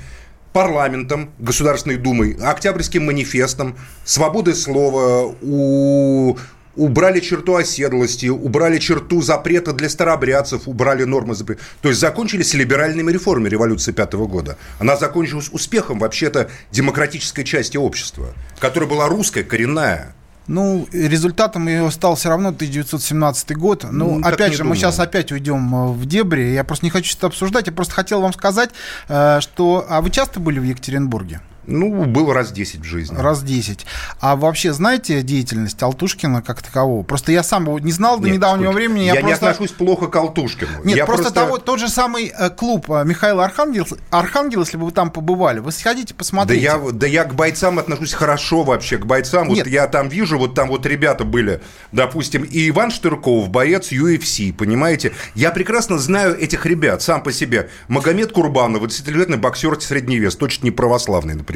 парламентом, 0.54 1.32
Государственной 1.38 1.98
Думой, 1.98 2.38
Октябрьским 2.42 3.06
манифестом, 3.06 3.78
свободой 4.06 4.56
слова, 4.56 5.36
у 5.42 6.38
убрали 6.76 7.20
черту 7.20 7.56
оседлости, 7.56 8.28
убрали 8.28 8.80
черту 8.80 9.22
запрета 9.22 9.74
для 9.74 9.90
старобрядцев, 9.90 10.68
убрали 10.68 11.04
нормы 11.04 11.36
запрета. 11.36 11.62
То 11.82 11.90
есть 11.90 12.02
закончились 12.02 12.54
либеральными 12.54 13.12
реформами 13.12 13.50
революции 13.50 13.92
пятого 13.92 14.28
года. 14.28 14.58
Она 14.80 14.98
закончилась 14.98 15.50
успехом 15.52 16.00
вообще-то 16.00 16.50
демократической 16.72 17.44
части 17.44 17.78
общества, 17.78 18.34
которая 18.60 18.90
была 18.90 19.08
русская, 19.08 19.44
коренная. 19.44 20.16
Ну, 20.48 20.88
результатом 20.92 21.68
ее 21.68 21.90
стал 21.92 22.16
все 22.16 22.30
равно 22.30 22.50
1917 22.50 23.58
год. 23.58 23.86
Ну, 23.92 24.20
ну 24.20 24.28
опять 24.28 24.52
же, 24.52 24.60
думаю. 24.60 24.70
мы 24.72 24.76
сейчас 24.76 25.00
опять 25.00 25.32
уйдем 25.32 25.74
э, 25.76 25.88
в 25.92 26.06
дебри. 26.06 26.54
Я 26.54 26.64
просто 26.64 26.86
не 26.86 26.92
хочу 26.92 27.16
это 27.18 27.28
обсуждать. 27.28 27.68
Я 27.68 27.74
просто 27.74 27.94
хотел 27.94 28.22
вам 28.22 28.34
сказать, 28.34 28.70
э, 29.08 29.40
что... 29.42 29.86
А 29.90 30.02
вы 30.02 30.12
часто 30.12 30.40
были 30.40 30.60
в 30.60 30.64
Екатеринбурге? 30.64 31.42
Ну, 31.68 32.06
был 32.06 32.32
раз 32.34 32.52
10 32.52 32.82
в 32.82 32.84
жизни. 32.84 33.16
Раз 33.16 33.44
10. 33.44 33.86
А 34.20 34.36
вообще 34.36 34.74
знаете 34.74 35.22
деятельность 35.22 35.82
Алтушкина 35.82 36.42
как 36.42 36.62
такового? 36.62 37.04
Просто 37.04 37.32
я 37.32 37.44
сам 37.44 37.66
его 37.66 37.80
не 37.80 37.92
знал 37.92 38.20
до 38.20 38.28
Нет, 38.28 38.38
недавнего 38.38 38.72
сколько? 38.72 38.78
времени. 38.78 39.04
Я, 39.06 39.14
я 39.16 39.22
не 39.22 39.28
просто... 39.28 39.50
отношусь 39.50 39.76
плохо 39.76 40.08
к 40.08 40.16
Алтушкину. 40.16 40.84
Нет, 40.84 40.98
я 40.98 41.06
просто, 41.06 41.24
просто... 41.24 41.40
Того, 41.42 41.58
тот 41.58 41.80
же 41.80 41.90
самый 41.90 42.34
э, 42.38 42.50
клуб 42.50 42.90
э, 42.90 43.04
Михаила 43.06 43.44
Архангел, 43.46 43.86
Архангел, 44.10 44.62
если 44.62 44.78
бы 44.78 44.86
вы 44.86 44.92
там 44.92 45.12
побывали, 45.12 45.60
вы 45.60 45.72
сходите, 45.72 46.14
посмотрите. 46.14 46.66
Да 46.68 46.78
я, 46.78 46.92
да 46.92 47.08
я 47.08 47.24
к 47.26 47.36
бойцам 47.36 47.80
отношусь 47.80 48.14
хорошо 48.14 48.64
вообще, 48.64 48.98
к 48.98 49.06
бойцам. 49.06 49.48
Нет. 49.48 49.60
Вот 49.60 49.68
я 49.68 49.88
там 49.88 50.10
вижу, 50.10 50.38
вот 50.38 50.56
там 50.56 50.70
вот 50.70 50.86
ребята 50.86 51.24
были, 51.24 51.62
допустим, 51.92 52.44
и 52.44 52.70
Иван 52.70 52.92
Штырков, 52.92 53.50
боец 53.50 53.92
UFC, 53.92 54.54
понимаете? 54.54 55.14
Я 55.34 55.52
прекрасно 55.52 55.98
знаю 55.98 56.38
этих 56.38 56.66
ребят 56.66 57.02
сам 57.02 57.24
по 57.24 57.32
себе. 57.32 57.70
Магомед 57.88 58.32
Курбанов, 58.32 58.84
20-летний 58.84 59.38
боксер 59.38 59.80
средний 59.82 60.20
вес, 60.20 60.36
точно 60.36 60.66
не 60.66 60.72
православный, 60.72 61.34
например. 61.34 61.55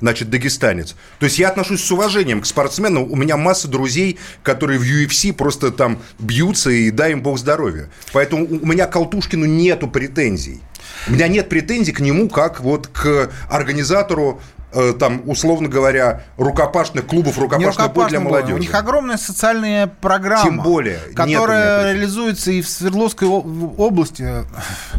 Значит, 0.00 0.30
дагестанец. 0.30 0.96
То 1.18 1.24
есть 1.24 1.38
я 1.38 1.48
отношусь 1.48 1.82
с 1.84 1.90
уважением 1.90 2.40
к 2.40 2.46
спортсменам. 2.46 3.10
У 3.10 3.16
меня 3.16 3.36
масса 3.36 3.68
друзей, 3.68 4.18
которые 4.42 4.78
в 4.78 4.82
UFC 4.82 5.32
просто 5.32 5.70
там 5.70 6.00
бьются, 6.18 6.70
и 6.70 6.90
дай 6.90 7.12
им 7.12 7.22
бог 7.22 7.38
здоровья. 7.38 7.90
Поэтому 8.12 8.46
у 8.46 8.66
меня 8.66 8.86
к 8.86 8.96
Алтушкину 8.96 9.46
нету 9.46 9.88
претензий. 9.88 10.60
У 11.08 11.12
меня 11.12 11.28
нет 11.28 11.48
претензий 11.48 11.92
к 11.92 12.00
нему 12.00 12.28
как 12.28 12.60
вот 12.60 12.88
к 12.88 13.30
организатору 13.48 14.40
там, 14.98 15.22
условно 15.26 15.68
говоря, 15.68 16.24
рукопашных 16.36 17.06
клубов, 17.06 17.38
рукопашных 17.38 17.92
бой 17.92 18.08
для 18.08 18.20
молодежи. 18.20 18.54
У 18.54 18.58
них 18.58 18.74
огромная 18.74 19.16
социальная 19.16 19.86
программа. 19.86 20.44
Тем 20.44 20.60
более. 20.60 20.98
Которая 21.14 21.92
реализуется 21.92 22.52
и 22.52 22.62
в 22.62 22.68
Свердловской 22.68 23.28
области. 23.28 24.44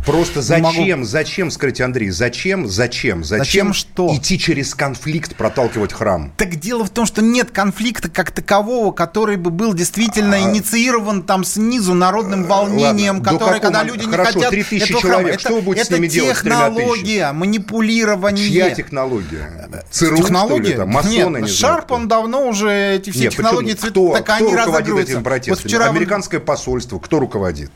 Просто 0.05 0.41
зачем, 0.41 0.99
могу... 0.99 1.05
зачем, 1.05 1.51
скажите, 1.51 1.83
Андрей, 1.83 2.09
зачем, 2.09 2.67
зачем, 2.67 3.23
зачем, 3.23 3.45
зачем 3.45 3.73
что? 3.73 4.13
идти 4.15 4.37
через 4.37 4.75
конфликт, 4.75 5.35
проталкивать 5.35 5.93
храм? 5.93 6.33
Так 6.37 6.55
дело 6.55 6.83
в 6.85 6.89
том, 6.89 7.05
что 7.05 7.21
нет 7.21 7.51
конфликта 7.51 8.09
как 8.09 8.31
такового, 8.31 8.91
который 8.91 9.37
бы 9.37 9.51
был 9.51 9.73
действительно 9.73 10.37
а... 10.37 10.39
инициирован 10.39 11.23
там 11.23 11.43
снизу 11.43 11.93
народным 11.93 12.43
волнением, 12.45 13.15
Ладно, 13.17 13.39
какого... 13.39 13.59
когда 13.59 13.83
люди 13.83 14.05
Хорошо, 14.05 14.39
не 14.39 14.45
хотят 14.45 14.49
3000 14.51 14.99
человек, 14.99 15.39
храма. 15.39 15.39
что 15.39 15.55
вы 15.55 15.61
будете 15.61 15.81
это, 15.83 15.93
с 15.93 15.97
ними 15.97 16.07
делать? 16.07 16.31
Это 16.31 16.43
технология, 16.43 17.31
манипулирование. 17.31 18.49
Чья 18.49 18.69
технология? 18.71 19.60
ЦРУ, 19.89 20.17
технологии? 20.17 20.63
Что 20.63 20.71
ли, 20.71 20.77
там, 20.77 20.89
масоны, 20.89 21.37
Нет, 21.37 21.41
не 21.43 21.47
Шарп, 21.47 21.91
он 21.91 22.07
давно 22.07 22.47
уже 22.47 22.95
эти 22.95 23.09
все 23.09 23.23
Нет, 23.23 23.33
технологии, 23.33 23.73
почему? 23.73 23.91
кто, 23.91 24.13
так 24.13 24.23
кто 24.23 24.33
они 24.35 24.55
руководит 24.55 25.09
этим 25.09 25.23
протестом? 25.23 25.55
Вот 25.55 25.65
вчера 25.65 25.85
Американское 25.87 26.39
посольство, 26.39 26.99
кто 26.99 27.19
руководит? 27.19 27.71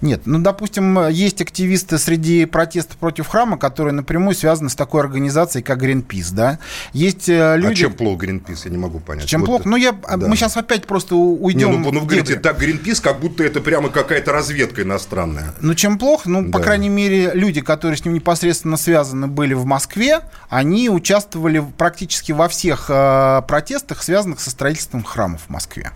Нет, 0.00 0.22
ну, 0.26 0.38
допустим, 0.38 1.08
есть 1.08 1.40
активисты 1.40 1.98
среди 1.98 2.44
протестов 2.44 2.96
против 2.96 3.26
храма, 3.26 3.58
которые 3.58 3.92
напрямую 3.94 4.34
связаны 4.34 4.70
с 4.70 4.74
такой 4.74 5.00
организацией, 5.00 5.62
как 5.64 5.82
Greenpeace, 5.82 6.32
да? 6.32 6.58
Есть 6.92 7.28
э, 7.28 7.54
а 7.54 7.56
люди... 7.56 7.72
А 7.72 7.74
чем 7.74 7.92
плохо 7.94 8.26
Greenpeace? 8.26 8.60
Я 8.64 8.70
не 8.70 8.78
могу 8.78 9.00
понять. 9.00 9.26
Чем 9.26 9.40
вот 9.40 9.46
плохо? 9.46 9.68
Ну, 9.68 9.76
я... 9.76 9.92
да. 9.92 10.16
мы 10.16 10.36
сейчас 10.36 10.56
опять 10.56 10.86
просто 10.86 11.16
уйдем... 11.16 11.72
Не, 11.72 11.78
ну, 11.78 11.92
ну, 11.92 12.00
вы 12.00 12.06
говорите, 12.06 12.36
так, 12.36 12.62
Greenpeace, 12.62 13.02
как 13.02 13.20
будто 13.20 13.42
это 13.42 13.60
прямо 13.60 13.88
какая-то 13.88 14.32
разведка 14.32 14.82
иностранная. 14.82 15.54
Ну, 15.60 15.74
чем 15.74 15.98
плохо? 15.98 16.28
Ну, 16.28 16.42
да. 16.42 16.50
по 16.50 16.62
крайней 16.62 16.88
мере, 16.88 17.32
люди, 17.34 17.60
которые 17.60 17.96
с 17.96 18.04
ним 18.04 18.14
непосредственно 18.14 18.76
связаны 18.76 19.26
были 19.26 19.54
в 19.54 19.64
Москве, 19.64 20.20
они 20.48 20.88
участвовали 20.88 21.64
практически 21.76 22.32
во 22.32 22.48
всех 22.48 22.86
э, 22.88 23.42
протестах, 23.48 24.02
связанных 24.02 24.40
со 24.40 24.50
строительством 24.50 25.02
храмов 25.02 25.42
в 25.46 25.50
Москве. 25.50 25.90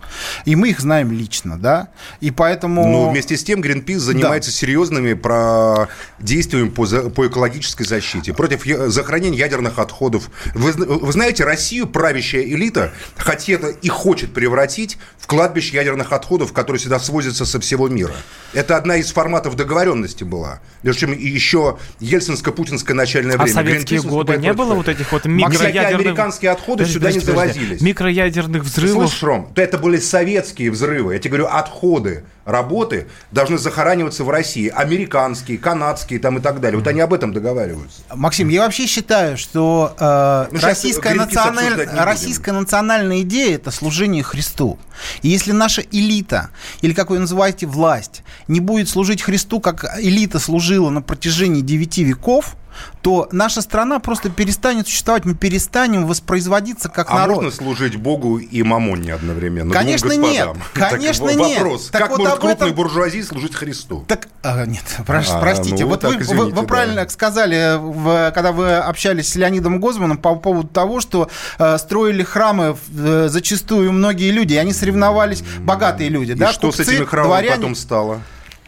И 0.45 0.55
мы 0.55 0.69
их 0.69 0.79
знаем 0.79 1.11
лично, 1.11 1.57
да? 1.57 1.89
И 2.19 2.31
поэтому... 2.31 2.87
Ну, 2.87 3.09
вместе 3.09 3.37
с 3.37 3.43
тем 3.43 3.61
Greenpeace 3.61 3.92
занимается 3.99 4.51
да. 4.51 4.57
серьезными 4.57 5.13
про 5.13 5.89
действиями 6.19 6.69
по, 6.69 6.85
по 6.85 7.27
экологической 7.27 7.83
защите, 7.83 8.33
против 8.33 8.65
захоронения 8.91 9.39
ядерных 9.39 9.79
отходов. 9.79 10.29
Вы, 10.53 10.71
вы 10.71 11.11
знаете, 11.11 11.43
Россию 11.43 11.87
правящая 11.87 12.43
элита 12.43 12.91
хотела 13.17 13.67
и 13.67 13.89
хочет 13.89 14.33
превратить 14.33 14.97
в 15.17 15.27
кладбище 15.27 15.75
ядерных 15.75 16.11
отходов, 16.11 16.53
которые 16.53 16.79
сюда 16.79 16.99
свозятся 16.99 17.45
со 17.45 17.59
всего 17.59 17.87
мира. 17.87 18.13
Это 18.53 18.77
одна 18.77 18.97
из 18.97 19.11
форматов 19.11 19.55
договоренности 19.55 20.23
была. 20.23 20.59
Между 20.83 21.01
чем 21.01 21.11
еще 21.13 21.77
ельцинско-путинское 21.99 22.93
начальное 22.93 23.37
время. 23.37 23.51
А 23.51 23.53
советские 23.53 23.99
Greenpeace 23.99 24.07
годы 24.07 24.37
не 24.37 24.53
было 24.53 24.73
вот 24.73 24.87
этих 24.87 25.11
вот 25.11 25.25
микроядерных... 25.25 26.07
американские 26.07 26.51
отходы 26.51 26.83
подожди, 26.83 26.93
сюда 26.93 27.07
подожди, 27.07 27.27
не 27.27 27.33
завозились. 27.35 27.81
Микроядерных 27.81 28.63
взрывов. 28.63 29.09
Слышишь, 29.09 29.23
Ром, 29.23 29.51
это 29.55 29.77
были 29.77 29.97
советские 29.97 30.71
взрывы. 30.71 31.13
Я 31.13 31.19
тебе 31.19 31.37
говорю, 31.37 31.47
отходы 31.47 32.23
работы 32.45 33.07
должны 33.31 33.57
захораниваться 33.57 34.23
в 34.23 34.29
России. 34.29 34.67
Американские, 34.67 35.57
канадские 35.57 36.19
там 36.19 36.37
и 36.37 36.41
так 36.41 36.59
далее. 36.59 36.77
Вот 36.77 36.87
они 36.87 36.99
об 36.99 37.13
этом 37.13 37.33
договариваются. 37.33 38.01
Максим, 38.13 38.49
я 38.49 38.63
вообще 38.63 38.85
считаю, 38.85 39.37
что 39.37 39.95
э, 39.99 40.47
ну, 40.51 40.59
российская, 40.61 41.13
националь... 41.13 41.87
российская 41.95 42.51
национальная 42.51 43.21
идея– 43.21 43.55
это 43.57 43.71
служение 43.71 44.23
Христу. 44.23 44.79
И 45.21 45.29
если 45.29 45.51
наша 45.51 45.81
элита, 45.81 46.49
или 46.81 46.93
как 46.93 47.09
вы 47.09 47.19
называете 47.19 47.65
власть, 47.65 48.23
не 48.47 48.59
будет 48.59 48.89
служить 48.89 49.21
Христу, 49.21 49.59
как 49.59 49.85
элита 49.99 50.39
служила 50.39 50.89
на 50.89 51.01
протяжении 51.01 51.61
девяти 51.61 52.03
веков– 52.03 52.55
то 53.01 53.27
наша 53.31 53.61
страна 53.61 53.99
просто 53.99 54.29
перестанет 54.29 54.87
существовать, 54.87 55.25
мы 55.25 55.35
перестанем 55.35 56.05
воспроизводиться 56.05 56.89
как 56.89 57.09
а 57.11 57.19
народ. 57.19 57.43
можно 57.43 57.51
служить 57.51 57.95
Богу 57.95 58.37
и 58.37 58.63
мамоне 58.63 59.13
одновременно? 59.13 59.73
Конечно 59.73 60.11
нет, 60.13 60.49
конечно 60.73 61.27
так, 61.27 61.37
нет. 61.37 61.57
Вопрос, 61.57 61.89
так 61.89 62.01
как 62.01 62.11
вот 62.11 62.19
может 62.19 62.39
крупной 62.39 62.69
этом... 62.69 62.75
буржуазии 62.75 63.21
служить 63.21 63.55
Христу? 63.55 64.05
Так, 64.07 64.27
а, 64.41 64.65
нет, 64.65 64.83
прош, 65.05 65.27
а, 65.29 65.39
простите, 65.39 65.83
ну, 65.83 65.91
вот 65.91 66.01
так, 66.01 66.11
вы, 66.11 66.21
извините, 66.21 66.35
вы, 66.35 66.49
вы 66.51 66.61
да. 66.61 66.67
правильно 66.67 67.09
сказали, 67.09 67.77
в, 67.77 68.31
когда 68.31 68.51
вы 68.51 68.75
общались 68.75 69.29
с 69.29 69.35
Леонидом 69.35 69.79
Гозманом 69.79 70.17
по 70.17 70.35
поводу 70.35 70.67
того, 70.67 71.01
что 71.01 71.29
э, 71.59 71.77
строили 71.77 72.23
храмы 72.23 72.75
э, 72.97 73.27
зачастую 73.29 73.91
многие 73.91 74.31
люди, 74.31 74.53
и 74.53 74.57
они 74.57 74.73
соревновались, 74.73 75.43
богатые 75.59 76.09
люди, 76.09 76.31
и 76.31 76.35
да, 76.35 76.51
что 76.51 76.67
купцы, 76.67 76.83
с 76.83 76.87
этими 76.89 77.05
храмами 77.05 77.29
дворяне... 77.29 77.55
потом 77.55 77.75
стало? 77.75 78.21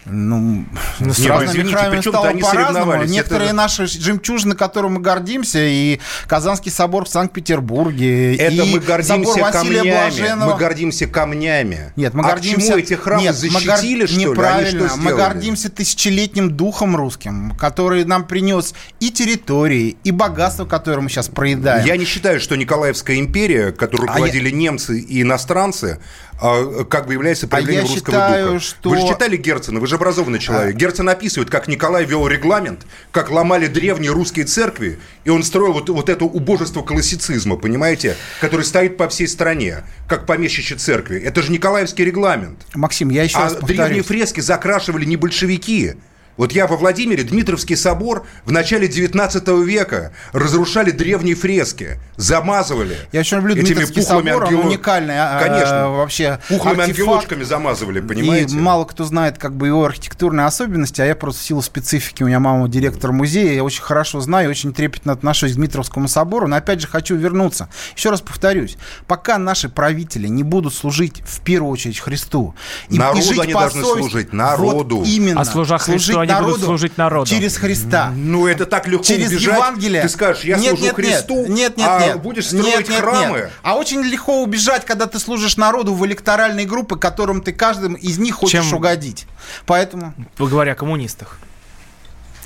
Ну, 0.05 0.65
ну 0.99 1.13
с 1.13 1.25
разными 1.25 1.51
извините, 1.51 1.75
храмами 1.75 2.01
стало 2.01 2.31
по-разному. 2.33 3.03
Некоторые 3.05 3.47
это... 3.47 3.55
наши 3.55 3.87
жемчужины, 3.87 4.55
которым 4.55 4.93
мы 4.93 5.01
гордимся, 5.01 5.59
и 5.59 5.99
Казанский 6.27 6.71
собор 6.71 7.05
в 7.05 7.09
Санкт-Петербурге, 7.09 8.35
это 8.35 8.53
и 8.53 8.73
мы 8.73 8.79
гордимся 8.79 9.31
собор 9.31 9.51
Василия 9.51 9.77
камнями. 9.77 9.97
Блаженного. 9.97 10.53
Мы 10.53 10.59
гордимся 10.59 11.07
камнями. 11.07 11.93
Нет, 11.95 12.13
мы 12.13 12.23
а 12.23 12.29
гордимся... 12.29 12.67
чему 12.67 12.77
эти 12.77 12.93
храмы 12.93 13.23
Нет, 13.23 13.35
защитили, 13.35 14.01
гор... 14.01 14.09
что 14.09 14.19
Неправильно. 14.19 14.83
ли? 14.83 14.87
Что 14.87 14.97
мы 14.97 15.13
гордимся 15.15 15.69
тысячелетним 15.69 16.51
духом 16.51 16.95
русским, 16.95 17.55
который 17.57 18.05
нам 18.05 18.25
принес 18.25 18.75
и 18.99 19.09
территории, 19.09 19.97
и 20.03 20.11
богатство, 20.11 20.65
которое 20.65 21.01
мы 21.01 21.09
сейчас 21.09 21.29
проедаем. 21.29 21.85
Я 21.85 21.97
не 21.97 22.05
считаю, 22.05 22.39
что 22.39 22.55
Николаевская 22.55 23.17
империя, 23.17 23.71
которую 23.71 24.07
руководили 24.07 24.47
а 24.47 24.49
я... 24.49 24.55
немцы 24.55 24.99
и 24.99 25.23
иностранцы, 25.23 25.95
а, 25.95 26.24
как 26.37 27.07
бы 27.07 27.13
является 27.13 27.47
проявлением 27.47 27.85
а 27.85 27.87
русского 27.87 28.13
считаю, 28.13 28.47
духа. 28.47 28.59
Что... 28.59 28.89
Вы 28.89 28.97
же 28.97 29.07
читали 29.07 29.37
Герцена, 29.37 29.79
вы 29.79 29.87
же 29.87 29.95
образованный 29.95 30.39
человек. 30.39 30.75
А... 30.75 30.77
Герцен 30.77 31.07
описывает, 31.07 31.49
как 31.49 31.67
Николай 31.67 32.05
вел 32.05 32.27
регламент, 32.27 32.85
как 33.11 33.31
ломали 33.31 33.67
древние 33.67 34.11
русские 34.11 34.45
церкви, 34.45 34.99
и 35.23 35.29
он 35.29 35.43
строил 35.43 35.73
вот, 35.73 35.89
вот 35.89 36.09
это 36.09 36.25
убожество 36.25 36.81
классицизма, 36.81 37.55
понимаете, 37.55 38.17
который 38.41 38.65
стоит 38.65 38.97
по 38.97 39.07
всей 39.07 39.27
стране, 39.27 39.83
как 40.07 40.25
помещище 40.25 40.75
церкви. 40.75 41.19
Это 41.19 41.41
же 41.41 41.51
Николаевский 41.51 42.03
регламент. 42.03 42.65
Максим, 42.73 43.09
я 43.09 43.23
еще 43.23 43.37
а 43.37 43.43
раз 43.43 43.53
повторюсь. 43.53 43.77
древние 43.77 44.03
фрески 44.03 44.41
закрашивали 44.41 45.05
не 45.05 45.15
большевики, 45.15 45.93
вот 46.37 46.51
я 46.51 46.67
во 46.67 46.75
Владимире, 46.75 47.23
Дмитровский 47.23 47.77
собор 47.77 48.25
в 48.43 48.51
начале 48.51 48.87
19 48.87 49.47
века 49.65 50.11
разрушали 50.33 50.91
древние 50.91 51.35
фрески, 51.35 51.97
замазывали. 52.17 52.97
Я 53.11 53.21
очень 53.21 53.37
люблю 53.37 53.53
этими 53.55 53.67
Дмитровский 53.67 54.01
пухлыми 54.01 54.29
собор, 54.29 54.43
ангел... 54.43 54.59
он 54.59 54.65
уникальный. 54.67 55.15
А, 55.17 55.39
Конечно. 55.39 55.85
А, 55.85 55.89
вообще 55.89 56.39
Пухлыми 56.49 56.81
артефакт. 56.81 56.99
ангелочками 56.99 57.43
замазывали, 57.43 58.01
понимаете? 58.01 58.55
И 58.55 58.59
мало 58.59 58.83
кто 58.85 59.05
знает 59.05 59.37
как 59.37 59.55
бы 59.55 59.67
его 59.67 59.85
архитектурные 59.85 60.45
особенности, 60.45 61.01
а 61.01 61.05
я 61.05 61.15
просто 61.15 61.41
в 61.41 61.45
силу 61.45 61.61
специфики, 61.61 62.23
у 62.23 62.27
меня 62.27 62.39
мама 62.39 62.67
директор 62.67 63.11
музея, 63.11 63.53
я 63.53 63.63
очень 63.63 63.83
хорошо 63.83 64.19
знаю, 64.19 64.49
очень 64.49 64.73
трепетно 64.73 65.13
отношусь 65.13 65.53
к 65.53 65.55
Дмитровскому 65.55 66.07
собору, 66.09 66.47
но 66.47 66.57
опять 66.57 66.81
же 66.81 66.87
хочу 66.87 67.15
вернуться. 67.15 67.69
Еще 67.95 68.09
раз 68.09 68.19
повторюсь, 68.19 68.77
пока 69.07 69.37
наши 69.37 69.69
правители 69.69 70.27
не 70.27 70.43
будут 70.43 70.73
служить 70.73 71.21
в 71.25 71.39
первую 71.41 71.71
очередь 71.71 71.99
Христу, 71.99 72.55
и, 72.89 72.97
народу 72.97 73.19
и 73.19 73.23
жить 73.23 73.39
они 73.39 73.53
по 73.53 73.61
должны 73.61 73.81
совести, 73.81 74.09
служить, 74.09 74.33
народу. 74.33 74.97
Вот 74.97 75.07
именно. 75.07 75.39
А 75.39 75.45
служа 75.45 75.77
Христу 75.77 76.24
они 76.25 76.33
народу, 76.33 76.53
будут 76.53 76.65
служить 76.65 76.97
народу. 76.97 77.29
Через 77.29 77.57
Христа. 77.57 78.11
Ну, 78.15 78.47
это 78.47 78.65
так 78.65 78.87
легко 78.87 79.03
Через 79.03 79.29
убежать. 79.29 79.55
Евангелие. 79.55 80.01
Ты 80.01 80.09
скажешь, 80.09 80.43
я 80.43 80.57
нет, 80.57 80.69
служу 80.71 80.83
нет, 80.85 80.95
Христу, 80.95 81.45
нет, 81.47 81.77
нет, 81.77 81.87
а 81.89 82.05
нет, 82.05 82.21
будешь 82.21 82.47
строить 82.47 82.65
нет, 82.65 82.89
нет, 82.89 82.99
храмы. 82.99 83.37
Нет. 83.37 83.51
А 83.63 83.75
очень 83.75 84.01
легко 84.01 84.41
убежать, 84.43 84.85
когда 84.85 85.07
ты 85.07 85.19
служишь 85.19 85.57
народу 85.57 85.93
в 85.93 86.05
электоральной 86.05 86.65
группы, 86.65 86.97
которым 86.97 87.41
ты 87.41 87.53
каждым 87.53 87.93
из 87.93 88.17
них 88.17 88.35
хочешь 88.35 88.65
Чем... 88.65 88.73
угодить. 88.73 89.25
Поэтому... 89.65 90.13
Говоря 90.37 90.73
о 90.73 90.75
коммунистах. 90.75 91.39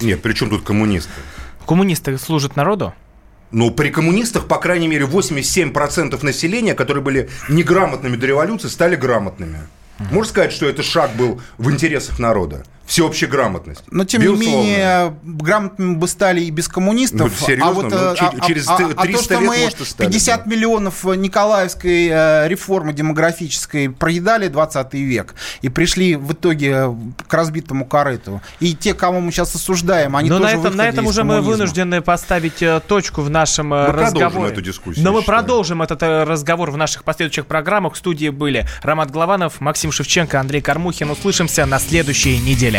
Нет, 0.02 0.22
при 0.22 0.34
чем 0.34 0.50
тут 0.50 0.64
коммунисты? 0.64 1.12
Коммунисты 1.66 2.18
служат 2.18 2.56
народу? 2.56 2.94
Ну, 3.52 3.72
при 3.72 3.90
коммунистах, 3.90 4.48
по 4.48 4.58
крайней 4.58 4.88
мере, 4.88 5.06
87% 5.06 6.24
населения, 6.24 6.76
которые 6.76 7.04
были 7.04 7.30
неграмотными 7.50 8.16
до 8.16 8.28
революции, 8.28 8.68
стали 8.68 8.96
грамотными. 8.96 9.60
Можно 10.12 10.30
сказать, 10.30 10.54
что 10.54 10.68
это 10.68 10.82
шаг 10.82 11.12
был 11.16 11.42
в 11.58 11.70
интересах 11.72 12.20
народа? 12.20 12.64
Всеобщая 12.90 13.28
грамотность. 13.28 13.84
Но, 13.92 14.04
тем 14.04 14.22
Безусловно. 14.22 14.50
не 14.50 14.72
менее, 14.72 15.16
грамотными 15.24 15.96
бы 15.96 16.08
стали 16.08 16.42
и 16.42 16.50
без 16.50 16.68
коммунистов. 16.68 17.32
Ну, 17.40 17.46
серьезно? 17.46 17.70
А, 17.70 17.74
вот, 17.74 17.92
ну, 17.92 17.98
а, 17.98 18.48
через 18.48 18.68
а, 18.68 18.78
300 18.78 18.94
а, 18.98 19.04
а 19.04 19.06
то, 19.06 19.22
что 19.22 19.34
лет, 19.36 19.44
мы 19.44 19.58
может, 19.58 19.88
стали, 19.88 20.08
50 20.08 20.44
да. 20.44 20.50
миллионов 20.50 21.04
Николаевской 21.04 22.08
э, 22.08 22.48
реформы 22.48 22.94
демографической 22.94 23.92
проедали 23.92 24.48
20 24.48 24.94
век 24.96 25.36
и 25.62 25.70
пришли 25.70 26.16
в 26.16 26.34
итоге 26.34 26.88
к 27.28 27.32
разбитому 27.32 27.86
корыту. 27.86 28.42
И 28.60 28.74
те, 28.74 28.96
кого 28.96 29.20
мы 29.20 29.32
сейчас 29.32 29.54
осуждаем, 29.54 30.16
они 30.16 30.32
Но 30.32 30.40
тоже 30.40 30.56
на 30.56 30.60
этом, 30.60 30.76
на 30.76 30.90
этом 30.90 31.06
уже 31.06 31.24
мы 31.24 31.42
вынуждены 31.42 32.02
поставить 32.02 32.64
э, 32.64 32.82
точку 32.88 33.22
в 33.22 33.30
нашем 33.30 33.72
э, 33.72 33.88
мы 33.88 33.94
разговоре. 33.94 34.52
эту 34.52 34.62
дискуссию. 34.62 35.06
Но 35.06 35.14
мы 35.14 35.22
продолжим 35.22 35.84
этот 35.84 36.02
разговор 36.02 36.72
в 36.72 36.78
наших 36.78 37.04
последующих 37.04 37.46
программах. 37.46 37.94
В 37.94 37.98
студии 37.98 38.30
были 38.30 38.66
Роман 38.82 39.10
Главанов, 39.10 39.62
Максим 39.62 39.92
Шевченко, 39.92 40.40
Андрей 40.40 40.62
Кармухин. 40.62 41.12
Услышимся 41.12 41.68
на 41.68 41.78
следующей 41.78 42.40
неделе. 42.40 42.79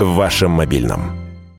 в 0.00 0.14
вашем 0.14 0.50
мобильном. 0.50 1.23